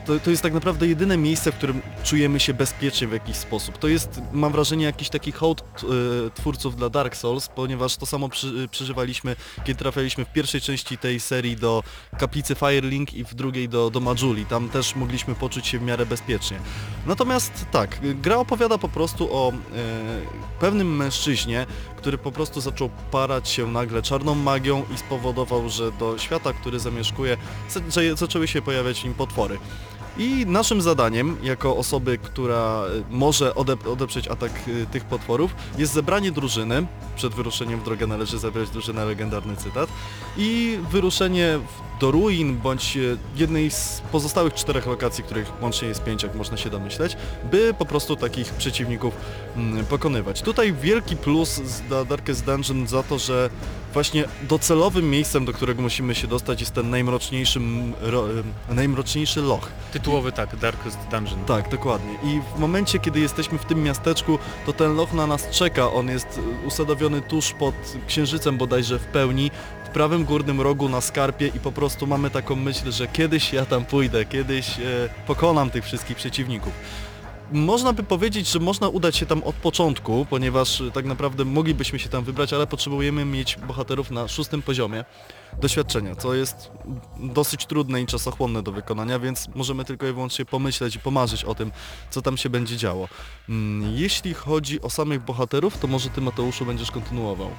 to, 0.07 0.21
to 0.21 0.31
jest 0.31 0.43
tak 0.43 0.53
naprawdę 0.53 0.87
jedyne 0.87 1.17
miejsce, 1.17 1.53
w 1.53 1.55
którym 1.55 1.83
czujemy 2.05 2.41
się 2.41 2.55
bezpiecznie 2.55 3.07
w 3.09 3.13
jakiś 3.13 3.37
sposób. 3.37 3.79
To 3.79 3.89
jest, 3.89 4.21
mam 4.33 4.53
wrażenie, 4.53 4.85
jakiś 4.85 5.09
taki 5.09 5.33
hołd 5.33 5.61
e, 5.61 5.87
twórców 6.31 6.77
dla 6.77 6.91
Dark 6.91 7.17
Souls, 7.17 7.49
ponieważ 7.49 7.97
to 7.97 8.07
samo 8.07 8.29
przy, 8.29 8.69
przeżywaliśmy, 8.71 9.37
kiedy 9.65 9.79
trafialiśmy 9.79 10.25
w 10.25 10.33
pierwszej 10.33 10.61
części 10.61 10.99
tej 10.99 11.21
serii 11.21 11.57
do 11.57 11.83
kaplicy 12.19 12.55
Firelink 12.55 13.15
i 13.15 13.25
w 13.25 13.35
drugiej 13.35 13.69
do, 13.69 13.91
do 13.91 14.01
Majuli. 14.01 14.47
Tam 14.47 14.69
też 14.69 14.97
mogliśmy 14.99 15.35
poczuć 15.35 15.67
się 15.67 15.79
w 15.79 15.83
miarę 15.83 16.07
bezpiecznie. 16.07 16.59
Natomiast 17.07 17.67
tak, 17.71 17.99
gra 18.03 18.37
opowiada 18.37 18.79
po 18.79 18.89
prostu 18.89 19.29
o 19.37 19.53
e, 19.53 19.55
pewnym 20.61 20.97
mężczyźnie, 20.97 21.67
który 21.97 22.19
po 22.19 22.33
prostu 22.33 22.61
zaczął 22.61 22.91
parać 23.11 23.49
się 23.49 23.67
nagle 23.67 24.03
czarną 24.03 24.35
magią 24.35 24.85
i 24.95 24.99
spowodował, 24.99 25.69
że 25.69 25.93
do 25.93 26.19
świata, 26.19 26.53
który 26.53 26.79
zamieszkuje, 26.81 27.37
zaczęły 28.15 28.49
się 28.49 28.63
pojawiać 28.63 29.01
w 29.01 29.05
nim 29.05 29.15
potwory. 29.15 29.59
I 30.19 30.47
naszym 30.47 30.83
zadaniem, 30.83 31.37
jako 31.43 31.77
osoby, 31.77 32.19
która 32.19 32.83
e, 32.85 33.03
może 33.11 33.55
ode- 33.55 33.89
odeprzeć 33.93 34.29
atak 34.29 34.53
e, 34.83 34.87
tych 34.87 35.05
potworów, 35.05 35.55
jest 35.79 35.93
zebranie 35.93 36.33
drużyny. 36.33 36.87
Przed 37.17 37.35
wyruszeniem 37.35 37.81
w 37.81 37.85
drogę 37.85 38.07
należy 38.07 38.39
zebrać 38.39 38.71
drużynę, 38.71 39.05
legendarny 39.05 39.57
cytat. 39.57 39.89
I 40.37 40.79
wyruszenie 40.91 41.59
w- 41.59 41.88
do 42.01 42.11
ruin, 42.11 42.57
bądź 42.57 42.97
e, 42.97 43.01
jednej 43.37 43.71
z 43.71 44.03
pozostałych 44.13 44.55
czterech 44.55 44.87
lokacji, 44.87 45.25
których 45.25 45.63
łącznie 45.63 45.89
jest 45.89 46.05
pięć, 46.05 46.23
jak 46.23 46.35
można 46.35 46.57
się 46.57 46.71
domyśleć, 46.71 47.17
by 47.51 47.75
po 47.79 47.85
prostu 47.85 48.17
takich 48.17 48.53
przeciwników 48.53 49.15
mm, 49.57 49.87
pokonywać. 49.87 50.43
Tutaj 50.43 50.73
wielki 50.73 51.17
plus 51.17 51.49
z 51.49 51.81
dla 51.81 52.05
Darkest 52.05 52.45
Dungeon 52.45 52.87
za 52.87 53.03
to, 53.03 53.19
że 53.19 53.51
właśnie 53.93 54.25
docelowym 54.43 55.11
miejscem, 55.11 55.45
do 55.45 55.53
którego 55.53 55.83
musimy 55.83 56.15
się 56.15 56.27
dostać 56.27 56.61
jest 56.61 56.75
ten 56.75 56.91
najmroczniejszy, 56.91 57.59
m- 57.59 57.93
ro, 58.01 58.25
e, 58.71 58.75
najmroczniejszy 58.75 59.43
loch. 59.43 59.69
Tytułowy 59.93 60.33
tak, 60.33 60.57
Darkest 60.57 60.99
Dungeon. 61.11 61.45
Tak, 61.45 61.69
dokładnie. 61.71 62.15
I 62.25 62.41
w 62.57 62.59
momencie, 62.59 62.99
kiedy 62.99 63.21
jesteśmy 63.21 63.59
w 63.59 63.65
tym 63.65 63.83
miasteczku, 63.83 64.39
to 64.67 64.73
ten 64.73 64.95
loch 64.97 65.13
na 65.13 65.27
nas 65.27 65.51
czeka. 65.51 65.93
On 65.93 66.09
jest 66.09 66.39
y, 66.63 66.67
usadowiony 66.67 67.21
tuż 67.23 67.53
pod 67.53 67.75
księżycem 68.07 68.57
bodajże 68.59 68.99
w 68.99 69.05
pełni, 69.05 69.51
w 69.89 69.91
prawym 69.91 70.25
górnym 70.25 70.61
rogu 70.61 70.89
na 70.89 71.01
skarpie 71.01 71.47
i 71.47 71.61
po 71.61 71.73
prostu 71.73 72.07
mamy 72.07 72.31
taką 72.31 72.57
myśl, 72.57 72.93
że 72.93 73.07
kiedyś 73.07 73.53
ja 73.53 73.67
tam 73.67 73.85
pójdę, 73.85 74.25
kiedyś 74.25 74.79
e, 74.79 74.83
pokonam 75.27 75.71
tych 75.71 75.85
wszystkich 75.85 76.17
przeciwników. 76.17 76.73
Można 77.53 77.93
by 77.93 78.03
powiedzieć, 78.03 78.49
że 78.49 78.59
można 78.59 78.89
udać 78.89 79.17
się 79.17 79.27
tam 79.27 79.43
od 79.43 79.55
początku, 79.55 80.27
ponieważ 80.31 80.81
y, 80.81 80.91
tak 80.91 81.05
naprawdę 81.05 81.45
moglibyśmy 81.45 81.99
się 81.99 82.09
tam 82.09 82.25
wybrać, 82.25 82.53
ale 82.53 82.67
potrzebujemy 82.67 83.25
mieć 83.25 83.57
bohaterów 83.57 84.11
na 84.11 84.29
szóstym 84.29 84.63
poziomie 84.63 85.05
doświadczenia, 85.61 86.17
co 86.17 86.35
jest 86.35 86.71
dosyć 87.19 87.67
trudne 87.67 88.03
i 88.03 88.07
czasochłonne 88.07 88.63
do 88.63 88.73
wykonania, 88.73 89.19
więc 89.19 89.49
możemy 89.55 89.85
tylko 89.85 90.07
i 90.07 90.13
wyłącznie 90.13 90.45
pomyśleć 90.45 90.97
i 90.97 90.99
pomarzyć 90.99 91.45
o 91.45 91.55
tym, 91.55 91.73
co 92.11 92.23
tam 92.23 92.37
się 92.37 92.51
będzie 92.51 92.77
działo. 92.77 93.09
Mm, 93.49 93.97
Jeśli 93.97 94.35
chodzi 94.35 94.83
o 94.83 94.91
samych 94.91 95.25
bohaterów, 95.25 95.79
to 95.79 95.87
może 95.87 96.11
Ty 96.11 96.21
Mateuszu 96.21 96.65
będziesz 96.65 96.91
kontynuował. 96.91 97.51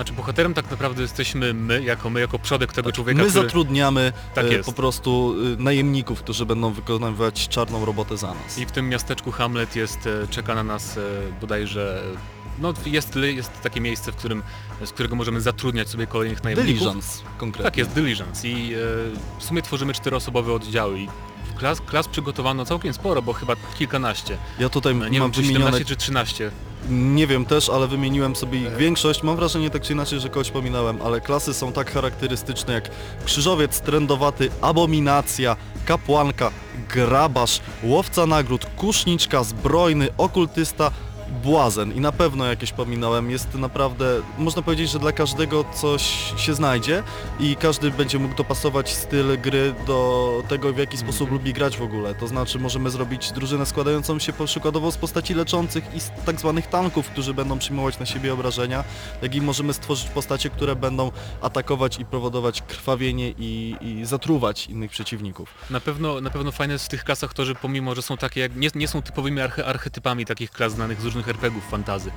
Znaczy 0.00 0.12
bohaterem 0.12 0.54
tak 0.54 0.70
naprawdę 0.70 1.02
jesteśmy 1.02 1.54
my, 1.54 1.82
jako 1.82 2.10
my, 2.10 2.20
jako 2.20 2.38
przodek 2.38 2.72
tego 2.72 2.92
człowieka, 2.92 3.22
My 3.22 3.28
który... 3.28 3.44
zatrudniamy 3.44 4.12
Tak 4.34 4.46
e, 4.46 4.62
po 4.62 4.72
prostu 4.72 5.34
e, 5.58 5.62
najemników, 5.62 6.22
którzy 6.22 6.46
będą 6.46 6.72
wykonywać 6.72 7.48
czarną 7.48 7.84
robotę 7.84 8.16
za 8.16 8.34
nas. 8.34 8.58
I 8.58 8.66
w 8.66 8.70
tym 8.70 8.88
miasteczku 8.88 9.30
Hamlet 9.30 9.76
jest, 9.76 10.06
e, 10.06 10.26
czeka 10.30 10.54
na 10.54 10.62
nas 10.62 10.98
bodajże, 11.40 12.02
no 12.58 12.74
jest, 12.86 13.16
jest 13.16 13.62
takie 13.62 13.80
miejsce, 13.80 14.12
w 14.12 14.16
którym, 14.16 14.42
z 14.84 14.90
którego 14.90 15.16
możemy 15.16 15.40
zatrudniać 15.40 15.88
sobie 15.88 16.06
kolejnych 16.06 16.44
najemników. 16.44 16.78
Diligence 16.78 17.22
konkretnie. 17.38 17.64
Tak 17.64 17.76
jest, 17.76 17.90
Diligence 17.90 18.48
i 18.48 18.74
e, 18.74 18.78
w 19.38 19.44
sumie 19.44 19.62
tworzymy 19.62 19.92
czteroosobowe 19.94 20.52
oddziały 20.52 21.00
i 21.00 21.08
klas, 21.58 21.80
klas 21.80 22.08
przygotowano 22.08 22.64
całkiem 22.64 22.94
sporo, 22.94 23.22
bo 23.22 23.32
chyba 23.32 23.56
kilkanaście. 23.78 24.38
Ja 24.58 24.68
tutaj 24.68 24.94
nie 24.94 25.00
mam 25.00 25.12
wiem 25.12 25.32
czy 25.32 25.40
wymienione 25.40 25.64
17 25.64 25.84
czy 25.84 25.96
13. 25.96 26.50
Nie 26.90 27.26
wiem 27.26 27.44
też, 27.44 27.68
ale 27.68 27.88
wymieniłem 27.88 28.36
sobie 28.36 28.58
ich 28.58 28.76
większość. 28.76 29.22
Mam 29.22 29.36
wrażenie 29.36 29.70
tak 29.70 29.82
czy 29.82 29.92
inaczej, 29.92 30.20
że 30.20 30.28
kogoś 30.28 30.50
pominąłem, 30.50 31.02
ale 31.02 31.20
klasy 31.20 31.54
są 31.54 31.72
tak 31.72 31.92
charakterystyczne 31.92 32.74
jak 32.74 32.90
krzyżowiec, 33.24 33.80
trendowaty, 33.80 34.50
abominacja, 34.60 35.56
kapłanka, 35.86 36.50
grabarz, 36.88 37.60
łowca 37.82 38.26
nagród, 38.26 38.66
kuszniczka, 38.76 39.44
zbrojny, 39.44 40.08
okultysta, 40.18 40.90
błazen 41.30 41.92
i 41.92 42.00
na 42.00 42.12
pewno 42.12 42.44
jakieś 42.44 42.72
pominąłem. 42.72 43.30
Jest 43.30 43.54
naprawdę, 43.54 44.20
można 44.38 44.62
powiedzieć, 44.62 44.90
że 44.90 44.98
dla 44.98 45.12
każdego 45.12 45.64
coś 45.74 46.32
się 46.36 46.54
znajdzie 46.54 47.02
i 47.40 47.56
każdy 47.56 47.90
będzie 47.90 48.18
mógł 48.18 48.34
dopasować 48.34 48.94
styl 48.94 49.40
gry 49.40 49.74
do 49.86 50.30
tego, 50.48 50.72
w 50.72 50.78
jaki 50.78 50.96
sposób 50.96 51.30
lubi 51.30 51.52
grać 51.52 51.76
w 51.76 51.82
ogóle. 51.82 52.14
To 52.14 52.28
znaczy 52.28 52.58
możemy 52.58 52.90
zrobić 52.90 53.32
drużynę 53.32 53.66
składającą 53.66 54.18
się 54.18 54.32
przykładowo 54.44 54.92
z 54.92 54.96
postaci 54.96 55.34
leczących 55.34 55.94
i 55.94 56.00
z 56.00 56.10
tak 56.26 56.40
zwanych 56.40 56.66
tanków, 56.66 57.06
którzy 57.08 57.34
będą 57.34 57.58
przyjmować 57.58 57.98
na 57.98 58.06
siebie 58.06 58.32
obrażenia, 58.32 58.84
jak 59.22 59.34
i 59.34 59.40
możemy 59.40 59.72
stworzyć 59.72 60.08
postacie, 60.08 60.50
które 60.50 60.76
będą 60.76 61.10
atakować 61.42 61.98
i 61.98 62.04
powodować 62.04 62.62
krwawienie 62.62 63.30
i, 63.38 63.76
i 63.80 64.04
zatruwać 64.04 64.66
innych 64.66 64.90
przeciwników. 64.90 65.54
Na 65.70 65.80
pewno, 65.80 66.20
na 66.20 66.30
pewno 66.30 66.52
fajne 66.52 66.72
jest 66.72 66.84
w 66.84 66.88
tych 66.88 67.04
klasach 67.04 67.34
to, 67.34 67.44
że 67.44 67.54
pomimo, 67.54 67.94
że 67.94 68.02
są 68.02 68.16
takie, 68.16 68.40
jak, 68.40 68.56
nie, 68.56 68.70
nie 68.74 68.88
są 68.88 69.02
typowymi 69.02 69.40
arche, 69.40 69.66
archetypami 69.66 70.26
takich 70.26 70.50
klas 70.50 70.72
znanych 70.72 71.00
z 71.00 71.04
różnych 71.04 71.19
RPGów 71.28 71.68
fantazy. 71.70 72.10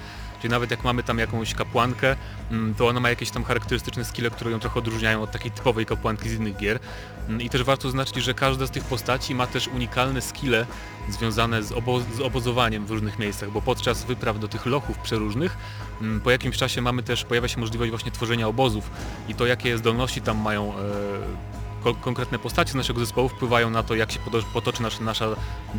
Czyli 0.43 0.51
nawet 0.51 0.72
jak 0.72 0.84
mamy 0.84 1.04
tam 1.04 1.20
jakąś 1.20 1.54
kapłankę, 1.54 2.16
mm, 2.51 2.76
to 2.76 2.88
ona 2.88 2.99
ma 2.99 3.10
jakieś 3.10 3.32
tam 3.32 3.43
charakterystyczne 3.43 4.06
skille, 4.06 4.30
które 4.30 4.51
ją 4.51 4.60
trochę 4.60 4.80
odróżniają 4.80 5.22
od 5.22 5.32
takiej 5.32 5.51
typowej 5.51 5.86
kapłanki 5.86 6.30
z 6.30 6.34
innych 6.34 6.58
gier. 6.58 6.80
Mm, 7.28 7.41
I 7.41 7.49
też 7.49 7.64
warto 7.64 7.88
zaznaczyć, 7.88 8.24
że 8.24 8.34
każda 8.34 8.68
z 8.68 8.72
tych 8.72 8.84
postaci 8.84 9.36
ma 9.36 9.47
też 9.47 9.68
unikalne 9.68 10.22
skille 10.22 10.66
związane 11.10 11.64
z, 11.64 11.72
obo 11.72 11.99
z 11.99 12.22
obozowaniem 12.22 12.86
w 12.86 12.91
różnych 12.91 13.20
miejscach, 13.20 13.51
bo 13.51 13.62
podczas 13.62 14.04
wypraw 14.04 14.39
do 14.39 14.47
tych 14.47 14.66
lochów 14.66 14.97
przeróżnych 14.97 15.58
mm, 16.01 16.22
po 16.22 16.32
jakimś 16.32 16.58
czasie 16.58 16.82
mamy 16.82 17.04
też, 17.04 17.24
pojawia 17.26 17.47
się 17.47 17.60
możliwość 17.60 17.89
właśnie 17.89 18.12
tworzenia 18.12 18.47
obozów 18.47 18.91
i 19.28 19.36
to 19.36 19.45
jakie 19.45 19.78
zdolności 19.78 20.22
tam 20.22 20.38
mają 20.38 20.74
e, 20.74 21.53
ko- 21.84 21.93
konkretne 21.93 22.39
postacie 22.39 22.71
z 22.71 22.75
naszego 22.75 22.99
zespołu 22.99 23.29
wpływają 23.29 23.69
na 23.69 23.84
to, 23.84 23.95
jak 23.95 24.11
się 24.11 24.19
potoczy 24.53 24.81
nasza, 24.84 25.03
nasza 25.03 25.27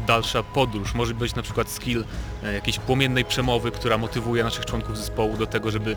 dalsza 0.06 0.42
podróż. 0.42 0.94
Może 0.94 1.14
być 1.14 1.34
na 1.34 1.42
przykład 1.42 1.68
skill 1.70 2.04
e, 2.44 2.52
jakiejś 2.52 2.78
płomiennej 2.78 3.24
przemowy, 3.24 3.70
która 3.70 3.98
motywuje 3.98 4.44
naszych 4.44 4.64
członków 4.66 4.98
zespołu 4.98 5.36
do 5.36 5.46
tego, 5.46 5.70
żeby 5.70 5.96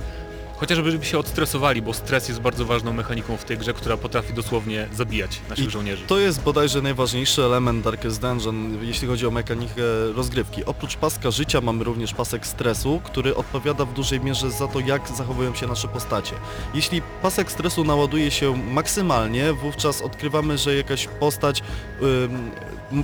chociażby 0.57 0.91
żeby 0.91 1.05
się 1.05 1.19
odstresowali, 1.19 1.81
bo 1.81 1.93
stres 1.93 2.27
jest 2.27 2.41
bardzo 2.41 2.65
ważną 2.65 2.93
mechaniką 2.93 3.37
w 3.37 3.43
tej 3.43 3.57
grze, 3.57 3.73
która 3.73 3.97
potrafi 3.97 4.33
dosłownie 4.33 4.87
zabijać 4.93 5.41
naszych 5.49 5.67
I 5.67 5.69
żołnierzy. 5.69 6.03
To 6.07 6.19
jest 6.19 6.41
bodajże 6.41 6.81
najważniejszy 6.81 7.43
element 7.43 7.83
Darkest 7.83 8.21
Dungeon, 8.21 8.77
jeśli 8.81 9.07
chodzi 9.07 9.27
o 9.27 9.31
mechanikę 9.31 9.81
rozgrywki. 10.15 10.65
Oprócz 10.65 10.95
paska 10.95 11.31
życia 11.31 11.61
mamy 11.61 11.83
również 11.83 12.13
pasek 12.13 12.47
stresu, 12.47 13.01
który 13.03 13.35
odpowiada 13.35 13.85
w 13.85 13.93
dużej 13.93 14.21
mierze 14.21 14.51
za 14.51 14.67
to, 14.67 14.79
jak 14.79 15.07
zachowują 15.07 15.55
się 15.55 15.67
nasze 15.67 15.87
postacie. 15.87 16.33
Jeśli 16.73 17.01
pasek 17.21 17.51
stresu 17.51 17.83
naładuje 17.83 18.31
się 18.31 18.57
maksymalnie, 18.57 19.53
wówczas 19.53 20.01
odkrywamy, 20.01 20.57
że 20.57 20.75
jakaś 20.75 21.07
postać 21.07 21.63
ym, 22.01 22.51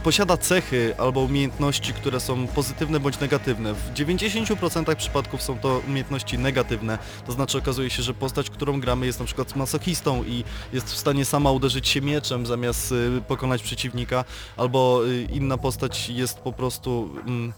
posiada 0.04 0.38
cechy 0.38 0.96
albo 0.98 1.20
umiejętności, 1.20 1.94
które 1.94 2.20
są 2.20 2.48
pozytywne 2.48 3.00
bądź 3.00 3.20
negatywne. 3.20 3.74
W 3.74 3.94
90% 3.94 4.96
przypadków 4.96 5.42
są 5.42 5.60
to 5.60 5.82
umiejętności 5.88 6.38
negatywne, 6.38 6.98
to 7.26 7.32
znaczy 7.32 7.58
okazuje 7.58 7.90
się, 7.90 8.04
że 8.04 8.14
postać, 8.14 8.50
którą 8.50 8.80
gramy 8.80 9.06
jest 9.06 9.20
na 9.20 9.26
przykład 9.26 9.56
masochistą 9.56 10.24
i 10.24 10.44
jest 10.74 10.88
w 10.88 10.98
stanie 10.98 11.26
sama 11.26 11.52
uderzyć 11.52 11.88
się 11.88 12.02
mieczem 12.02 12.46
zamiast 12.46 12.92
y, 12.92 13.22
pokonać 13.28 13.64
przeciwnika, 13.64 14.26
albo 14.58 15.02
y, 15.08 15.28
inna 15.34 15.58
postać 15.58 16.10
jest 16.10 16.40
po 16.40 16.54
prostu 16.54 17.10
mm, 17.26 17.54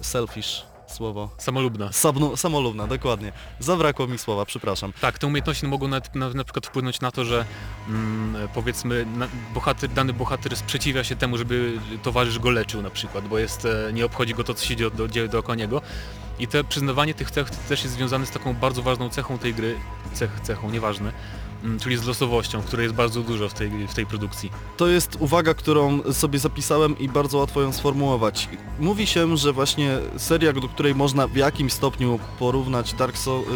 selfish. 0.00 0.75
Słowo. 0.92 1.30
Samolubna. 1.38 1.92
Sabnu, 1.92 2.36
samolubna, 2.36 2.86
dokładnie. 2.86 3.32
Zabrakło 3.58 4.06
mi 4.06 4.18
słowa, 4.18 4.44
przepraszam. 4.44 4.92
Tak, 5.00 5.18
te 5.18 5.26
umiejętności 5.26 5.66
mogą 5.66 5.88
na, 5.88 6.00
na, 6.14 6.30
na 6.30 6.44
przykład 6.44 6.66
wpłynąć 6.66 7.00
na 7.00 7.10
to, 7.10 7.24
że 7.24 7.44
mm, 7.88 8.48
powiedzmy 8.54 9.06
na, 9.06 9.28
bohater, 9.54 9.90
dany 9.90 10.12
bohater 10.12 10.56
sprzeciwia 10.56 11.04
się 11.04 11.16
temu, 11.16 11.38
żeby 11.38 11.78
towarzysz 12.02 12.38
go 12.38 12.50
leczył 12.50 12.82
na 12.82 12.90
przykład, 12.90 13.28
bo 13.28 13.38
jest, 13.38 13.64
e, 13.64 13.92
nie 13.92 14.06
obchodzi 14.06 14.34
go 14.34 14.44
to, 14.44 14.54
co 14.54 14.66
się 14.66 14.76
dzieje, 14.76 14.90
do, 14.90 15.08
dzieje 15.08 15.28
dookoła 15.28 15.54
niego. 15.54 15.82
I 16.38 16.48
te 16.48 16.64
przyznawanie 16.64 17.14
tych 17.14 17.30
cech 17.30 17.50
też 17.50 17.82
jest 17.82 17.94
związane 17.94 18.26
z 18.26 18.30
taką 18.30 18.54
bardzo 18.54 18.82
ważną 18.82 19.08
cechą 19.08 19.38
tej 19.38 19.54
gry, 19.54 19.78
cech, 20.12 20.40
cechą, 20.42 20.70
nieważne, 20.70 21.12
czyli 21.80 21.96
z 21.96 22.06
losowością, 22.06 22.62
której 22.62 22.84
jest 22.84 22.94
bardzo 22.94 23.22
dużo 23.22 23.48
w 23.48 23.54
tej, 23.54 23.88
w 23.88 23.94
tej 23.94 24.06
produkcji. 24.06 24.50
To 24.76 24.86
jest 24.88 25.16
uwaga, 25.20 25.54
którą 25.54 26.02
sobie 26.12 26.38
zapisałem 26.38 26.98
i 26.98 27.08
bardzo 27.08 27.38
łatwo 27.38 27.62
ją 27.62 27.72
sformułować. 27.72 28.48
Mówi 28.80 29.06
się, 29.06 29.36
że 29.36 29.52
właśnie 29.52 29.98
seria, 30.16 30.52
do 30.52 30.68
której 30.68 30.94
można 30.94 31.26
w 31.26 31.36
jakimś 31.36 31.72
stopniu 31.72 32.18
porównać 32.38 32.94
Dark 32.94 33.18
Souls, 33.18 33.46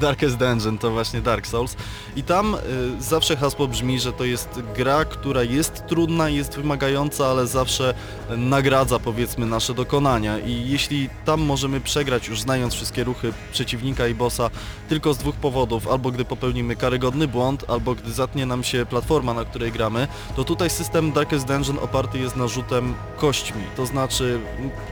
Darkest 0.00 0.36
Dungeon 0.36 0.78
to 0.78 0.90
właśnie 0.90 1.20
Dark 1.20 1.46
Souls. 1.46 1.76
I 2.16 2.22
tam 2.22 2.54
y, 2.54 2.58
zawsze 3.02 3.36
hasło 3.36 3.68
brzmi, 3.68 4.00
że 4.00 4.12
to 4.12 4.24
jest 4.24 4.48
gra, 4.76 5.04
która 5.04 5.42
jest 5.42 5.86
trudna, 5.86 6.28
jest 6.28 6.56
wymagająca, 6.56 7.26
ale 7.26 7.46
zawsze 7.46 7.94
nagradza 8.36 8.98
powiedzmy 8.98 9.46
nasze 9.46 9.74
dokonania. 9.74 10.38
I 10.38 10.68
jeśli 10.68 11.08
tam 11.24 11.40
możemy 11.40 11.80
przegrać 11.80 12.28
już 12.28 12.40
znając 12.40 12.74
wszystkie 12.74 13.04
ruchy 13.04 13.32
przeciwnika 13.52 14.08
i 14.08 14.14
bossa 14.14 14.50
tylko 14.88 15.14
z 15.14 15.18
dwóch 15.18 15.34
powodów, 15.34 15.88
albo 15.88 16.10
gdy 16.10 16.24
popełnimy 16.24 16.76
karygodny 16.76 17.28
błąd, 17.28 17.64
albo 17.68 17.94
gdy 17.94 18.12
zatnie 18.12 18.46
nam 18.46 18.64
się 18.64 18.86
platforma, 18.86 19.34
na 19.34 19.44
której 19.44 19.72
gramy, 19.72 20.08
to 20.36 20.44
tutaj 20.44 20.70
system 20.70 21.12
Darkest 21.12 21.46
Dungeon 21.46 21.78
oparty 21.78 22.18
jest 22.18 22.36
na 22.36 22.48
rzutem 22.48 22.94
kośćmi, 23.16 23.62
to 23.76 23.86
znaczy 23.86 24.40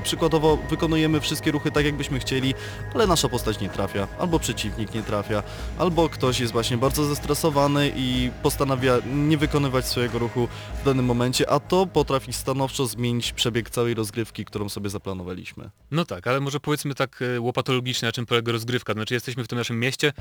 przykładowo 0.03 0.59
wykonujemy 0.71 1.21
wszystkie 1.21 1.51
ruchy 1.51 1.71
tak 1.71 1.85
jakbyśmy 1.85 2.19
chcieli, 2.19 2.55
ale 2.95 3.07
nasza 3.07 3.29
postać 3.29 3.61
nie 3.61 3.69
trafia, 3.69 4.09
albo 4.19 4.39
przeciwnik 4.39 4.82
nie 4.95 5.03
trafia, 5.03 5.43
albo 5.79 6.09
ktoś 6.09 6.41
jest 6.41 6.53
właśnie 6.53 6.77
bardzo 6.77 7.05
zestresowany 7.05 7.93
i 7.97 8.31
postanawia 8.43 8.99
nie 9.15 9.39
wykonywać 9.39 9.87
swojego 9.87 10.19
ruchu 10.19 10.49
w 10.83 10.85
danym 10.85 11.05
momencie, 11.05 11.51
a 11.51 11.61
to 11.61 11.87
potrafi 11.87 12.33
stanowczo 12.33 12.87
zmienić 12.87 13.33
przebieg 13.33 13.71
całej 13.71 13.95
rozgrywki, 13.95 14.45
którą 14.45 14.69
sobie 14.69 14.91
zaplanowaliśmy. 14.91 15.71
No 15.91 16.05
tak, 16.05 16.27
ale 16.27 16.41
może 16.41 16.61
powiedzmy 16.61 16.95
tak 16.95 17.23
e, 17.37 17.41
łopatologicznie, 17.41 18.09
na 18.09 18.13
czym 18.13 18.27
polega 18.27 18.53
rozgrywka. 18.53 18.93
Znaczy 18.93 19.15
jesteśmy 19.15 19.45
w 19.45 19.49
tym 19.49 19.59
naszym 19.59 19.81
mieście, 19.81 20.13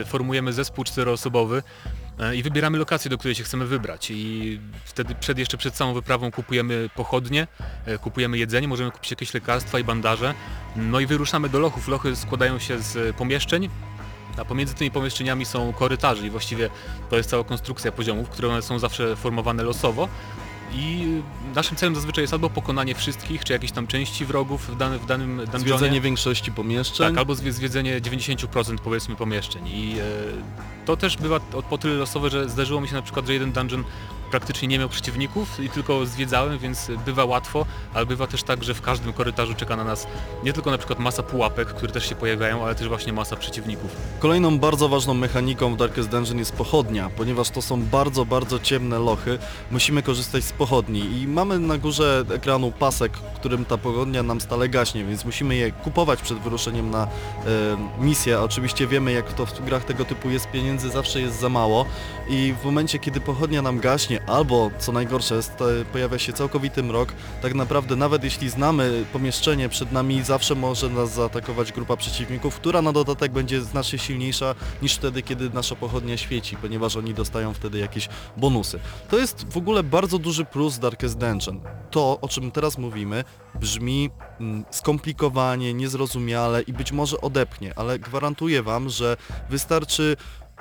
e, 0.00 0.04
formujemy 0.04 0.52
zespół 0.52 0.84
czteroosobowy 0.84 1.62
i 2.34 2.42
wybieramy 2.42 2.78
lokację, 2.78 3.10
do 3.10 3.18
której 3.18 3.34
się 3.34 3.44
chcemy 3.44 3.66
wybrać. 3.66 4.10
I 4.10 4.60
wtedy 4.84 5.14
przed, 5.14 5.38
jeszcze 5.38 5.56
przed 5.56 5.76
samą 5.76 5.94
wyprawą 5.94 6.30
kupujemy 6.30 6.90
pochodnie, 6.94 7.46
e, 7.86 7.98
kupujemy 7.98 8.38
jedzenie, 8.38 8.68
możemy 8.68 8.90
kupić 8.90 9.10
jakieś 9.10 9.34
lekarstwa 9.34 9.78
i 9.78 9.84
bandaże. 9.84 10.34
No 10.76 11.00
i 11.00 11.06
wyruszamy 11.06 11.48
do 11.48 11.58
lochów. 11.58 11.88
Lochy 11.88 12.16
składają 12.16 12.58
się 12.58 12.78
z 12.78 12.96
e, 12.96 13.12
pomieszczeń, 13.12 13.68
a 14.36 14.44
pomiędzy 14.44 14.74
tymi 14.74 14.90
pomieszczeniami 14.90 15.44
są 15.44 15.72
korytarze 15.72 16.26
i 16.26 16.30
właściwie 16.30 16.70
to 17.10 17.16
jest 17.16 17.30
cała 17.30 17.44
konstrukcja 17.44 17.92
poziomów, 17.92 18.28
które 18.28 18.48
one 18.48 18.62
są 18.62 18.78
zawsze 18.78 19.16
formowane 19.16 19.62
losowo. 19.62 20.08
I 20.76 21.06
naszym 21.54 21.76
celem 21.76 21.94
zazwyczaj 21.94 22.22
jest 22.24 22.32
albo 22.32 22.50
pokonanie 22.50 22.94
wszystkich, 22.94 23.44
czy 23.44 23.52
jakiejś 23.52 23.72
tam 23.72 23.86
części 23.86 24.24
wrogów 24.24 24.66
w, 24.68 24.76
dany, 24.76 24.98
w 24.98 25.06
danym 25.06 25.36
dungeonie. 25.36 25.58
Zwiedzenie 25.58 26.00
większości 26.00 26.52
pomieszczeń. 26.52 27.06
Tak, 27.08 27.18
albo 27.18 27.32
zwie- 27.34 27.52
zwiedzenie 27.52 28.00
90% 28.00 28.78
powiedzmy 28.78 29.16
pomieszczeń. 29.16 29.68
I 29.68 29.96
e, 29.98 30.02
to 30.86 30.96
też 30.96 31.16
bywa 31.16 31.36
o, 31.36 31.62
po 31.62 31.78
tyle 31.78 31.94
losowe, 31.94 32.30
że 32.30 32.48
zdarzyło 32.48 32.80
mi 32.80 32.88
się 32.88 32.94
na 32.94 33.02
przykład, 33.02 33.26
że 33.26 33.32
jeden 33.32 33.52
dungeon 33.52 33.84
praktycznie 34.34 34.68
nie 34.68 34.78
miał 34.78 34.88
przeciwników 34.88 35.60
i 35.60 35.68
tylko 35.68 36.06
zwiedzałem, 36.06 36.58
więc 36.58 36.90
bywa 37.06 37.24
łatwo, 37.24 37.66
ale 37.94 38.06
bywa 38.06 38.26
też 38.26 38.42
tak, 38.42 38.64
że 38.64 38.74
w 38.74 38.80
każdym 38.80 39.12
korytarzu 39.12 39.54
czeka 39.54 39.76
na 39.76 39.84
nas 39.84 40.06
nie 40.44 40.52
tylko 40.52 40.70
na 40.70 40.78
przykład 40.78 40.98
masa 40.98 41.22
pułapek, 41.22 41.68
które 41.68 41.92
też 41.92 42.08
się 42.08 42.14
pojawiają, 42.14 42.64
ale 42.64 42.74
też 42.74 42.88
właśnie 42.88 43.12
masa 43.12 43.36
przeciwników. 43.36 43.96
Kolejną 44.18 44.58
bardzo 44.58 44.88
ważną 44.88 45.14
mechaniką 45.14 45.74
w 45.74 45.76
Darkest 45.76 46.08
Dungeon 46.08 46.38
jest 46.38 46.52
pochodnia, 46.52 47.10
ponieważ 47.16 47.50
to 47.50 47.62
są 47.62 47.82
bardzo, 47.82 48.24
bardzo 48.24 48.58
ciemne 48.58 48.98
lochy, 48.98 49.38
musimy 49.70 50.02
korzystać 50.02 50.44
z 50.44 50.52
pochodni 50.52 51.20
i 51.20 51.28
mamy 51.28 51.58
na 51.58 51.78
górze 51.78 52.24
ekranu 52.34 52.72
pasek, 52.72 53.12
którym 53.12 53.64
ta 53.64 53.78
pochodnia 53.78 54.22
nam 54.22 54.40
stale 54.40 54.68
gaśnie, 54.68 55.04
więc 55.04 55.24
musimy 55.24 55.56
je 55.56 55.72
kupować 55.72 56.22
przed 56.22 56.38
wyruszeniem 56.38 56.90
na 56.90 57.02
e, 57.02 57.08
misję. 58.00 58.40
Oczywiście 58.40 58.86
wiemy, 58.86 59.12
jak 59.12 59.32
to 59.32 59.46
w 59.46 59.64
grach 59.64 59.84
tego 59.84 60.04
typu 60.04 60.30
jest, 60.30 60.50
pieniędzy 60.50 60.90
zawsze 60.90 61.20
jest 61.20 61.40
za 61.40 61.48
mało 61.48 61.86
i 62.28 62.54
w 62.62 62.64
momencie, 62.64 62.98
kiedy 62.98 63.20
pochodnia 63.20 63.62
nam 63.62 63.80
gaśnie, 63.80 64.23
albo 64.26 64.70
co 64.78 64.92
najgorsze, 64.92 65.42
st- 65.42 65.60
pojawia 65.92 66.18
się 66.18 66.32
całkowity 66.32 66.82
mrok, 66.82 67.12
tak 67.42 67.54
naprawdę 67.54 67.96
nawet 67.96 68.24
jeśli 68.24 68.50
znamy 68.50 69.04
pomieszczenie 69.12 69.68
przed 69.68 69.92
nami, 69.92 70.22
zawsze 70.22 70.54
może 70.54 70.88
nas 70.88 71.14
zaatakować 71.14 71.72
grupa 71.72 71.96
przeciwników, 71.96 72.56
która 72.56 72.82
na 72.82 72.92
dodatek 72.92 73.32
będzie 73.32 73.60
znacznie 73.62 73.98
silniejsza 73.98 74.54
niż 74.82 74.94
wtedy, 74.94 75.22
kiedy 75.22 75.50
nasza 75.50 75.74
pochodnia 75.74 76.16
świeci, 76.16 76.56
ponieważ 76.56 76.96
oni 76.96 77.14
dostają 77.14 77.54
wtedy 77.54 77.78
jakieś 77.78 78.08
bonusy. 78.36 78.78
To 79.10 79.18
jest 79.18 79.52
w 79.52 79.56
ogóle 79.56 79.82
bardzo 79.82 80.18
duży 80.18 80.44
plus 80.44 80.78
Darkest 80.78 81.18
Dungeon. 81.18 81.60
To, 81.90 82.18
o 82.20 82.28
czym 82.28 82.50
teraz 82.50 82.78
mówimy, 82.78 83.24
brzmi 83.60 84.10
mm, 84.40 84.64
skomplikowanie, 84.70 85.74
niezrozumiale 85.74 86.62
i 86.62 86.72
być 86.72 86.92
może 86.92 87.20
odepchnie, 87.20 87.72
ale 87.76 87.98
gwarantuję 87.98 88.62
Wam, 88.62 88.88
że 88.88 89.16
wystarczy 89.50 90.16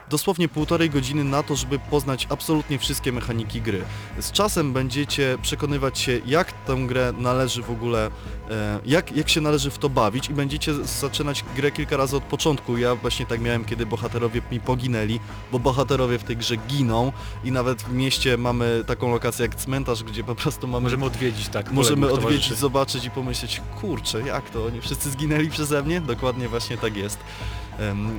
dosłownie 0.10 0.50
półtorej 0.50 0.90
godziny 0.90 1.24
na 1.24 1.44
to, 1.44 1.56
żeby 1.56 1.80
poznać 1.80 2.28
absolutnie 2.30 2.80
wszystkie 2.80 3.12
mechaniki 3.12 3.62
gry. 3.62 3.82
Z 4.20 4.32
czasem 4.32 4.74
będziecie 4.74 5.38
przekonywać 5.42 6.00
się, 6.00 6.22
jak 6.26 6.52
tę 6.52 6.76
grę 6.88 7.14
należy 7.18 7.62
w 7.64 7.72
ogóle, 7.72 8.12
e, 8.50 8.80
jak, 8.86 9.18
jak 9.18 9.30
się 9.30 9.42
należy 9.42 9.72
w 9.72 9.78
to 9.78 9.90
bawić 9.90 10.30
i 10.30 10.34
będziecie 10.34 10.74
zaczynać 10.74 11.46
grę 11.56 11.72
kilka 11.72 11.98
razy 11.98 12.18
od 12.18 12.24
początku. 12.24 12.78
Ja 12.78 12.96
właśnie 12.96 13.26
tak 13.26 13.42
miałem, 13.42 13.66
kiedy 13.66 13.86
bohaterowie 13.86 14.42
mi 14.52 14.60
poginęli, 14.60 15.20
bo 15.52 15.60
bohaterowie 15.60 16.18
w 16.18 16.24
tej 16.24 16.38
grze 16.38 16.58
giną 16.58 17.12
i 17.44 17.52
nawet 17.52 17.82
w 17.82 17.94
mieście 17.94 18.38
mamy 18.38 18.84
taką 18.88 19.12
lokację 19.12 19.46
jak 19.46 19.56
cmentarz, 19.56 20.04
gdzie 20.04 20.24
po 20.24 20.36
prostu 20.36 20.68
mamy 20.68 20.84
Możemy 20.84 21.06
odwiedzić, 21.06 21.50
tak. 21.50 21.72
Możemy 21.72 22.12
odwiedzić, 22.12 22.58
zobaczyć 22.58 23.06
i 23.06 23.12
pomyśleć, 23.12 23.62
kurczę, 23.82 24.22
jak 24.22 24.50
to, 24.50 24.66
oni 24.66 24.82
wszyscy 24.82 25.12
zginęli 25.12 25.50
przeze 25.50 25.84
mnie? 25.84 26.02
Dokładnie 26.02 26.50
właśnie 26.50 26.78
tak 26.78 26.98
jest. 26.98 27.18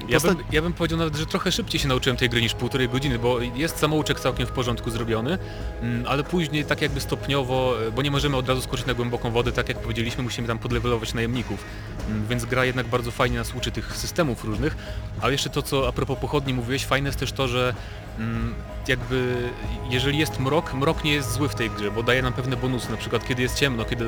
Ja 0.08 0.18
posta- 0.18 0.34
bym, 0.34 0.44
ja 0.52 0.62
bym 0.62 0.72
powiedział 0.72 0.98
nawet, 0.98 1.16
że 1.16 1.26
trochę 1.26 1.52
szybciej 1.52 1.80
się 1.80 1.88
nauczyłem 1.88 2.16
tej 2.16 2.28
gry 2.28 2.40
niż 2.42 2.54
półtorej 2.54 2.88
godziny, 2.88 3.18
bo 3.18 3.40
jest 3.40 3.78
samouczek 3.78 4.20
całkiem 4.20 4.46
w 4.46 4.50
porządku 4.50 4.90
zrobiony, 4.90 5.38
mm, 5.82 6.04
ale 6.08 6.24
później 6.24 6.64
tak 6.64 6.82
jakby 6.82 7.00
stopniowo, 7.00 7.74
e, 7.88 7.90
bo 7.90 8.02
nie 8.02 8.10
możemy 8.10 8.36
od 8.36 8.48
razu 8.48 8.60
skoczyć 8.62 8.86
na 8.86 8.94
głęboką 8.94 9.30
wodę, 9.30 9.52
tak 9.52 9.68
jak 9.68 9.78
powiedzieliśmy, 9.78 10.22
musimy 10.24 10.48
tam 10.48 10.58
podlewelować 10.58 11.14
najemników, 11.14 11.64
Mm, 12.08 12.26
więc 12.26 12.44
gra 12.44 12.64
jednak 12.64 12.86
bardzo 12.86 13.10
fajnie 13.10 13.38
nas 13.38 13.54
uczy 13.54 13.70
tych 13.70 13.96
systemów 13.96 14.44
różnych, 14.44 14.76
ale 15.20 15.32
jeszcze 15.32 15.50
to, 15.50 15.62
co 15.62 15.88
a 15.88 15.92
propos 15.92 16.18
pochodni 16.18 16.54
mówiłeś, 16.54 16.84
fajne 16.84 17.08
jest 17.08 17.18
też 17.18 17.32
to, 17.32 17.48
że 17.48 17.74
mm, 18.18 18.54
jakby 18.88 19.50
jeżeli 19.90 20.18
jest 20.18 20.40
mrok, 20.40 20.74
mrok 20.74 21.04
nie 21.04 21.12
jest 21.12 21.32
zły 21.32 21.48
w 21.48 21.54
tej 21.54 21.70
grze, 21.70 21.90
bo 21.90 22.02
daje 22.02 22.22
nam 22.22 22.32
pewne 22.32 22.56
bonusy, 22.56 22.90
na 22.90 22.96
przykład 22.96 23.28
kiedy 23.28 23.42
jest 23.42 23.58
ciemno, 23.58 23.84
kiedy 23.84 24.04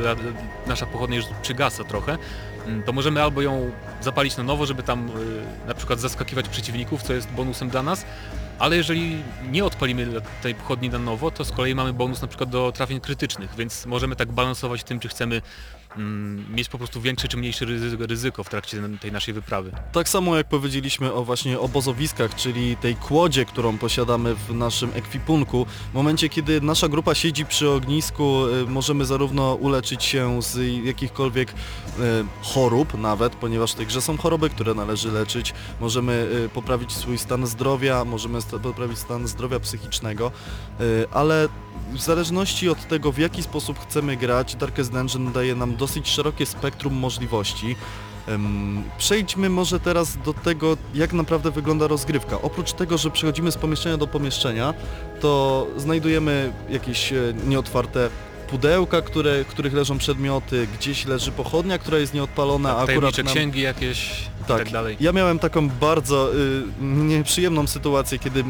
nasza 0.66 0.87
pochodnia 0.87 1.16
już 1.16 1.27
przygasa 1.43 1.85
trochę, 1.85 2.18
mm, 2.66 2.83
to 2.83 2.93
możemy 2.93 3.22
albo 3.22 3.43
ją 3.43 3.70
zapalić 4.01 4.37
na 4.37 4.43
nowo, 4.43 4.66
żeby 4.66 4.83
tam 4.83 5.09
y, 5.09 5.12
na 5.68 5.74
przykład 5.74 6.01
zaskakiwać 6.01 6.49
przeciwników, 6.49 7.03
co 7.03 7.12
jest 7.12 7.31
bonusem 7.31 7.68
dla 7.68 7.83
nas, 7.83 8.05
ale 8.59 8.77
jeżeli 8.77 9.22
nie 9.51 9.64
odpalimy 9.64 10.07
tej 10.43 10.55
pochodni 10.55 10.91
na 10.91 10.99
nowo, 10.99 11.31
to 11.31 11.45
z 11.45 11.53
kolei 11.53 11.74
mamy 11.74 11.93
bonus 11.93 12.22
na 12.22 12.29
przykład 12.29 12.51
do 12.51 12.72
trafień 12.72 13.01
krytycznych, 13.01 13.55
więc 13.59 13.87
możemy 13.87 14.16
tak 14.16 14.33
balansować 14.33 14.85
tym, 14.85 15.01
czy 15.01 15.09
chcemy 15.09 15.43
mieć 16.51 16.68
po 16.68 16.78
prostu 16.78 17.01
większe 17.01 17.28
czy 17.28 17.36
mniejsze 17.36 17.64
ryzy- 17.64 18.07
ryzyko 18.07 18.44
w 18.44 18.49
trakcie 18.49 18.82
tej 19.01 19.12
naszej 19.12 19.34
wyprawy. 19.34 19.72
Tak 19.92 20.09
samo 20.09 20.36
jak 20.36 20.49
powiedzieliśmy 20.49 21.12
o 21.12 21.24
właśnie 21.24 21.59
obozowiskach, 21.59 22.34
czyli 22.34 22.76
tej 22.76 22.97
kłodzie, 22.97 23.44
którą 23.44 23.78
posiadamy 23.78 24.34
w 24.34 24.55
naszym 24.55 24.90
ekwipunku. 24.94 25.66
W 25.90 25.94
momencie, 25.94 26.28
kiedy 26.28 26.61
nasza 26.61 26.88
grupa 26.88 27.14
siedzi 27.14 27.47
przy 27.47 27.70
ognisku, 27.70 28.47
y, 28.47 28.66
możemy 28.66 29.05
zarówno 29.05 29.55
uleczyć 29.55 30.05
się 30.05 30.42
z 30.42 30.84
jakichkolwiek 30.84 31.51
y, 31.51 31.55
chorób 32.42 32.99
nawet, 32.99 33.36
ponieważ 33.36 33.72
w 33.72 33.74
są 34.01 34.16
choroby, 34.16 34.51
które 34.51 34.74
należy 34.74 35.12
leczyć. 35.12 35.55
Możemy 35.80 36.28
y, 36.47 36.49
poprawić 36.49 36.92
swój 36.92 37.18
stan 37.18 37.47
zdrowia, 37.47 38.05
możemy 38.05 38.38
poprawić 38.62 38.99
stan 38.99 39.28
zdrowia 39.28 39.61
psychicznego, 39.61 40.32
ale 41.12 41.49
w 41.93 42.01
zależności 42.01 42.68
od 42.68 42.89
tego, 42.89 43.12
w 43.12 43.18
jaki 43.18 43.43
sposób 43.43 43.78
chcemy 43.78 44.16
grać, 44.16 44.57
Darkest 44.57 44.93
Dungeon 44.93 45.32
daje 45.32 45.55
nam 45.55 45.76
dosyć 45.76 46.09
szerokie 46.09 46.47
spektrum 46.47 46.95
możliwości. 46.95 47.76
Przejdźmy 48.99 49.49
może 49.49 49.80
teraz 49.80 50.18
do 50.24 50.34
tego, 50.34 50.76
jak 50.95 51.12
naprawdę 51.12 51.51
wygląda 51.51 51.87
rozgrywka. 51.87 52.43
Oprócz 52.43 52.72
tego, 52.72 52.99
że 52.99 53.11
przechodzimy 53.11 53.53
z 53.53 53.57
pomieszczenia 53.57 53.97
do 53.97 54.07
pomieszczenia, 54.07 54.74
to 55.20 55.66
znajdujemy 55.76 56.53
jakieś 56.68 57.12
e, 57.12 57.34
nieotwarte 57.47 58.11
pudełka, 58.47 59.03
które, 59.03 59.45
w 59.45 59.47
których 59.47 59.74
leżą 59.74 59.99
przedmioty, 59.99 60.68
gdzieś 60.78 61.07
leży 61.07 61.32
pochodnia, 61.32 61.78
która 61.78 61.99
jest 61.99 62.14
nieodpalona, 62.14 62.76
a 62.76 62.82
akurat 62.82 63.18
nam... 63.18 63.26
księgi 63.26 63.61
jakieś, 63.61 64.28
Tak, 64.47 64.59
tak 64.59 64.70
dalej. 64.70 64.97
ja 65.01 65.12
miałem 65.12 65.38
taką 65.38 65.68
bardzo 65.68 66.34
y, 66.34 66.62
nieprzyjemną 66.80 67.66
sytuację, 67.66 68.18
kiedy 68.18 68.40
y, 68.40 68.44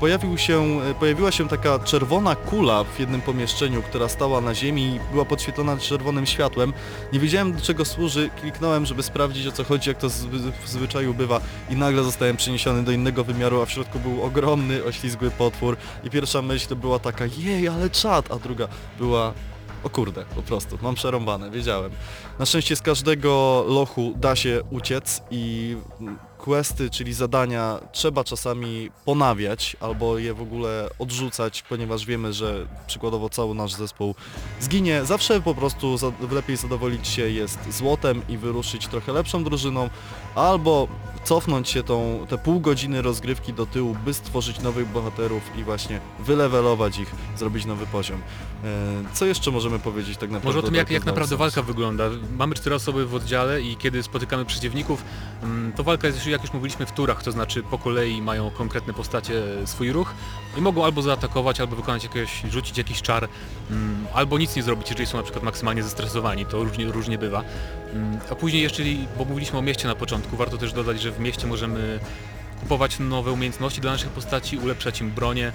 pojawił 0.00 0.38
się, 0.38 0.80
y, 0.90 0.94
pojawiła 0.94 1.32
się 1.32 1.48
taka 1.48 1.78
czerwona 1.78 2.36
kula 2.36 2.84
w 2.84 3.00
jednym 3.00 3.20
pomieszczeniu, 3.20 3.82
która 3.82 4.08
stała 4.08 4.40
na 4.40 4.54
ziemi 4.54 4.82
i 4.82 5.12
była 5.12 5.24
podświetlona 5.24 5.76
czerwonym 5.76 6.26
światłem. 6.26 6.72
Nie 7.12 7.20
wiedziałem 7.20 7.52
do 7.52 7.60
czego 7.60 7.84
służy, 7.84 8.30
kliknąłem, 8.40 8.86
żeby 8.86 9.02
sprawdzić 9.02 9.46
o 9.46 9.52
co 9.52 9.64
chodzi, 9.64 9.88
jak 9.88 9.98
to 9.98 10.08
z, 10.08 10.24
w 10.64 10.68
zwyczaju 10.68 11.14
bywa. 11.14 11.40
I 11.70 11.76
nagle 11.76 12.02
zostałem 12.04 12.36
przeniesiony 12.36 12.82
do 12.82 12.92
innego 12.92 13.24
wymiaru, 13.24 13.62
a 13.62 13.66
w 13.66 13.70
środku 13.70 13.98
był 13.98 14.22
ogromny, 14.22 14.84
oślizgły 14.84 15.30
potwór. 15.30 15.76
I 16.04 16.10
pierwsza 16.10 16.42
myśl 16.42 16.68
to 16.68 16.76
była 16.76 16.98
taka, 16.98 17.24
jej, 17.38 17.68
ale 17.68 17.90
czad, 17.90 18.32
a 18.32 18.36
druga 18.38 18.68
była 18.98 19.32
o 19.84 19.90
kurde, 19.90 20.24
po 20.34 20.42
prostu, 20.42 20.78
mam 20.82 20.94
przerąbane, 20.94 21.50
wiedziałem. 21.50 21.90
Na 22.38 22.46
szczęście 22.46 22.76
z 22.76 22.82
każdego 22.82 23.64
lochu 23.68 24.12
da 24.16 24.36
się 24.36 24.60
uciec 24.70 25.22
i 25.30 25.76
questy, 26.48 26.90
czyli 26.90 27.14
zadania 27.14 27.80
trzeba 27.92 28.24
czasami 28.24 28.90
ponawiać 29.04 29.76
albo 29.80 30.18
je 30.18 30.34
w 30.34 30.42
ogóle 30.42 30.88
odrzucać, 30.98 31.62
ponieważ 31.62 32.06
wiemy, 32.06 32.32
że 32.32 32.66
przykładowo 32.86 33.28
cały 33.28 33.54
nasz 33.54 33.72
zespół 33.72 34.14
zginie. 34.60 35.04
Zawsze 35.04 35.40
po 35.40 35.54
prostu 35.54 35.96
lepiej 36.30 36.56
zadowolić 36.56 37.08
się 37.08 37.30
jest 37.30 37.58
złotem 37.70 38.22
i 38.28 38.38
wyruszyć 38.38 38.86
trochę 38.86 39.12
lepszą 39.12 39.44
drużyną, 39.44 39.90
albo 40.34 40.88
cofnąć 41.24 41.68
się 41.68 41.82
tą, 41.82 42.26
te 42.28 42.38
pół 42.38 42.60
godziny 42.60 43.02
rozgrywki 43.02 43.52
do 43.52 43.66
tyłu, 43.66 43.96
by 44.04 44.14
stworzyć 44.14 44.60
nowych 44.60 44.88
bohaterów 44.88 45.42
i 45.56 45.64
właśnie 45.64 46.00
wylewelować 46.18 46.98
ich, 46.98 47.14
zrobić 47.36 47.64
nowy 47.64 47.86
poziom. 47.86 48.20
E, 48.64 49.14
co 49.14 49.26
jeszcze 49.26 49.50
możemy 49.50 49.78
powiedzieć 49.78 50.18
tak 50.18 50.30
naprawdę? 50.30 50.46
Może 50.46 50.58
o 50.58 50.62
tym, 50.62 50.74
jak, 50.74 50.90
jak 50.90 51.04
naprawdę 51.04 51.36
walka 51.36 51.62
wygląda. 51.62 52.10
Mamy 52.38 52.54
cztery 52.54 52.76
osoby 52.76 53.06
w 53.06 53.14
oddziale 53.14 53.62
i 53.62 53.76
kiedy 53.76 54.02
spotykamy 54.02 54.44
przeciwników, 54.44 55.04
mm, 55.42 55.72
to 55.72 55.84
walka 55.84 56.06
jest, 56.06 56.26
jak 56.26 56.37
już 56.42 56.52
mówiliśmy, 56.52 56.86
w 56.86 56.92
turach, 56.92 57.22
to 57.22 57.32
znaczy 57.32 57.62
po 57.62 57.78
kolei 57.78 58.22
mają 58.22 58.50
konkretne 58.50 58.94
postacie 58.94 59.42
swój 59.64 59.92
ruch 59.92 60.14
i 60.58 60.60
mogą 60.60 60.84
albo 60.84 61.02
zaatakować, 61.02 61.60
albo 61.60 61.76
wykonać 61.76 62.04
jakieś, 62.04 62.42
rzucić 62.50 62.78
jakiś 62.78 63.02
czar, 63.02 63.28
mm, 63.70 64.06
albo 64.14 64.38
nic 64.38 64.56
nie 64.56 64.62
zrobić, 64.62 64.90
jeżeli 64.90 65.06
są 65.06 65.16
na 65.16 65.22
przykład 65.22 65.44
maksymalnie 65.44 65.82
zestresowani, 65.82 66.46
to 66.46 66.64
różnie, 66.64 66.86
różnie 66.86 67.18
bywa. 67.18 67.44
Mm, 67.92 68.18
A 68.30 68.34
później 68.34 68.62
jeszcze, 68.62 68.82
bo 69.18 69.24
mówiliśmy 69.24 69.58
o 69.58 69.62
mieście 69.62 69.88
na 69.88 69.94
początku, 69.94 70.36
warto 70.36 70.58
też 70.58 70.72
dodać, 70.72 71.00
że 71.02 71.10
w 71.12 71.20
mieście 71.20 71.46
możemy 71.46 72.00
kupować 72.60 72.98
nowe 72.98 73.32
umiejętności 73.32 73.80
dla 73.80 73.92
naszych 73.92 74.10
postaci, 74.10 74.58
ulepszać 74.58 75.00
im 75.00 75.10
bronię, 75.10 75.52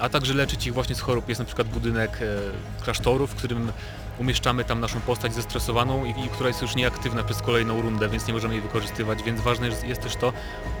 a 0.00 0.08
także 0.08 0.34
leczyć 0.34 0.66
ich 0.66 0.74
właśnie 0.74 0.94
z 0.94 1.00
chorób. 1.00 1.28
Jest 1.28 1.38
na 1.38 1.44
przykład 1.44 1.68
budynek 1.68 2.18
e, 2.22 2.84
klasztoru, 2.84 3.26
w 3.26 3.34
którym 3.34 3.72
umieszczamy 4.18 4.64
tam 4.64 4.80
naszą 4.80 5.00
postać 5.00 5.34
zestresowaną 5.34 6.04
i, 6.04 6.10
i 6.10 6.28
która 6.28 6.48
jest 6.48 6.62
już 6.62 6.76
nieaktywna 6.76 7.24
przez 7.24 7.42
kolejną 7.42 7.82
rundę, 7.82 8.08
więc 8.08 8.26
nie 8.26 8.34
możemy 8.34 8.54
jej 8.54 8.62
wykorzystywać, 8.62 9.22
więc 9.22 9.40
ważne 9.40 9.66
jest, 9.66 9.84
jest 9.84 10.00
też 10.00 10.16
to, 10.16 10.32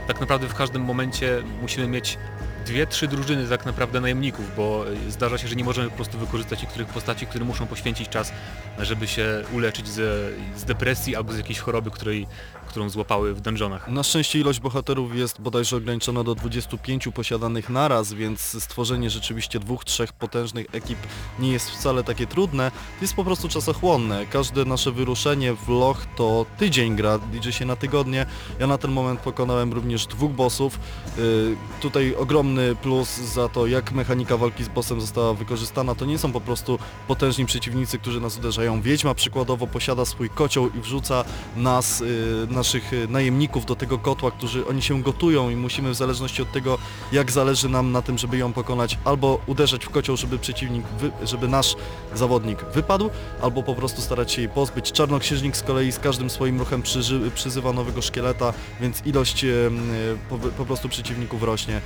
tak 0.06 0.20
naprawdę 0.20 0.48
w 0.48 0.54
każdym 0.54 0.82
momencie 0.82 1.42
musimy 1.62 1.86
mieć 1.86 2.18
dwie, 2.66 2.86
trzy 2.86 3.08
drużyny 3.08 3.48
tak 3.48 3.66
naprawdę 3.66 4.00
najemników, 4.00 4.56
bo 4.56 4.84
e, 5.06 5.10
zdarza 5.10 5.38
się, 5.38 5.48
że 5.48 5.56
nie 5.56 5.64
możemy 5.64 5.90
po 5.90 5.96
prostu 5.96 6.18
wykorzystać 6.18 6.62
niektórych 6.62 6.88
postaci, 6.88 7.26
które 7.26 7.44
muszą 7.44 7.66
poświęcić 7.66 8.08
czas, 8.08 8.32
żeby 8.78 9.06
się 9.06 9.44
uleczyć 9.52 9.88
ze, 9.88 10.30
z 10.56 10.64
depresji 10.64 11.16
albo 11.16 11.32
z 11.32 11.36
jakiejś 11.36 11.58
choroby, 11.58 11.90
której, 11.90 12.26
którą 12.64 12.88
złapały 12.88 13.34
w 13.34 13.40
dungeonach. 13.40 13.88
Na 13.88 14.02
szczęście 14.02 14.38
ilość 14.38 14.60
bohaterów 14.60 15.16
jest 15.16 15.40
bodajże 15.40 15.76
ograniczona 15.76 16.24
do 16.24 16.34
25 16.34 17.08
posiadanych 17.14 17.70
naraz, 17.70 18.12
więc 18.12 18.40
stworzenie 18.62 19.10
rzeczywiście 19.10 19.60
dwóch, 19.60 19.84
trzech 19.84 20.12
potężnych 20.12 20.66
ekip 20.72 20.98
nie 21.38 21.52
jest 21.52 21.70
wcale 21.70 22.04
takie 22.04 22.26
trudne, 22.26 22.70
jest 23.02 23.14
po 23.14 23.24
prostu 23.24 23.48
czasochłonne. 23.48 24.26
Każde 24.26 24.64
nasze 24.64 24.92
wyruszenie 24.92 25.54
w 25.54 25.68
loch 25.68 26.06
to 26.16 26.46
tydzień 26.58 26.96
gra, 26.96 27.18
liczy 27.32 27.52
się 27.52 27.64
na 27.64 27.76
tygodnie. 27.76 28.26
Ja 28.60 28.66
na 28.66 28.78
ten 28.78 28.90
moment 28.92 29.20
pokonałem 29.20 29.72
również 29.72 30.06
dwóch 30.06 30.32
bossów. 30.32 30.78
Yy, 31.16 31.56
tutaj 31.80 32.14
ogromny 32.14 32.76
plus 32.76 33.08
za 33.08 33.48
to, 33.48 33.66
jak 33.66 33.92
mechanika 33.92 34.36
walki 34.36 34.64
z 34.64 34.68
bossem 34.68 35.00
została 35.00 35.34
wykorzystana. 35.34 35.94
To 35.94 36.04
nie 36.04 36.18
są 36.18 36.32
po 36.32 36.40
prostu 36.40 36.78
potężni 37.08 37.46
przeciwnicy, 37.46 37.98
którzy 37.98 38.20
nas 38.20 38.38
uderzają. 38.38 38.82
Wiedźma 38.82 39.14
przykładowo 39.14 39.66
posiada 39.66 40.04
swój 40.04 40.30
kocioł 40.30 40.70
i 40.78 40.80
wrzuca 40.80 41.24
nas, 41.56 42.00
yy, 42.00 42.53
naszych 42.54 42.92
yy, 42.92 43.08
najemników 43.08 43.66
do 43.66 43.76
tego 43.76 43.98
kotła, 43.98 44.30
którzy 44.30 44.66
oni 44.66 44.82
się 44.82 45.02
gotują 45.02 45.50
i 45.50 45.56
musimy 45.56 45.90
w 45.90 45.94
zależności 45.94 46.42
od 46.42 46.52
tego, 46.52 46.78
jak 47.12 47.30
zależy 47.30 47.68
nam 47.68 47.92
na 47.92 48.02
tym, 48.02 48.18
żeby 48.18 48.38
ją 48.38 48.52
pokonać, 48.52 48.98
albo 49.04 49.40
uderzać 49.46 49.84
w 49.84 49.90
kocioł, 49.90 50.16
żeby 50.16 50.38
przeciwnik, 50.38 50.84
żeby 51.22 51.48
nasz 51.48 51.76
zawodnik 52.14 52.64
wypadł, 52.74 53.10
albo 53.42 53.62
po 53.62 53.74
prostu 53.74 54.02
starać 54.02 54.32
się 54.32 54.42
jej 54.42 54.50
pozbyć. 54.50 54.92
Czarnoksiężnik 54.92 55.56
z 55.56 55.62
kolei 55.62 55.92
z 55.92 55.98
każdym 55.98 56.30
swoim 56.30 56.58
ruchem 56.58 56.82
przyży, 56.82 57.30
przyzywa 57.34 57.72
nowego 57.72 58.02
szkieleta, 58.02 58.52
więc 58.80 59.06
ilość 59.06 59.44
em, 59.44 59.80
po, 60.28 60.38
po 60.38 60.64
prostu 60.64 60.88
przeciwników 60.88 61.42
rośnie. 61.42 61.80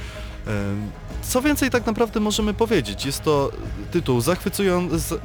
Co 1.22 1.42
więcej 1.42 1.70
tak 1.70 1.86
naprawdę 1.86 2.20
możemy 2.20 2.54
powiedzieć? 2.54 3.06
Jest 3.06 3.22
to 3.22 3.50
tytuł 3.90 4.20
zachwycujący, 4.20 5.18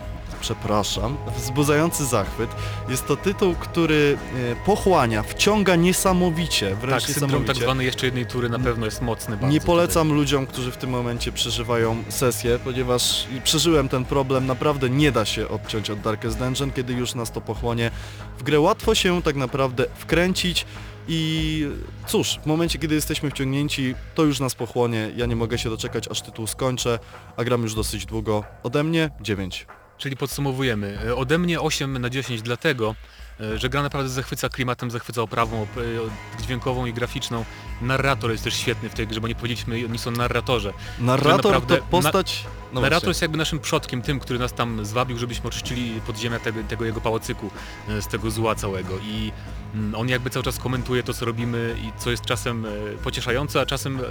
przepraszam, 0.43 1.17
wzbudzający 1.37 2.05
zachwyt. 2.05 2.49
Jest 2.89 3.07
to 3.07 3.15
tytuł, 3.17 3.55
który 3.55 4.17
e, 4.51 4.65
pochłania, 4.65 5.23
wciąga 5.23 5.75
niesamowicie, 5.75 6.75
wręcz 6.75 7.03
Tak, 7.03 7.11
syndrom 7.11 7.29
niesamowicie. 7.29 7.53
tak 7.53 7.63
zwany 7.63 7.83
jeszcze 7.83 8.05
jednej 8.05 8.25
tury 8.25 8.49
na 8.49 8.59
pewno 8.59 8.85
jest 8.85 9.01
mocny 9.01 9.37
bardzo. 9.37 9.53
Nie 9.53 9.61
polecam 9.61 10.13
ludziom, 10.13 10.47
którzy 10.47 10.71
w 10.71 10.77
tym 10.77 10.89
momencie 10.89 11.31
przeżywają 11.31 12.03
sesję, 12.09 12.59
ponieważ 12.63 13.27
przeżyłem 13.43 13.89
ten 13.89 14.05
problem, 14.05 14.45
naprawdę 14.45 14.89
nie 14.89 15.11
da 15.11 15.25
się 15.25 15.49
odciąć 15.49 15.89
od 15.89 15.99
Darkest 16.01 16.37
Dungeon, 16.39 16.71
kiedy 16.71 16.93
już 16.93 17.15
nas 17.15 17.31
to 17.31 17.41
pochłonie. 17.41 17.91
W 18.37 18.43
grę 18.43 18.59
łatwo 18.59 18.95
się 18.95 19.21
tak 19.21 19.35
naprawdę 19.35 19.85
wkręcić 19.95 20.65
i 21.07 21.67
cóż, 22.07 22.39
w 22.43 22.45
momencie 22.45 22.79
kiedy 22.79 22.95
jesteśmy 22.95 23.29
wciągnięci, 23.31 23.95
to 24.15 24.23
już 24.23 24.39
nas 24.39 24.55
pochłonie, 24.55 25.11
ja 25.15 25.25
nie 25.25 25.35
mogę 25.35 25.57
się 25.57 25.69
doczekać 25.69 26.07
aż 26.07 26.21
tytuł 26.21 26.47
skończę, 26.47 26.99
a 27.37 27.43
gram 27.43 27.61
już 27.63 27.75
dosyć 27.75 28.05
długo. 28.05 28.43
Ode 28.63 28.83
mnie 28.83 29.09
9. 29.21 29.67
Czyli 30.03 30.17
podsumowujemy. 30.17 30.99
E, 31.05 31.15
Ode 31.15 31.37
mnie 31.37 31.61
8 31.61 31.97
na 31.97 32.09
10 32.09 32.41
dlatego, 32.41 32.95
e, 33.39 33.57
że 33.57 33.69
gra 33.69 33.83
naprawdę 33.83 34.09
zachwyca 34.09 34.49
klimatem, 34.49 34.91
zachwyca 34.91 35.21
oprawą 35.21 35.61
e, 35.61 36.41
dźwiękową 36.41 36.85
i 36.85 36.93
graficzną. 36.93 37.45
Narrator 37.81 38.31
jest 38.31 38.43
też 38.43 38.53
świetny 38.53 38.89
w 38.89 38.93
tej 38.93 39.07
grze, 39.07 39.21
bo 39.21 39.27
nie 39.27 39.35
powiedzieliśmy 39.35 39.81
nic 39.89 40.07
o 40.07 40.11
narratorze. 40.11 40.73
Narrator 40.99 41.51
naprawdę- 41.51 41.77
to 41.77 41.83
postać... 41.83 42.43
No 42.73 42.81
Narrator 42.81 42.99
właśnie. 43.01 43.09
jest 43.09 43.21
jakby 43.21 43.37
naszym 43.37 43.59
przodkiem, 43.59 44.01
tym, 44.01 44.19
który 44.19 44.39
nas 44.39 44.53
tam 44.53 44.85
zwabił, 44.85 45.17
żebyśmy 45.17 45.47
oczyścili 45.47 46.01
podziemia 46.01 46.39
tego, 46.39 46.63
tego 46.63 46.85
jego 46.85 47.01
pałacyku, 47.01 47.49
e, 47.89 48.01
z 48.01 48.07
tego 48.07 48.31
zła 48.31 48.55
całego. 48.55 48.97
I 48.97 49.31
mm, 49.75 49.95
on 49.95 50.09
jakby 50.09 50.29
cały 50.29 50.43
czas 50.43 50.57
komentuje 50.59 51.03
to, 51.03 51.13
co 51.13 51.25
robimy 51.25 51.75
i 51.83 51.99
co 52.01 52.11
jest 52.11 52.25
czasem 52.25 52.65
e, 52.65 52.69
pocieszające, 53.03 53.61
a 53.61 53.65
czasem 53.65 53.97
e, 53.99 54.01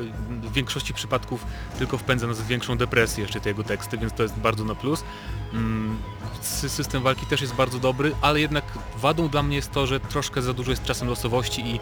w 0.49 0.53
większości 0.53 0.95
przypadków 0.95 1.47
tylko 1.79 1.99
wpędza 1.99 2.27
nas 2.27 2.41
w 2.41 2.47
większą 2.47 2.77
depresję 2.77 3.23
jeszcze 3.23 3.41
te 3.41 3.49
jego 3.49 3.65
teksty, 3.65 3.99
więc 3.99 4.13
to 4.13 4.23
jest 4.23 4.35
bardzo 4.35 4.65
na 4.65 4.75
plus. 4.75 5.05
Mm, 5.53 5.97
sy- 6.43 6.69
System 6.69 7.03
walki 7.03 7.27
też 7.27 7.41
jest 7.41 7.55
bardzo 7.55 7.79
dobry, 7.79 8.13
ale 8.21 8.41
jednak 8.41 8.65
wadą 8.97 9.29
dla 9.29 9.43
mnie 9.43 9.57
jest 9.57 9.73
to, 9.73 9.87
że 9.87 10.01
troszkę 10.01 10.43
za 10.43 10.53
dużo 10.53 10.71
jest 10.71 10.85
czasem 10.85 11.09
losowości 11.09 11.67
i 11.67 11.81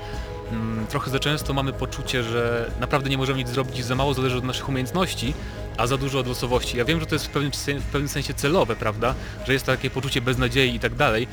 trochę 0.88 1.11
za 1.11 1.18
często 1.18 1.55
mamy 1.55 1.72
poczucie, 1.72 2.22
że 2.22 2.70
naprawdę 2.80 3.11
nie 3.11 3.18
możemy 3.18 3.38
nic 3.38 3.48
zrobić 3.48 3.84
za 3.84 3.94
mało 3.94 4.14
zależy 4.14 4.36
od 4.36 4.44
naszych 4.44 4.68
umiejętności, 4.68 5.34
a 5.76 5.86
za 5.86 5.96
dużo 5.96 6.18
od 6.18 6.26
losowości. 6.26 6.76
Ja 6.78 6.84
wiem, 6.84 7.01
że 7.01 7.07
to 7.07 7.14
jest 7.14 7.26
w 7.26 7.28
pewnym, 7.28 7.53
w 7.80 7.84
pewnym 7.92 8.09
sensie 8.09 8.34
celowe, 8.34 8.76
prawda? 8.76 9.14
Że 9.46 9.53
jest 9.53 9.66
takie 9.66 9.90
poczucie 9.90 10.20
beznadziei 10.20 10.74
i 10.74 10.80
tak 10.80 10.94
dalej, 10.94 11.28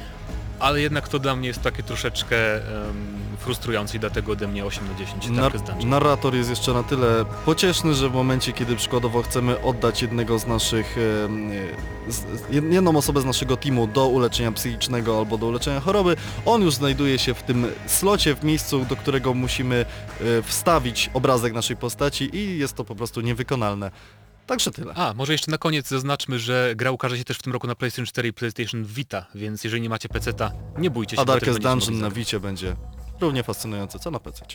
ale 0.60 0.82
jednak 0.82 1.08
to 1.10 1.20
dla 1.20 1.36
mnie 1.36 1.48
jest 1.48 1.62
takie 1.62 1.84
troszeczkę 1.84 2.56
em, 2.56 3.18
frustrujące 3.38 3.98
i 3.98 4.00
dlatego 4.00 4.32
ode 4.32 4.48
mnie 4.48 4.66
8 4.66 4.88
na 4.92 5.00
10. 5.00 5.28
Nar- 5.28 5.36
Darkest 5.42 5.66
Dungeon. 5.66 5.90
narrator 5.90 6.36
jest 6.36 6.50
jeszcze 6.50 6.74
na 6.74 6.84
tyle 6.84 7.26
pocieszny, 7.46 7.94
że 7.94 8.10
w 8.10 8.14
momencie, 8.14 8.54
kiedy 8.54 8.76
przykładowo 8.76 9.22
chcemy 9.24 9.62
oddać 9.62 10.02
jednego 10.02 10.40
z 10.40 10.48
naszych, 10.48 10.98
e, 10.98 12.12
z, 12.12 12.26
jed- 12.52 12.72
jedną 12.74 12.98
osobę 12.98 13.22
z 13.22 13.26
naszego 13.26 13.58
teamu 13.58 13.88
do 13.88 14.08
uleczenia 14.08 14.52
psychicznego 14.52 15.18
albo 15.18 15.38
do 15.38 15.46
uleczenia 15.48 15.80
choroby, 15.80 16.16
on 16.46 16.62
już 16.62 16.74
znajduje 16.74 17.20
się 17.20 17.34
w 17.34 17.44
tym 17.44 17.68
slocie, 17.88 18.36
w 18.36 18.44
miejscu, 18.44 18.86
do 18.86 18.96
którego 18.96 19.34
musimy 19.34 19.86
e, 20.22 20.42
wstawić 20.42 21.10
obrazek 21.14 21.54
naszej 21.54 21.78
postaci 21.78 22.36
i 22.36 22.58
jest 22.58 22.74
to 22.76 22.84
po 22.84 22.96
prostu 22.96 23.22
niewykonalne. 23.22 23.92
Także 24.48 24.72
tyle. 24.72 24.94
A, 24.94 25.14
może 25.14 25.32
jeszcze 25.32 25.52
na 25.52 25.58
koniec 25.58 25.88
zaznaczmy, 25.88 26.40
że 26.40 26.74
gra 26.76 26.92
ukaże 26.92 27.18
się 27.18 27.24
też 27.24 27.38
w 27.38 27.42
tym 27.42 27.54
roku 27.54 27.68
na 27.68 27.76
PlayStation 27.76 28.06
4 28.06 28.28
i 28.28 28.34
PlayStation 28.34 28.86
Vita, 28.86 29.26
więc 29.36 29.64
jeżeli 29.64 29.82
nie 29.82 29.90
macie 29.90 30.10
PC-ta, 30.10 30.52
nie 30.78 30.90
bójcie 30.90 31.16
się. 31.16 31.22
A 31.22 31.26
Darkest 31.26 31.60
Dungeon 31.60 32.00
na. 32.00 32.10
Wicie 32.10 32.40
będzie 32.40 32.76
równie 33.22 33.44
fascynujące, 33.44 34.00
co 34.00 34.12
na 34.12 34.20
PC. 34.20 34.46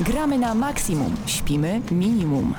Gramy 0.00 0.38
na 0.38 0.54
maksimum, 0.54 1.16
śpimy 1.26 1.80
minimum. 1.90 2.54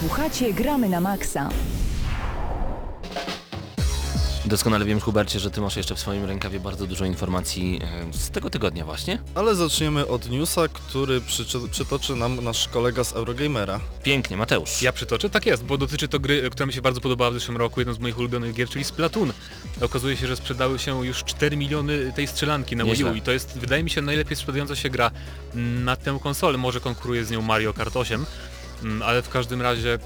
Słuchacie 0.00 0.52
Gramy 0.52 0.88
na 0.88 1.00
Maxa. 1.00 1.48
Doskonale 4.46 4.84
wiem, 4.84 5.00
Hubercie, 5.00 5.40
że 5.40 5.50
ty 5.50 5.60
masz 5.60 5.76
jeszcze 5.76 5.94
w 5.94 6.00
swoim 6.00 6.24
rękawie 6.24 6.60
bardzo 6.60 6.86
dużo 6.86 7.04
informacji 7.04 7.80
e, 7.82 8.12
z 8.12 8.30
tego 8.30 8.50
tygodnia 8.50 8.84
właśnie. 8.84 9.18
Ale 9.34 9.54
zaczniemy 9.54 10.06
od 10.06 10.30
newsa, 10.30 10.68
który 10.68 11.20
przyczy- 11.20 11.68
przytoczy 11.70 12.16
nam 12.16 12.44
nasz 12.44 12.68
kolega 12.68 13.04
z 13.04 13.12
Eurogamera. 13.12 13.80
Pięknie, 14.02 14.36
Mateusz. 14.36 14.82
Ja 14.82 14.92
przytoczę? 14.92 15.30
Tak 15.30 15.46
jest, 15.46 15.64
bo 15.64 15.78
dotyczy 15.78 16.08
to 16.08 16.18
gry, 16.20 16.50
która 16.50 16.66
mi 16.66 16.72
się 16.72 16.82
bardzo 16.82 17.00
podobała 17.00 17.30
w 17.30 17.34
zeszłym 17.34 17.56
roku, 17.56 17.80
jedną 17.80 17.94
z 17.94 17.98
moich 17.98 18.18
ulubionych 18.18 18.54
gier, 18.54 18.68
czyli 18.68 18.84
Splatoon. 18.84 19.32
Okazuje 19.80 20.16
się, 20.16 20.26
że 20.26 20.36
sprzedały 20.36 20.78
się 20.78 21.06
już 21.06 21.24
4 21.24 21.56
miliony 21.56 22.12
tej 22.16 22.26
strzelanki 22.26 22.76
na 22.76 22.84
Wii. 22.84 23.04
U 23.04 23.14
i 23.14 23.22
to 23.22 23.32
jest, 23.32 23.58
wydaje 23.58 23.82
mi 23.82 23.90
się, 23.90 24.02
najlepiej 24.02 24.36
sprzedająca 24.36 24.76
się 24.76 24.90
gra 24.90 25.10
na 25.54 25.96
tę 25.96 26.18
konsolę. 26.22 26.58
Może 26.58 26.80
konkuruje 26.80 27.24
z 27.24 27.30
nią 27.30 27.42
Mario 27.42 27.72
Kart 27.72 27.96
8, 27.96 28.14
mm, 28.14 28.26
ale 29.04 29.22
w 29.22 29.28
każdym 29.28 29.62
razie 29.62 29.98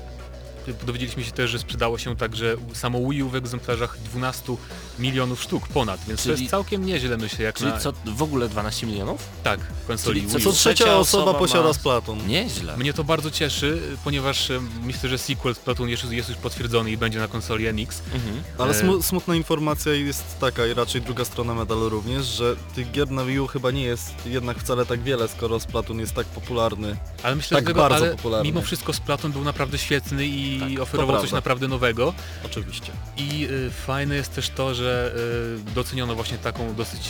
dowiedzieliśmy 0.87 1.25
się 1.25 1.33
też, 1.33 1.51
że 1.51 1.59
sprzedało 1.59 1.99
się 1.99 2.17
także 2.17 2.57
samo 2.75 3.09
Wii 3.11 3.23
U 3.23 3.29
w 3.29 3.35
egzemplarzach 3.35 3.99
12 4.05 4.57
milionów 4.99 5.43
sztuk 5.43 5.69
ponad, 5.69 6.01
więc 6.09 6.21
to 6.23 6.29
Czyli- 6.31 6.41
jest 6.43 6.51
całkiem 6.51 6.87
nieźle 6.87 7.17
myślę, 7.17 7.45
jak 7.45 7.57
Czyli 7.57 7.71
na... 7.71 7.79
co, 7.79 7.93
w 8.07 8.23
ogóle 8.23 8.49
12 8.49 8.87
milionów? 8.87 9.29
Tak, 9.45 9.61
konsoli 9.87 10.21
Czyli 10.21 10.33
co- 10.33 10.37
Wii 10.39 10.45
Co 10.45 10.51
U. 10.51 10.53
trzecia 10.53 10.75
trzecia 10.75 10.97
osoba 10.99 11.25
osoba 11.25 11.39
posiada 11.39 11.69
ma- 11.69 11.73
Splatoon. 11.75 12.27
Nieźle. 12.27 12.77
Mnie 12.77 12.93
to 12.93 13.05
bardzo 13.05 13.31
cieszy, 13.31 13.83
ponieważ 14.05 14.49
myślę, 14.83 15.09
że 15.09 15.19
sequel 15.19 15.55
Splatoon 15.55 15.89
jest, 15.89 16.11
jest 16.13 16.29
już 16.29 16.39
potwierdzony 16.39 16.91
i 16.91 16.97
będzie 16.97 17.19
na 17.19 17.29
konsoli 17.29 17.67
NX. 17.67 18.03
Mhm. 18.15 18.43
Ale 18.59 18.71
E, 18.71 18.75
smu- 18.85 19.03
smutna 19.03 19.35
informacja 19.35 19.93
jest 19.93 20.39
taka 20.41 20.67
i 20.67 20.75
raczej 20.75 21.01
druga 21.03 21.25
strona 21.25 21.55
medalu 21.55 21.89
również, 21.89 22.27
że 22.27 22.57
tych 22.75 22.91
gier 22.91 23.11
na 23.11 23.25
Wii 23.25 23.41
U 23.41 23.47
chyba 23.47 23.71
nie 23.71 23.83
jest 23.83 24.15
jednak 24.27 24.59
wcale 24.59 24.87
tak 24.87 25.03
wiele, 25.03 25.29
skoro 25.29 25.61
Splatoon 25.61 25.99
jest 26.01 26.13
tak 26.15 26.27
popularny. 26.27 26.97
Ale 27.23 27.37
myślę, 27.37 27.57
Tak 27.57 27.65
że 27.65 27.69
tego, 27.69 27.81
bardzo 27.81 28.05
ale 28.05 28.17
popularny. 28.17 28.49
mimo 28.49 28.63
wszystko 28.63 28.93
Splatoon 28.93 29.33
był 29.33 29.45
naprawdę 29.45 29.79
świetny 29.79 30.27
i 30.27 30.60
Tak, 30.61 30.81
oferował 30.81 31.21
coś 31.21 31.33
naprawdę 31.33 31.69
nowego. 31.69 32.15
Oczywiście. 32.47 32.93
I 33.17 33.49
y, 33.51 33.71
fajne 33.71 34.15
jest 34.15 34.35
też 34.35 34.49
to, 34.49 34.75
że 34.75 35.15
y, 35.71 35.75
doceniono 35.75 36.15
właśnie 36.15 36.39
taką 36.39 36.75
dosyć 36.75 37.01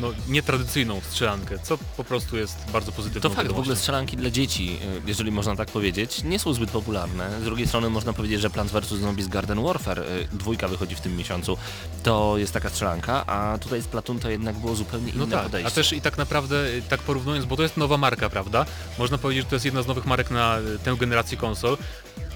no, 0.00 0.10
nietradycyjną 0.28 1.00
strzelankę, 1.00 1.58
co 1.62 1.78
po 1.96 2.04
prostu 2.04 2.36
jest 2.36 2.56
bardzo 2.72 2.92
pozytywną 2.92 3.30
To 3.30 3.36
fakt, 3.36 3.52
w 3.52 3.58
ogóle 3.58 3.76
strzelanki 3.76 4.16
dla 4.16 4.30
dzieci, 4.30 4.78
y, 4.82 5.02
jeżeli 5.06 5.30
można 5.30 5.56
tak 5.56 5.68
powiedzieć, 5.70 6.22
nie 6.24 6.38
są 6.38 6.52
zbyt 6.52 6.70
popularne. 6.70 7.40
Z 7.40 7.44
drugiej 7.44 7.66
strony 7.68 7.90
można 7.90 8.12
powiedzieć, 8.12 8.40
że 8.40 8.50
Plants 8.50 8.72
vs. 8.72 8.88
Zombies 8.88 9.28
Garden 9.28 9.62
Warfare, 9.62 9.98
y, 9.98 10.28
dwójka 10.32 10.68
wychodzi 10.68 10.94
w 10.94 11.00
tym 11.00 11.16
miesiącu, 11.16 11.56
to 12.02 12.34
jest 12.38 12.52
taka 12.52 12.68
strzelanka, 12.70 13.26
a 13.26 13.58
tutaj 13.58 13.82
z 13.82 13.86
Platoon 13.86 14.18
to 14.18 14.30
jednak 14.30 14.56
było 14.56 14.74
zupełnie 14.74 15.12
inne 15.12 15.26
No 15.26 15.26
tak, 15.26 15.42
podejście. 15.42 15.68
a 15.68 15.70
też 15.70 15.92
i 15.92 16.00
tak 16.00 16.18
naprawdę, 16.18 16.66
y, 16.66 16.82
tak 16.88 17.00
porównując, 17.00 17.44
bo 17.46 17.56
to 17.56 17.62
jest 17.62 17.76
nowa 17.76 17.96
marka, 17.96 18.30
prawda? 18.30 18.66
Można 18.98 19.18
powiedzieć, 19.18 19.44
że 19.44 19.50
to 19.50 19.56
jest 19.56 19.64
jedna 19.64 19.82
z 19.82 19.86
nowych 19.86 20.06
marek 20.06 20.30
na 20.30 20.56
tę 20.84 20.96
generację 21.00 21.36
konsol 21.38 21.76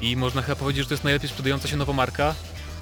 i 0.04 0.16
można 0.16 0.42
chyba 0.42 0.56
powiedzieć, 0.56 0.82
że 0.84 0.88
to 0.88 0.94
jest 0.94 1.04
najlepiej 1.04 1.28
sprzedająca 1.30 1.68
się 1.68 1.76
nowa 1.76 1.92
marka 1.92 2.34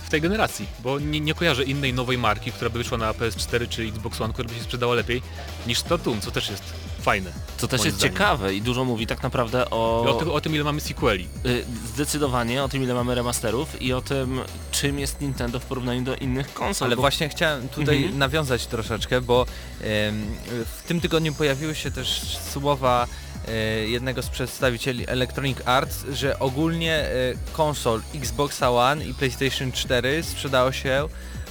w 0.06 0.10
tej 0.10 0.20
generacji, 0.20 0.66
bo 0.82 0.98
nie, 0.98 1.20
nie 1.20 1.34
kojarzę 1.34 1.62
innej 1.64 1.94
nowej 1.94 2.18
marki, 2.18 2.52
która 2.52 2.70
by 2.70 2.78
wyszła 2.78 2.98
na 2.98 3.12
PS4 3.12 3.68
czy 3.68 3.82
Xbox 3.82 4.20
One, 4.20 4.32
która 4.32 4.48
by 4.48 4.54
się 4.54 4.60
sprzedała 4.62 4.94
lepiej 4.94 5.22
niż 5.66 5.78
Splatoon, 5.78 6.20
co 6.20 6.30
też 6.30 6.50
jest 6.50 6.62
fajne. 7.00 7.32
To 7.58 7.68
też 7.68 7.84
jest 7.84 7.96
zdaniem. 7.96 8.12
ciekawe 8.14 8.54
i 8.54 8.62
dużo 8.62 8.84
mówi 8.84 9.06
tak 9.06 9.22
naprawdę 9.22 9.70
o... 9.70 10.04
O, 10.08 10.14
tym- 10.14 10.30
o 10.30 10.40
tym, 10.40 10.54
ile 10.54 10.64
mamy 10.64 10.80
sequeli. 10.80 11.28
y, 11.46 11.64
Zdecydowanie 11.94 12.62
o 12.64 12.68
tym, 12.68 12.82
ile 12.82 12.94
mamy 12.94 13.14
remasterów 13.14 13.82
i 13.82 13.92
o 13.92 14.02
tym, 14.02 14.40
czym 14.72 14.98
jest 14.98 15.20
Nintendo 15.20 15.60
w 15.60 15.64
porównaniu 15.64 16.02
do 16.02 16.16
innych 16.16 16.54
konsol. 16.54 16.86
Ale 16.86 16.96
bo- 16.96 17.02
właśnie 17.02 17.28
chciałem 17.28 17.68
tutaj 17.68 17.96
Mhm. 17.96 18.18
nawiązać 18.18 18.66
troszeczkę, 18.66 19.20
bo 19.20 19.46
w 20.50 20.82
tym 20.86 21.00
tygodniu 21.00 21.34
pojawiły 21.34 21.74
się 21.74 21.90
też 21.90 22.38
słowa 22.52 23.06
jednego 23.86 24.22
z 24.22 24.28
przedstawicieli 24.28 25.08
Electronic 25.08 25.58
Arts, 25.64 26.04
że 26.12 26.38
ogólnie 26.38 26.94
e, 26.94 27.10
konsol 27.52 28.02
Xbox 28.14 28.62
One 28.62 29.04
i 29.04 29.14
PlayStation 29.14 29.72
4 29.72 30.22
sprzedało 30.22 30.72
się 30.72 31.08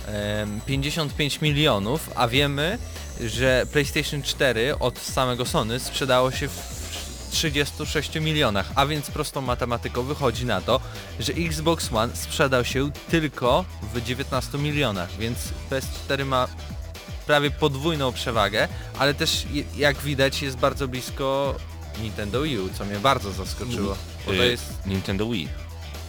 em, 0.08 0.62
55 0.66 1.42
milionów, 1.42 2.10
a 2.16 2.28
wiemy, 2.28 2.78
że 3.26 3.66
PlayStation 3.72 4.22
4 4.22 4.80
od 4.80 5.00
samego 5.00 5.46
Sony 5.46 5.80
sprzedało 5.80 6.32
się 6.32 6.48
w 6.48 6.82
36 7.32 8.16
milionach, 8.16 8.72
a 8.76 8.86
więc 8.86 9.12
prostą 9.12 9.42
matematyką 9.42 10.04
wychodzi 10.04 10.46
na 10.46 10.62
to, 10.62 10.82
że 11.20 11.34
Xbox 11.34 11.94
One 11.94 12.16
sprzedał 12.16 12.66
się 12.66 12.92
tylko 13.10 13.66
w 13.94 14.02
19 14.02 14.58
milionach, 14.58 15.10
więc 15.18 15.38
PS4 15.70 16.26
ma 16.26 16.48
prawie 17.28 17.52
podwójną 17.52 18.12
przewagę, 18.12 18.68
ale 19.00 19.14
też 19.14 19.46
jak 19.78 19.98
widać 19.98 20.42
jest 20.42 20.58
bardzo 20.58 20.88
blisko 20.88 21.56
Nintendo 22.02 22.42
Wii 22.42 22.60
U, 22.60 22.70
co 22.70 22.86
mnie 22.86 23.00
bardzo 23.00 23.32
zaskoczyło. 23.32 23.96
Bo 24.26 24.32
to 24.34 24.44
Y, 24.44 24.48
jest 24.52 24.74
Nintendo 24.86 25.30
Wii. 25.30 25.48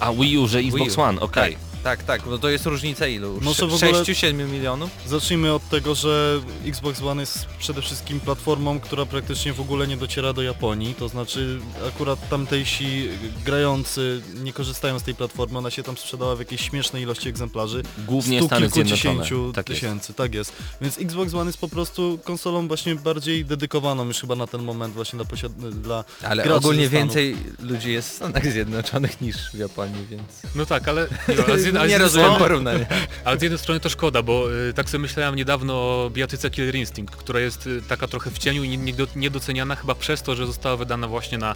A 0.00 0.12
Wii 0.12 0.38
U, 0.38 0.48
że 0.48 0.58
Xbox 0.58 0.82
Wii 0.82 0.90
U. 0.96 1.00
One, 1.00 1.20
okej. 1.20 1.52
Tak, 1.52 1.60
tak, 1.82 2.22
bo 2.22 2.38
to 2.38 2.48
jest 2.48 2.66
różnica 2.66 3.06
ilu? 3.06 3.40
W 3.40 3.62
ogóle- 3.62 4.04
6-7 4.04 4.34
milionów? 4.52 4.90
Zacznijmy 5.06 5.52
od 5.52 5.68
tego, 5.68 5.94
że 5.94 6.40
Xbox 6.66 7.02
One 7.02 7.22
jest 7.22 7.46
przede 7.58 7.82
wszystkim 7.82 8.20
platformą, 8.20 8.80
która 8.80 9.06
praktycznie 9.06 9.52
w 9.52 9.60
ogóle 9.60 9.86
nie 9.86 9.96
dociera 9.96 10.32
do 10.32 10.42
Japonii, 10.42 10.94
to 10.94 11.08
znaczy 11.08 11.58
akurat 11.88 12.28
tamtejsi 12.28 13.08
grający 13.44 14.22
nie 14.42 14.52
korzystają 14.52 14.98
z 14.98 15.02
tej 15.02 15.14
platformy, 15.14 15.58
ona 15.58 15.70
się 15.70 15.82
tam 15.82 15.96
sprzedała 15.96 16.36
w 16.36 16.38
jakiejś 16.38 16.60
śmiesznej 16.60 17.02
ilości 17.02 17.28
egzemplarzy. 17.28 17.82
Głównie 17.98 18.38
stu 18.38 18.46
Stany 18.46 18.66
kilkudziesięciu 18.70 19.18
Zjednoczone. 19.24 19.52
Tak 19.52 19.68
jest. 19.68 19.80
tysięcy, 19.80 20.14
tak 20.14 20.34
jest. 20.34 20.52
Więc 20.80 20.98
Xbox 20.98 21.34
One 21.34 21.48
jest 21.48 21.58
po 21.58 21.68
prostu 21.68 22.18
konsolą 22.24 22.68
właśnie 22.68 22.94
bardziej 22.94 23.44
dedykowaną 23.44 24.04
już 24.04 24.20
chyba 24.20 24.34
na 24.34 24.46
ten 24.46 24.62
moment 24.62 24.94
właśnie 24.94 25.16
dla 25.16 25.24
posiad- 25.26 25.80
dla 25.82 26.04
Ale 26.22 26.42
graczy 26.42 26.58
ogólnie 26.58 26.88
Stanów. 26.88 27.04
więcej 27.14 27.36
ludzi 27.60 27.92
jest 27.92 28.08
w 28.10 28.12
Stanach 28.12 28.46
Zjednoczonych 28.46 29.20
niż 29.20 29.36
w 29.36 29.58
Japonii, 29.58 30.06
więc 30.10 30.22
No 30.54 30.66
tak, 30.66 30.88
ale, 30.88 31.08
nie, 31.28 31.44
ale, 31.44 31.71
ale, 31.80 31.88
z 31.88 31.90
nie 31.90 31.92
jednej 31.92 32.06
rozumiem 32.06 32.26
strony, 32.26 32.38
porównania. 32.44 32.86
ale 33.24 33.38
z 33.38 33.42
jednej 33.42 33.58
strony 33.58 33.80
to 33.80 33.88
szkoda, 33.88 34.22
bo 34.22 34.52
y, 34.68 34.72
tak 34.72 34.90
sobie 34.90 35.02
myślałem 35.02 35.34
niedawno 35.36 35.74
o 35.74 36.10
bijatyce 36.10 36.50
Killer 36.50 36.74
Instinct, 36.74 37.16
która 37.16 37.40
jest 37.40 37.66
y, 37.66 37.82
taka 37.88 38.06
trochę 38.08 38.30
w 38.30 38.38
cieniu 38.38 38.64
i 38.64 38.68
nie- 38.68 38.92
niedo- 38.92 39.16
niedoceniana 39.16 39.76
chyba 39.76 39.94
przez 39.94 40.22
to, 40.22 40.34
że 40.34 40.46
została 40.46 40.76
wydana 40.76 41.08
właśnie 41.08 41.38
na, 41.38 41.54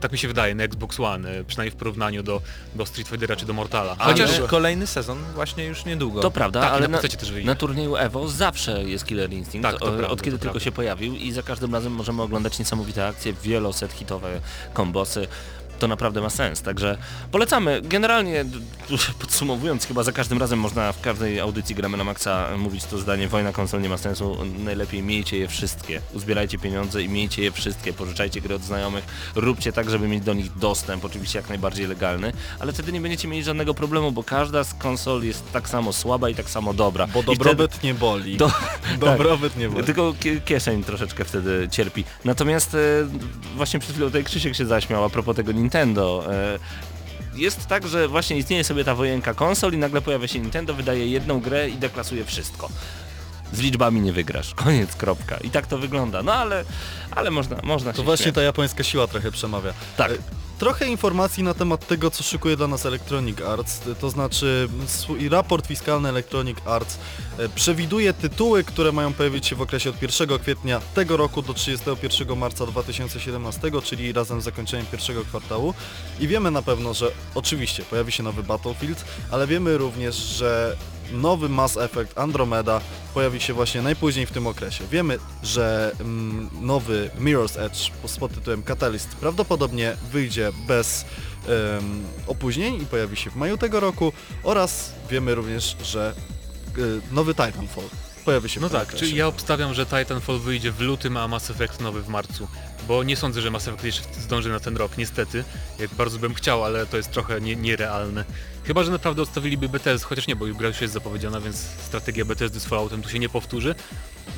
tak 0.00 0.12
mi 0.12 0.18
się 0.18 0.28
wydaje, 0.28 0.54
na 0.54 0.64
Xbox 0.64 1.00
One, 1.00 1.38
y, 1.38 1.44
przynajmniej 1.44 1.72
w 1.72 1.76
porównaniu 1.76 2.22
do, 2.22 2.40
do 2.74 2.86
Street 2.86 3.08
Fightera 3.08 3.36
czy 3.36 3.46
do 3.46 3.52
Mortala. 3.52 3.96
Ale- 3.98 4.12
Chociaż 4.12 4.38
Ale- 4.38 4.48
kolejny 4.48 4.86
sezon 4.86 5.18
właśnie 5.34 5.64
już 5.64 5.84
niedługo. 5.84 6.20
To 6.20 6.30
prawda, 6.30 6.60
tak, 6.60 6.72
ale 6.72 6.80
na, 6.88 6.88
na 6.88 6.98
PC 7.02 7.16
też 7.16 7.32
wyjdzie. 7.32 7.46
na 7.46 7.54
turnieju 7.54 7.96
EVO 7.96 8.28
zawsze 8.28 8.84
jest 8.84 9.06
Killer 9.06 9.32
Instinct, 9.32 9.62
Tak, 9.70 9.78
to 9.78 9.84
o- 9.84 9.88
prawda, 9.88 10.08
od 10.08 10.22
kiedy 10.22 10.36
to 10.36 10.40
tylko 10.42 10.52
prawda. 10.52 10.64
się 10.64 10.72
pojawił 10.72 11.14
i 11.14 11.32
za 11.32 11.42
każdym 11.42 11.74
razem 11.74 11.92
możemy 11.92 12.22
oglądać 12.22 12.58
niesamowite 12.58 13.06
akcje, 13.08 13.32
wieloset 13.42 13.92
hitowe 13.92 14.40
kombosy. 14.72 15.26
To 15.78 15.88
naprawdę 15.88 16.20
ma 16.20 16.30
sens, 16.30 16.62
także 16.62 16.98
polecamy. 17.32 17.80
Generalnie, 17.82 18.44
podsumowując, 19.18 19.86
chyba 19.86 20.02
za 20.02 20.12
każdym 20.12 20.38
razem 20.38 20.58
można 20.58 20.92
w 20.92 21.00
każdej 21.00 21.40
audycji 21.40 21.74
Gramy 21.74 21.96
na 21.96 22.04
Maxa 22.04 22.48
mówić 22.58 22.84
to 22.84 22.98
zdanie, 22.98 23.28
wojna 23.28 23.52
konsol 23.52 23.82
nie 23.82 23.88
ma 23.88 23.98
sensu, 23.98 24.36
najlepiej 24.58 25.02
miejcie 25.02 25.38
je 25.38 25.48
wszystkie, 25.48 26.00
uzbierajcie 26.12 26.58
pieniądze 26.58 27.02
i 27.02 27.08
miejcie 27.08 27.42
je 27.42 27.52
wszystkie, 27.52 27.92
pożyczajcie 27.92 28.40
gry 28.40 28.54
od 28.54 28.62
znajomych, 28.62 29.04
róbcie 29.34 29.72
tak, 29.72 29.90
żeby 29.90 30.08
mieć 30.08 30.24
do 30.24 30.34
nich 30.34 30.58
dostęp, 30.58 31.04
oczywiście 31.04 31.38
jak 31.38 31.48
najbardziej 31.48 31.86
legalny, 31.86 32.32
ale 32.58 32.72
wtedy 32.72 32.92
nie 32.92 33.00
będziecie 33.00 33.28
mieli 33.28 33.44
żadnego 33.44 33.74
problemu, 33.74 34.12
bo 34.12 34.22
każda 34.22 34.64
z 34.64 34.74
konsol 34.74 35.22
jest 35.22 35.52
tak 35.52 35.68
samo 35.68 35.92
słaba 35.92 36.28
i 36.28 36.34
tak 36.34 36.50
samo 36.50 36.74
dobra. 36.74 37.06
Bo 37.06 37.20
I 37.20 37.22
wtedy- 37.22 37.38
dobrobyt 37.38 37.82
nie 37.82 37.94
boli. 37.94 38.36
Do- 38.36 38.50
dobrobyt 39.00 39.56
nie 39.56 39.68
boli. 39.68 39.84
tylko 39.84 40.12
kie- 40.20 40.40
kieszeń 40.40 40.84
troszeczkę 40.84 41.24
wtedy 41.24 41.68
cierpi. 41.70 42.04
Natomiast 42.24 42.74
e, 42.74 42.78
właśnie 43.56 43.80
przed 43.80 43.92
chwilą 43.92 44.06
tutaj 44.06 44.24
Krzysiek 44.24 44.54
się 44.56 44.66
zaśmiał 44.66 45.04
a 45.04 45.08
propos 45.08 45.36
tego 45.36 45.52
Nintendo. 45.68 46.24
E, 46.34 46.58
jest 47.34 47.66
tak, 47.66 47.86
że 47.88 48.08
właśnie 48.08 48.36
istnieje 48.36 48.64
sobie 48.64 48.84
ta 48.84 48.94
wojenka 48.94 49.34
konsol 49.34 49.72
i 49.72 49.76
nagle 49.78 50.00
pojawia 50.00 50.28
się 50.28 50.38
Nintendo, 50.38 50.74
wydaje 50.74 51.06
jedną 51.06 51.40
grę 51.40 51.68
i 51.70 51.76
deklasuje 51.76 52.24
wszystko. 52.24 52.68
Z 53.52 53.60
liczbami 53.60 54.00
nie 54.00 54.12
wygrasz. 54.12 54.54
Koniec, 54.64 54.96
kropka. 54.96 55.36
I 55.36 55.50
tak 55.50 55.66
to 55.66 55.78
wygląda. 55.78 56.22
No 56.22 56.32
ale, 56.34 56.64
ale 57.10 57.30
można, 57.30 57.56
można 57.62 57.92
To 57.92 57.98
się 57.98 58.04
właśnie 58.04 58.24
śmiać. 58.24 58.34
ta 58.34 58.42
japońska 58.42 58.84
siła 58.84 59.06
trochę 59.06 59.30
przemawia. 59.30 59.72
Tak. 59.96 60.12
Trochę 60.64 60.86
informacji 60.86 61.42
na 61.42 61.54
temat 61.54 61.86
tego, 61.86 62.10
co 62.10 62.22
szykuje 62.22 62.56
dla 62.56 62.66
nas 62.66 62.86
Electronic 62.86 63.40
Arts, 63.40 63.80
to 64.00 64.10
znaczy 64.10 64.68
raport 65.30 65.66
fiskalny 65.66 66.08
Electronic 66.08 66.58
Arts 66.66 66.98
e, 67.38 67.48
przewiduje 67.48 68.12
tytuły, 68.12 68.64
które 68.64 68.92
mają 68.92 69.12
pojawić 69.12 69.46
się 69.46 69.56
w 69.56 69.62
okresie 69.62 69.90
od 69.90 70.02
1 70.02 70.38
kwietnia 70.38 70.80
tego 70.94 71.16
roku 71.16 71.42
do 71.42 71.54
31 71.54 72.38
marca 72.38 72.66
2017, 72.66 73.70
czyli 73.84 74.12
razem 74.12 74.40
z 74.40 74.44
zakończeniem 74.44 74.86
pierwszego 74.86 75.24
kwartału. 75.24 75.74
I 76.20 76.28
wiemy 76.28 76.50
na 76.50 76.62
pewno, 76.62 76.94
że 76.94 77.10
oczywiście 77.34 77.82
pojawi 77.82 78.12
się 78.12 78.22
nowy 78.22 78.42
Battlefield, 78.42 79.04
ale 79.30 79.46
wiemy 79.46 79.78
również, 79.78 80.16
że 80.16 80.76
nowy 81.12 81.48
Mass 81.48 81.76
Effect 81.76 82.18
Andromeda 82.18 82.80
pojawi 83.14 83.40
się 83.40 83.54
właśnie 83.54 83.82
najpóźniej 83.82 84.26
w 84.26 84.30
tym 84.30 84.46
okresie. 84.46 84.84
Wiemy, 84.90 85.18
że 85.42 85.92
mm, 86.00 86.50
nowy 86.60 87.10
Mirror's 87.20 87.60
Edge 87.60 87.90
pod 88.20 88.34
tytułem 88.34 88.62
Catalyst 88.62 89.08
prawdopodobnie 89.08 89.96
wyjdzie 90.12 90.50
bez 90.66 91.04
em, 91.46 92.04
opóźnień 92.26 92.82
i 92.82 92.86
pojawi 92.86 93.16
się 93.16 93.30
w 93.30 93.36
maju 93.36 93.58
tego 93.58 93.80
roku 93.80 94.12
oraz 94.42 94.92
wiemy 95.10 95.34
również, 95.34 95.76
że 95.82 96.14
y, 96.78 97.00
nowy 97.12 97.34
Titanfall 97.34 97.84
pojawi 98.24 98.48
się 98.48 98.60
No 98.60 98.70
tak, 98.70 98.94
czyli 98.94 99.16
ja 99.16 99.26
obstawiam, 99.26 99.74
że 99.74 99.86
Titanfall 99.86 100.38
wyjdzie 100.38 100.72
w 100.72 100.80
lutym, 100.80 101.16
a 101.16 101.28
Mass 101.28 101.50
Effect 101.50 101.80
nowy 101.80 102.02
w 102.02 102.08
marcu. 102.08 102.48
Bo 102.88 103.02
nie 103.02 103.16
sądzę, 103.16 103.40
że 103.40 103.50
Mass 103.50 103.68
Effect 103.68 103.84
jeszcze 103.84 104.20
zdąży 104.20 104.48
na 104.50 104.60
ten 104.60 104.76
rok, 104.76 104.98
niestety. 104.98 105.44
Jak 105.78 105.94
bardzo 105.94 106.18
bym 106.18 106.34
chciał, 106.34 106.64
ale 106.64 106.86
to 106.86 106.96
jest 106.96 107.10
trochę 107.10 107.40
nie, 107.40 107.56
nierealne. 107.56 108.24
Chyba, 108.64 108.82
że 108.84 108.90
naprawdę 108.90 109.22
odstawiliby 109.22 109.68
BTS, 109.68 110.02
chociaż 110.02 110.26
nie, 110.26 110.36
bo 110.36 110.46
gra 110.46 110.68
już 110.68 110.80
jest 110.80 110.94
zapowiedziana, 110.94 111.40
więc 111.40 111.56
strategia 111.56 112.24
BTS 112.24 112.52
z 112.52 112.64
Falloutem 112.64 113.02
tu 113.02 113.08
się 113.08 113.18
nie 113.18 113.28
powtórzy. 113.28 113.74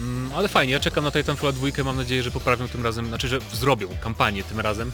Mm, 0.00 0.32
ale 0.36 0.48
fajnie, 0.48 0.72
ja 0.72 0.80
czekam 0.80 1.04
na 1.04 1.10
Titanfall 1.10 1.52
2, 1.52 1.84
mam 1.84 1.96
nadzieję, 1.96 2.22
że 2.22 2.30
poprawią 2.30 2.68
tym 2.68 2.84
razem, 2.84 3.06
znaczy, 3.06 3.28
że 3.28 3.38
zrobią 3.52 3.88
kampanię 4.02 4.44
tym 4.44 4.60
razem 4.60 4.92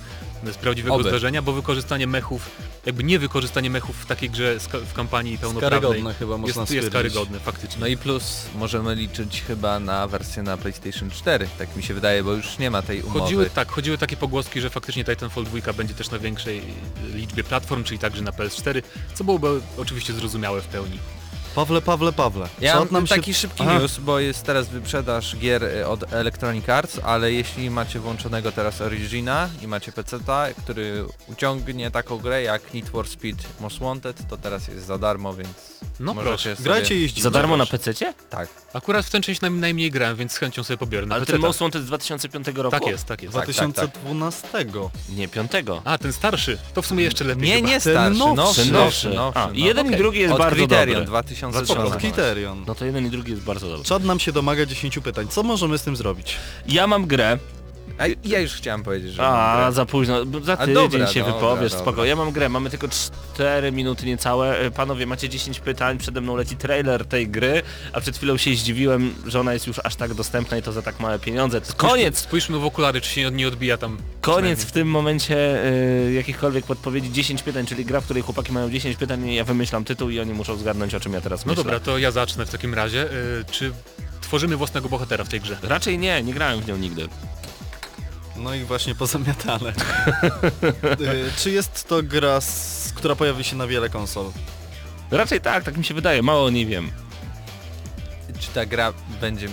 z 0.53 0.57
prawdziwego 0.57 0.95
Oby. 0.95 1.09
zdarzenia, 1.09 1.43
bo 1.43 1.53
wykorzystanie 1.53 2.07
mechów, 2.07 2.51
jakby 2.87 3.05
nie 3.05 3.19
wykorzystanie 3.19 3.71
mechów 3.71 3.97
w 3.97 4.07
takiej 4.07 4.31
grze 4.31 4.59
w 4.61 4.93
kampanii 4.93 5.39
pełnoprawnej 5.39 5.81
Karygodne 5.81 6.15
chyba 6.15 6.39
można 6.39 6.63
jest, 6.63 6.73
jest 6.73 6.87
stwierdzić. 6.89 6.93
karygodne, 6.93 7.41
faktycznie. 7.41 7.81
No 7.81 7.87
i 7.87 7.97
plus 7.97 8.47
możemy 8.55 8.95
liczyć 8.95 9.43
chyba 9.47 9.81
na 9.81 10.09
wersję 10.09 10.43
na 10.43 10.57
PlayStation 10.57 11.11
4, 11.11 11.49
tak 11.59 11.77
mi 11.77 11.83
się 11.83 11.95
wydaje, 11.95 12.25
bo 12.25 12.33
już 12.33 12.59
nie 12.59 12.71
ma 12.71 12.83
tej 12.83 13.03
umowy. 13.03 13.21
Chodziły, 13.21 13.51
tak, 13.51 13.71
chodziły 13.71 13.99
takie 13.99 14.17
pogłoski, 14.17 14.61
że 14.61 14.71
faktycznie 14.71 15.05
Titanfall 15.05 15.45
2 15.45 15.73
będzie 15.73 15.95
też 15.95 16.11
na 16.11 16.19
większej 16.19 16.63
liczbie 17.15 17.45
platform, 17.45 17.85
czyli 17.85 17.99
także 17.99 18.23
na 18.23 18.31
PS4, 18.31 18.83
co 19.15 19.25
byłoby 19.25 19.61
oczywiście 19.79 20.13
zrozumiałe 20.13 20.63
w 20.63 20.67
pełni. 20.67 20.99
Pawle, 21.55 21.83
Pawle, 21.83 22.13
Pawle. 22.13 22.49
Ja 22.61 22.79
mam 22.79 22.89
nam 22.91 23.07
się... 23.07 23.15
taki 23.15 23.35
szybki 23.35 23.63
Aha. 23.63 23.79
news, 23.79 23.99
bo 23.99 24.19
jest 24.19 24.43
teraz 24.43 24.69
wyprzedaż 24.69 25.37
gier 25.37 25.65
y, 25.65 25.87
od 25.87 26.13
Electronic 26.13 26.69
Arts, 26.69 27.01
ale 27.05 27.33
jeśli 27.33 27.71
macie 27.71 28.01
włączonego 28.01 28.53
teraz 28.53 28.81
Origina 28.81 29.49
i 29.63 29.67
macie 29.67 29.93
PC-ta, 29.93 30.47
który 30.59 31.05
uciągnie 31.27 31.91
taką 31.91 32.19
grę 32.19 32.43
jak 32.43 32.75
Need 32.75 32.89
for 32.89 33.09
Speed 33.09 33.43
Most 33.61 33.79
Wanted, 33.79 34.29
to 34.29 34.37
teraz 34.37 34.69
jest 34.69 34.87
za 34.87 34.99
darmo, 34.99 35.35
więc 35.35 35.81
No 36.01 36.15
możecie 36.15 36.29
proszę. 36.29 36.57
sobie... 36.57 36.65
Grajcie 36.65 36.95
i 36.97 37.03
jeździcie. 37.03 37.23
Za 37.23 37.31
darmo 37.31 37.57
na. 37.57 37.67
PC-cie? 37.67 38.15
Tak, 38.31 38.49
Akurat 38.75 39.07
w 39.07 39.11
tę 39.11 39.21
część 39.21 39.41
naj, 39.41 39.51
najmniej 39.51 39.91
grałem, 39.91 40.17
więc 40.17 40.33
z 40.33 40.37
chęcią 40.37 40.65
sobie 40.65 40.77
pobiorę 40.77 41.07
na 41.07 41.15
Ale 41.15 41.21
PC. 41.23 41.33
ten 41.33 41.41
Most 41.41 41.61
Wanted 41.61 41.83
z 41.83 41.87
2005 41.87 42.47
roku? 42.47 42.71
Tak 42.71 42.87
jest, 42.87 43.05
tak 43.05 43.23
jest. 43.23 43.35
tak, 43.35 43.47
tak, 43.47 43.55
tak. 43.57 43.73
2012. 43.73 44.49
Nie, 45.09 45.29
5. 45.29 45.53
A, 45.85 45.99
ten 45.99 46.13
starszy, 46.13 46.59
to 46.75 46.83
w 46.83 46.87
sumie 46.87 47.05
jeszcze 47.05 47.25
lepiej 47.25 47.45
Nie, 47.49 47.55
chyba. 47.57 47.69
nie 47.69 47.81
starszy, 47.81 48.19
nowszy, 48.19 48.37
nowszy, 48.37 48.63
Ten 49.05 49.15
nowszy, 49.15 49.41
A, 49.41 49.47
no. 49.47 49.53
i 49.53 49.63
jeden 49.63 49.87
i 49.87 49.89
Okej. 49.89 49.99
drugi 50.01 50.19
jest 50.21 50.33
Od 50.33 50.39
bardzo 50.39 50.57
Criterion 50.57 50.95
dobry. 50.95 51.07
2013. 51.07 51.79
Od 51.79 51.97
Criterion. 51.97 52.65
No 52.67 52.75
to 52.75 52.85
jeden 52.85 53.07
i 53.07 53.11
drugi 53.11 53.31
jest 53.33 53.43
bardzo 53.45 53.69
dobry. 53.69 53.85
Czad 53.85 54.05
nam 54.05 54.21
się 54.21 54.33
domaga 54.33 54.67
10 54.67 54.99
pytań. 54.99 55.29
Co 55.29 55.43
możemy 55.43 55.79
z 55.79 55.83
tym 55.83 55.97
zrobić? 55.97 56.37
Ja 56.69 56.87
mam 56.87 57.07
grę, 57.07 57.39
A 57.99 58.05
ja 58.25 58.41
już 58.41 58.53
chciałem 58.53 58.83
powiedzieć, 58.83 59.13
że 59.13 59.23
a 59.27 59.71
za 59.73 59.87
późno, 59.87 60.19
za 60.43 60.53
A 60.53 60.57
tydzień 60.57 60.75
dobra, 60.75 61.07
się 61.07 61.21
dobra, 61.21 61.35
wypowiesz, 61.35 61.73
dobra. 61.73 61.85
spoko. 61.85 62.05
Ja 62.05 62.17
mam 62.17 62.33
grę, 62.33 62.49
mamy 62.49 62.71
tylko 62.71 62.89
4 63.35 63.73
minuty 63.73 64.07
niecałe. 64.07 64.59
E, 64.59 64.71
Panowie, 64.71 65.07
macie 65.07 65.29
10 65.29 65.61
pytań, 65.61 65.99
przede 65.99 66.21
mną 66.21 66.37
leci 66.37 66.57
trailer 66.57 67.07
tej 67.07 67.29
gry, 67.29 67.63
a 67.93 68.01
przed 68.01 68.17
chwilą 68.17 68.37
się 68.37 68.55
zdziwiłem, 68.55 69.15
że 69.27 69.41
ona 69.41 69.53
jest 69.53 69.67
już 69.67 69.77
aż 69.85 69.97
tak 69.97 70.15
dostępna 70.15 70.57
i 70.57 70.63
to 70.63 70.73
za 70.73 70.83
tak 70.83 71.01
małe 71.01 71.19
pieniądze. 71.19 71.61
To 71.61 71.75
Koniec! 71.75 72.19
Spójrzmy 72.19 72.59
w 72.59 72.65
okulary, 72.65 73.01
czy 73.01 73.11
się 73.11 73.31
nie 73.31 73.49
odbija 73.49 73.77
tam. 73.77 73.99
Koniec 74.21 74.65
w 74.65 74.73
tym 74.73 74.89
momencie 74.89 75.65
y, 76.09 76.13
jakichkolwiek 76.13 76.65
podpowiedzi 76.67 77.13
10 77.13 77.43
pytań, 77.43 77.67
czyli 77.67 77.85
gra, 77.85 78.01
w 78.01 78.05
której 78.05 78.23
chłopaki 78.23 78.53
mają 78.53 78.71
10 78.71 78.97
pytań 78.97 79.29
i 79.29 79.35
ja 79.35 79.45
wymyślam 79.45 79.85
tytuł 79.85 80.11
i 80.11 80.21
oni 80.21 80.33
muszą 80.33 80.57
zgadnąć 80.57 80.95
o 80.95 81.01
czym 81.01 81.13
ja 81.13 81.21
teraz 81.21 81.47
No 81.47 81.51
myślę. 81.53 81.65
dobra, 81.65 81.81
to 81.81 81.99
ja 81.99 82.11
zacznę 82.11 82.47
w 82.47 82.51
takim 82.51 82.75
razie. 82.75 83.05
Y, 83.05 83.45
czy 83.51 83.73
tworzymy 84.21 84.57
własnego 84.57 84.89
bohatera 84.89 85.25
w 85.25 85.29
tej 85.29 85.41
grze? 85.41 85.57
Raczej 85.63 85.99
nie, 85.99 86.23
nie 86.23 86.35
grałem 86.35 86.61
w 86.61 86.67
nią 86.69 86.77
nigdy. 86.77 87.09
No 88.37 88.55
i 88.55 88.65
właśnie 88.65 88.95
pozamiatane. 88.95 89.73
Y, 91.01 91.31
Czy 91.39 91.51
jest 91.51 91.89
to 91.89 92.03
gra, 92.03 92.39
która 92.95 93.17
pojawi 93.17 93.45
się 93.45 93.57
na 93.57 93.67
wiele 93.67 93.89
konsol? 93.89 94.31
Raczej 95.11 95.41
tak, 95.41 95.65
tak 95.65 95.77
mi 95.77 95.85
się 95.85 95.95
wydaje, 95.95 96.23
mało 96.23 96.45
o 96.45 96.51
niej 96.51 96.67
wiem. 96.67 96.91
Czy 98.41 98.49
ta 98.55 98.67
gra 98.67 98.93
będzie... 99.21 99.47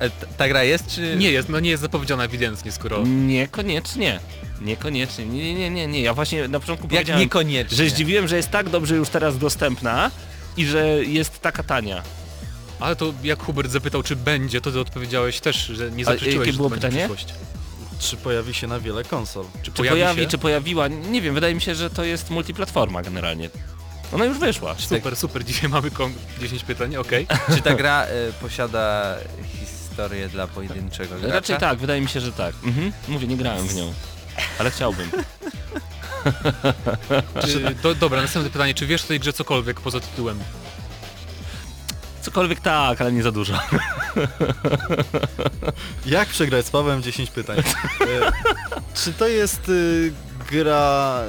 e, 0.00 0.04
e, 0.04 0.10
ta- 0.10 0.26
Ta 0.26 0.48
gra 0.48 0.62
jest, 0.64 0.86
czy... 0.86 1.16
Nie 1.16 1.30
jest, 1.30 1.48
no 1.48 1.60
nie 1.60 1.70
jest 1.70 1.82
zapowiedziana 1.82 2.24
ewidentnie, 2.24 2.72
skoro... 2.72 3.02
Niekoniecznie. 3.06 4.20
Niekoniecznie. 4.60 5.26
Nie, 5.26 5.42
nie, 5.42 5.54
nie, 5.54 5.70
nie, 5.70 5.86
nie. 5.86 6.00
Ja 6.00 6.14
właśnie 6.14 6.48
na 6.48 6.60
początku 6.60 6.84
Jak 6.86 6.90
powiedziałem, 6.92 7.20
niekoniecznie. 7.20 7.76
że 7.76 7.90
zdziwiłem, 7.90 8.28
że 8.28 8.36
jest 8.36 8.50
tak 8.50 8.68
dobrze 8.68 8.94
już 8.96 9.08
teraz 9.08 9.38
dostępna 9.38 10.10
i 10.56 10.66
że 10.66 10.86
jest 11.04 11.40
taka 11.40 11.62
tania. 11.62 12.02
Ale 12.80 12.96
to 12.96 13.14
jak 13.22 13.42
Hubert 13.42 13.70
zapytał, 13.70 14.02
czy 14.02 14.16
będzie, 14.16 14.60
to 14.60 14.72
ty 14.72 14.80
odpowiedziałeś 14.80 15.40
też, 15.40 15.56
że 15.66 15.90
nie 15.90 16.02
A 16.02 16.06
zaprzeczyłeś, 16.06 16.38
jakie 16.38 16.52
że 16.52 16.56
było 16.56 16.68
to 16.70 16.74
będzie 16.76 16.88
pytanie? 16.88 17.14
przyszłość. 17.16 17.34
Czy 18.00 18.16
pojawi 18.16 18.54
się 18.54 18.66
na 18.66 18.80
wiele 18.80 19.04
konsol? 19.04 19.44
Czy 19.56 19.62
Czy 19.62 19.70
pojawi, 19.72 19.94
pojawi, 20.00 20.22
się? 20.22 20.28
czy 20.28 20.38
pojawiła? 20.38 20.88
Nie 20.88 21.22
wiem, 21.22 21.34
wydaje 21.34 21.54
mi 21.54 21.60
się, 21.60 21.74
że 21.74 21.90
to 21.90 22.04
jest 22.04 22.30
multiplatforma 22.30 23.02
generalnie. 23.02 23.50
Ona 24.12 24.24
już 24.24 24.38
wyszła. 24.38 24.74
Super, 24.78 25.16
super, 25.16 25.44
dzisiaj 25.44 25.68
mamy 25.70 25.90
kon- 25.90 26.12
10 26.40 26.64
pytań, 26.64 26.96
okej. 26.96 27.26
Czy 27.56 27.62
ta 27.62 27.74
gra 27.74 28.02
e, 28.04 28.32
posiada 28.32 29.16
historię 29.88 30.28
dla 30.28 30.46
pojedynczego 30.46 31.14
gracza? 31.18 31.34
Raczej 31.34 31.56
tak, 31.58 31.78
wydaje 31.78 32.00
mi 32.00 32.08
się, 32.08 32.20
że 32.20 32.32
tak. 32.32 32.54
Mhm. 32.64 32.92
Mówię, 33.08 33.26
nie 33.26 33.36
grałem 33.36 33.68
w 33.68 33.74
nią. 33.74 33.92
Ale 34.58 34.70
chciałbym. 34.70 35.10
Czy, 37.46 37.74
do, 37.82 37.94
dobra, 37.94 38.22
następne 38.22 38.50
pytanie, 38.50 38.74
czy 38.74 38.86
wiesz 38.86 39.04
o 39.04 39.08
tej 39.08 39.20
grze 39.20 39.32
cokolwiek 39.32 39.80
poza 39.80 40.00
tytułem? 40.00 40.38
Cokolwiek 42.22 42.60
tak, 42.60 43.00
ale 43.00 43.12
nie 43.12 43.22
za 43.22 43.32
dużo. 43.32 43.54
Jak 46.06 46.28
przegrać 46.28 46.66
z 46.66 46.70
Pawłem 46.70 47.02
10 47.02 47.30
pytań? 47.30 47.58
E, 47.58 48.32
Czy 48.94 49.12
to 49.12 49.28
jest 49.28 49.68
y, 49.68 50.12
gra 50.50 51.20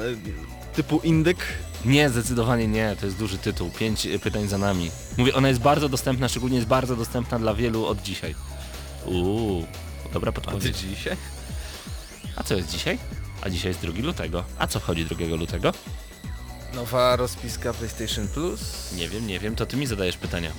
y, 0.72 0.76
typu 0.76 1.00
indyk? 1.04 1.38
Nie, 1.84 2.10
zdecydowanie 2.10 2.68
nie, 2.68 2.96
to 3.00 3.06
jest 3.06 3.18
duży 3.18 3.38
tytuł. 3.38 3.70
Pięć 3.70 4.08
pytań 4.22 4.48
za 4.48 4.58
nami. 4.58 4.90
Mówię, 5.18 5.34
ona 5.34 5.48
jest 5.48 5.60
bardzo 5.60 5.88
dostępna, 5.88 6.28
szczególnie 6.28 6.56
jest 6.56 6.68
bardzo 6.68 6.96
dostępna 6.96 7.38
dla 7.38 7.54
wielu 7.54 7.86
od 7.86 8.02
dzisiaj. 8.02 8.34
Uuu, 9.06 9.66
dobra 10.12 10.32
podpowiedź. 10.32 10.76
dzisiaj? 10.78 11.16
A 12.36 12.42
co 12.42 12.54
jest 12.54 12.68
dzisiaj? 12.70 12.98
A 13.42 13.50
dzisiaj 13.50 13.70
jest 13.70 13.80
2 13.80 13.92
lutego. 14.02 14.44
A 14.58 14.66
co 14.66 14.80
wchodzi 14.80 15.04
2 15.04 15.36
lutego? 15.36 15.72
Nowa 16.74 17.16
rozpiska 17.16 17.72
PlayStation 17.72 18.28
Plus, 18.28 18.60
Nie 18.96 19.08
wiem, 19.08 19.26
nie 19.26 19.38
wiem, 19.40 19.56
to 19.56 19.66
ty 19.66 19.76
mi 19.76 19.86
zadajesz 19.86 20.16
pytania. 20.16 20.50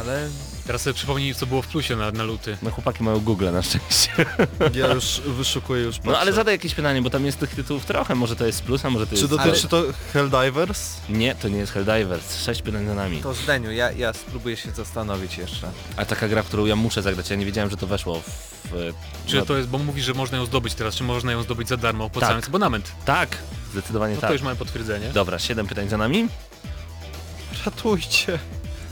Ale 0.00 0.28
Teraz 0.66 0.82
sobie 0.82 0.94
przypomnij, 0.94 1.34
co 1.34 1.46
było 1.46 1.62
w 1.62 1.66
plusie 1.66 1.96
na, 1.96 2.10
na 2.10 2.24
luty. 2.24 2.56
No 2.62 2.70
chłopaki 2.70 3.02
mają 3.02 3.20
Google 3.20 3.50
na 3.52 3.62
szczęście. 3.62 4.12
Ja 4.74 4.86
już 4.94 5.20
wyszukuję 5.26 5.82
już 5.82 5.96
No 5.96 6.10
ale 6.10 6.16
patrzę. 6.18 6.32
zadaj 6.32 6.54
jakieś 6.54 6.74
pytanie, 6.74 7.02
bo 7.02 7.10
tam 7.10 7.26
jest 7.26 7.38
tych 7.38 7.54
tytułów 7.54 7.84
trochę. 7.84 8.14
Może 8.14 8.36
to 8.36 8.46
jest 8.46 8.58
z 8.58 8.62
plusa, 8.62 8.90
może 8.90 9.06
to 9.06 9.14
Czy 9.16 9.20
jest... 9.22 9.30
dotyczy 9.30 9.68
to 9.68 9.82
Helldivers? 10.12 10.96
Nie, 11.08 11.34
to 11.34 11.48
nie 11.48 11.58
jest 11.58 11.72
Helldivers. 11.72 12.44
Sześć 12.44 12.62
pytań 12.62 12.86
za 12.86 12.94
nami. 12.94 13.22
to 13.22 13.34
Zdeniu, 13.34 13.72
ja, 13.72 13.92
ja 13.92 14.12
spróbuję 14.12 14.56
się 14.56 14.70
zastanowić 14.70 15.38
jeszcze. 15.38 15.70
A 15.96 16.04
taka 16.04 16.28
gra, 16.28 16.42
w 16.42 16.46
którą 16.46 16.66
ja 16.66 16.76
muszę 16.76 17.02
zagrać, 17.02 17.30
ja 17.30 17.36
nie 17.36 17.46
wiedziałem, 17.46 17.70
że 17.70 17.76
to 17.76 17.86
weszło 17.86 18.20
w... 18.20 18.92
Czy 19.26 19.36
no, 19.36 19.46
to 19.46 19.56
jest, 19.56 19.68
bo 19.68 19.78
mówisz, 19.78 20.04
że 20.04 20.14
można 20.14 20.38
ją 20.38 20.46
zdobyć 20.46 20.74
teraz, 20.74 20.94
czy 20.94 21.04
można 21.04 21.32
ją 21.32 21.42
zdobyć 21.42 21.68
za 21.68 21.76
darmo, 21.76 22.04
opłacając 22.04 22.44
Tak. 22.44 22.48
abonament? 22.50 22.92
Tak, 23.04 23.38
zdecydowanie 23.72 24.14
No 24.14 24.20
tak. 24.20 24.30
to 24.30 24.34
już 24.34 24.42
mamy 24.42 24.56
potwierdzenie. 24.56 25.08
Dobra, 25.12 25.38
siedem 25.38 25.66
pytań 25.66 25.88
za 25.88 25.96
nami. 25.96 26.28
Ratujcie. 27.66 28.38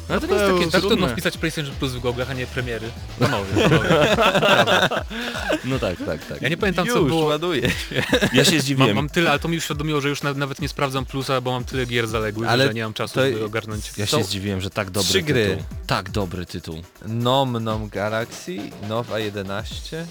No 0.09 0.21
to 0.21 0.27
nie 0.27 0.35
jest 0.35 0.53
takie 0.55 0.71
Tak 0.71 0.81
trudno 0.81 1.09
wpisać 1.09 1.39
PlayStation 1.39 1.75
Plus 1.75 1.93
w 1.93 2.01
Google'ach, 2.01 2.31
a 2.31 2.35
nie 2.35 2.47
premiery. 2.47 2.89
Panowie, 3.19 3.69
panowie. 3.69 3.89
No 5.65 5.79
tak, 5.79 5.97
tak, 6.07 6.27
tak. 6.27 6.43
Ja 6.43 6.49
nie 6.49 6.57
pamiętam 6.57 6.87
co 6.87 6.99
Już 6.99 7.09
było. 7.09 7.25
ładuję. 7.25 7.71
Ja 8.33 8.45
się 8.45 8.53
Mam, 8.53 8.61
zdziwiłem. 8.61 8.97
mam 8.97 9.09
tyle, 9.09 9.31
ale 9.31 9.39
to 9.39 9.49
mi 9.49 9.55
już 9.55 9.65
świadomiło, 9.65 10.01
że 10.01 10.09
już 10.09 10.23
na, 10.23 10.35
nawet 10.35 10.61
nie 10.61 10.69
sprawdzam 10.69 11.05
plusa, 11.05 11.41
bo 11.41 11.51
mam 11.53 11.65
tyle 11.65 11.87
gier 11.87 12.09
zaległych, 12.09 12.49
Ale 12.49 12.67
że 12.67 12.75
nie 12.75 12.83
mam 12.83 12.93
czasu, 12.95 13.15
to- 13.15 13.25
żeby 13.31 13.45
ogarnąć. 13.45 13.93
Ja 13.97 14.07
się 14.07 14.25
zdziwiłem, 14.25 14.61
że 14.61 14.71
tak 14.71 14.91
dobry 14.91 15.09
trzy 15.09 15.23
gry. 15.23 15.47
tytuł. 15.49 15.65
Tak 15.87 16.11
dobry 16.11 16.47
tytuł. 16.47 16.83
Nom 17.07 17.65
Nom 17.65 17.89
Galaxy, 17.89 18.57
Nowa 18.89 19.19
11. 19.19 20.07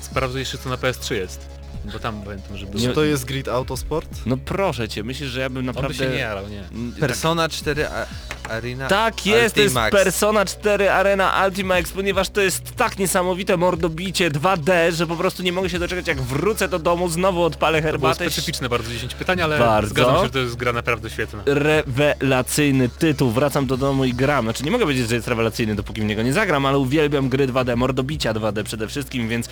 Sprawdzę 0.00 0.38
jeszcze 0.38 0.58
co 0.58 0.68
na 0.68 0.76
PS3 0.76 1.14
jest. 1.14 1.48
Bo 1.92 1.98
tam 1.98 2.22
pamiętam, 2.22 2.56
że 2.56 2.66
było. 2.66 2.84
Czy 2.84 2.92
to 2.92 3.04
jest 3.04 3.24
Grid 3.24 3.48
Autosport? 3.48 4.08
No 4.26 4.36
proszę 4.36 4.88
cię, 4.88 5.02
myślisz, 5.02 5.30
że 5.30 5.40
ja 5.40 5.48
bym 5.50 5.58
On 5.58 5.62
by 5.66 5.66
naprawdę... 5.66 6.04
się 6.04 6.10
nie 6.10 6.18
jarał, 6.18 6.48
nie. 6.48 6.60
Mm, 6.72 6.92
Persona 6.92 7.48
4 7.48 7.86
A 7.88 8.06
Arena 8.48 8.88
Tak 8.88 9.26
jest, 9.26 9.54
to 9.54 9.60
jest 9.60 9.76
Ultimax. 9.76 9.92
Persona 10.04 10.44
4 10.44 10.90
Arena 10.90 11.44
Ultimax, 11.46 11.92
ponieważ 11.92 12.28
to 12.28 12.40
jest 12.40 12.76
tak 12.76 12.98
niesamowite 12.98 13.56
mordobicie 13.56 14.30
2D, 14.30 14.92
że 14.92 15.06
po 15.06 15.16
prostu 15.16 15.42
nie 15.42 15.52
mogę 15.52 15.70
się 15.70 15.78
doczekać 15.78 16.06
jak 16.08 16.20
wrócę 16.22 16.68
do 16.68 16.78
domu, 16.78 17.08
znowu 17.08 17.42
odpalę 17.42 17.78
To 17.78 17.82
było 17.82 17.92
herbatę. 17.92 18.14
specyficzne 18.30 18.68
bardzo 18.68 18.90
10 18.90 19.14
pytań, 19.14 19.40
ale 19.40 19.58
Bardzo. 19.58 19.90
zgadzam 19.90 20.16
się, 20.16 20.22
że 20.24 20.30
to 20.30 20.38
jest 20.38 20.56
gra 20.56 20.72
naprawdę 20.72 21.10
świetna. 21.10 21.42
Rewelacyjny 21.46 22.88
tytuł, 22.88 23.30
wracam 23.30 23.66
do 23.66 23.76
domu 23.76 24.04
i 24.04 24.14
gram. 24.14 24.44
Znaczy 24.44 24.64
nie 24.64 24.70
mogę 24.70 24.84
powiedzieć, 24.84 25.08
że 25.08 25.14
jest 25.14 25.28
rewelacyjny, 25.28 25.74
dopóki 25.74 26.00
w 26.00 26.04
niego 26.04 26.22
nie 26.22 26.32
zagram, 26.32 26.66
ale 26.66 26.78
uwielbiam 26.78 27.28
gry 27.28 27.46
2D, 27.48 27.76
mordobicia 27.76 28.34
2D 28.34 28.62
przede 28.62 28.88
wszystkim, 28.88 29.28
więc 29.28 29.48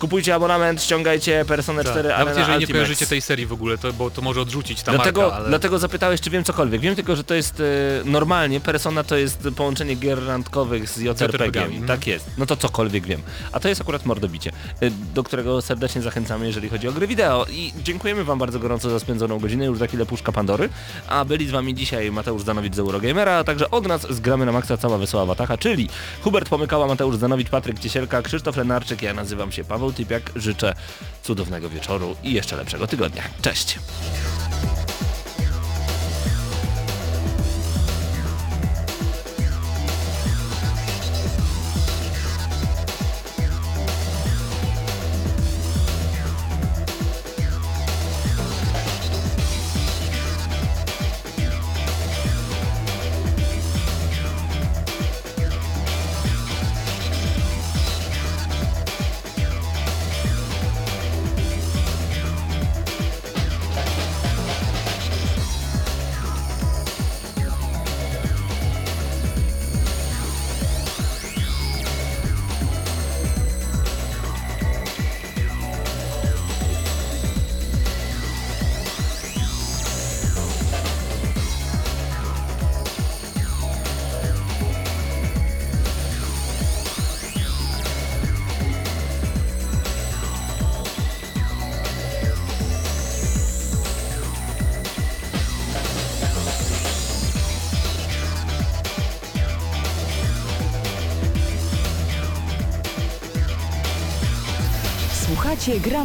kupujcie 0.00 0.34
abonament, 0.34 0.82
ściągajcie 0.82 1.44
Personę 1.48 1.84
4 1.84 1.94
Tak. 1.96 2.04
Arena 2.04 2.18
Nawet 2.18 2.36
jeżeli 2.38 2.52
nie 2.52 2.56
Ultimate. 2.58 2.72
kojarzycie 2.72 3.06
tej 3.06 3.20
serii 3.20 3.46
w 3.46 3.52
ogóle, 3.52 3.78
to, 3.78 3.92
bo 3.92 4.10
to 4.10 4.22
może 4.22 4.40
odrzucić 4.40 4.82
ta 4.82 4.92
Dlatego, 4.92 5.20
marka, 5.20 5.36
ale... 5.36 5.48
dlatego 5.48 5.78
zapytałeś, 5.78 6.20
czy 6.20 6.30
wiem 6.30 6.44
cokolwiek. 6.44 6.80
Wiem 6.80 6.96
tylko, 6.96 7.16
że 7.16 7.24
to 7.24 7.34
jest 7.34 7.60
e, 7.60 7.64
normalnie, 8.04 8.60
Persona 8.60 9.04
to 9.04 9.16
jest 9.16 9.48
połączenie 9.56 9.94
gier 9.94 10.26
randkowych 10.26 10.88
z 10.90 10.96
JRPG-iem. 10.96 11.30
JRPG-ami, 11.32 11.86
Tak 11.86 12.06
jest. 12.06 12.30
No 12.38 12.46
to 12.46 12.56
cokolwiek 12.56 13.06
wiem. 13.06 13.20
A 13.52 13.60
to 13.60 13.68
jest 13.68 13.80
akurat 13.80 14.06
mordobicie, 14.06 14.52
e, 14.80 14.90
do 15.14 15.22
którego 15.22 15.62
serdecznie 15.62 16.02
zachęcamy, 16.02 16.46
jeżeli 16.46 16.68
chodzi 16.68 16.88
o 16.88 16.92
gry 16.92 17.06
wideo. 17.06 17.46
I 17.50 17.72
dziękujemy 17.82 18.24
wam 18.24 18.38
bardzo 18.38 18.58
gorąco 18.58 18.90
za 18.90 19.00
spędzoną 19.00 19.38
godzinę, 19.38 19.64
już 19.64 19.78
za 19.78 19.86
chwilę 19.86 20.06
puszka 20.06 20.32
Pandory. 20.32 20.68
A 21.08 21.24
byli 21.24 21.46
z 21.46 21.50
wami 21.50 21.74
dzisiaj 21.74 22.10
Mateusz 22.10 22.42
Zanowicz 22.42 22.74
z 22.74 22.78
Eurogamera, 22.78 23.32
a 23.32 23.44
także 23.44 23.70
od 23.70 23.86
nas 23.86 24.06
z 24.10 24.20
Gramy 24.20 24.46
na 24.46 24.52
Maxa 24.52 24.76
cała 24.76 24.98
wesoła 24.98 25.26
watacha, 25.26 25.58
czyli 25.58 25.88
Hubert 26.22 26.48
Pomykała, 26.48 26.86
Mateusz 26.86 27.16
Zanowicz, 27.16 27.48
Patryk 27.48 27.78
Ciesielka, 27.78 28.22
Krzysztof 28.22 28.56
Lenarczyk, 28.56 29.02
ja 29.02 29.14
nazywam 29.14 29.52
się 29.52 29.64
Paweł 29.64 29.89
Typiak. 29.92 30.30
Życzę 30.36 30.74
cudownego 31.22 31.70
wieczoru 31.70 32.16
i 32.22 32.32
jeszcze 32.32 32.56
lepszego 32.56 32.86
tygodnia. 32.86 33.22
Cześć! 33.42 33.78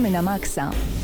Słuchacie 0.06 0.12
Gramy 0.12 0.12
na 0.12 0.22
Maxa. 0.22 0.95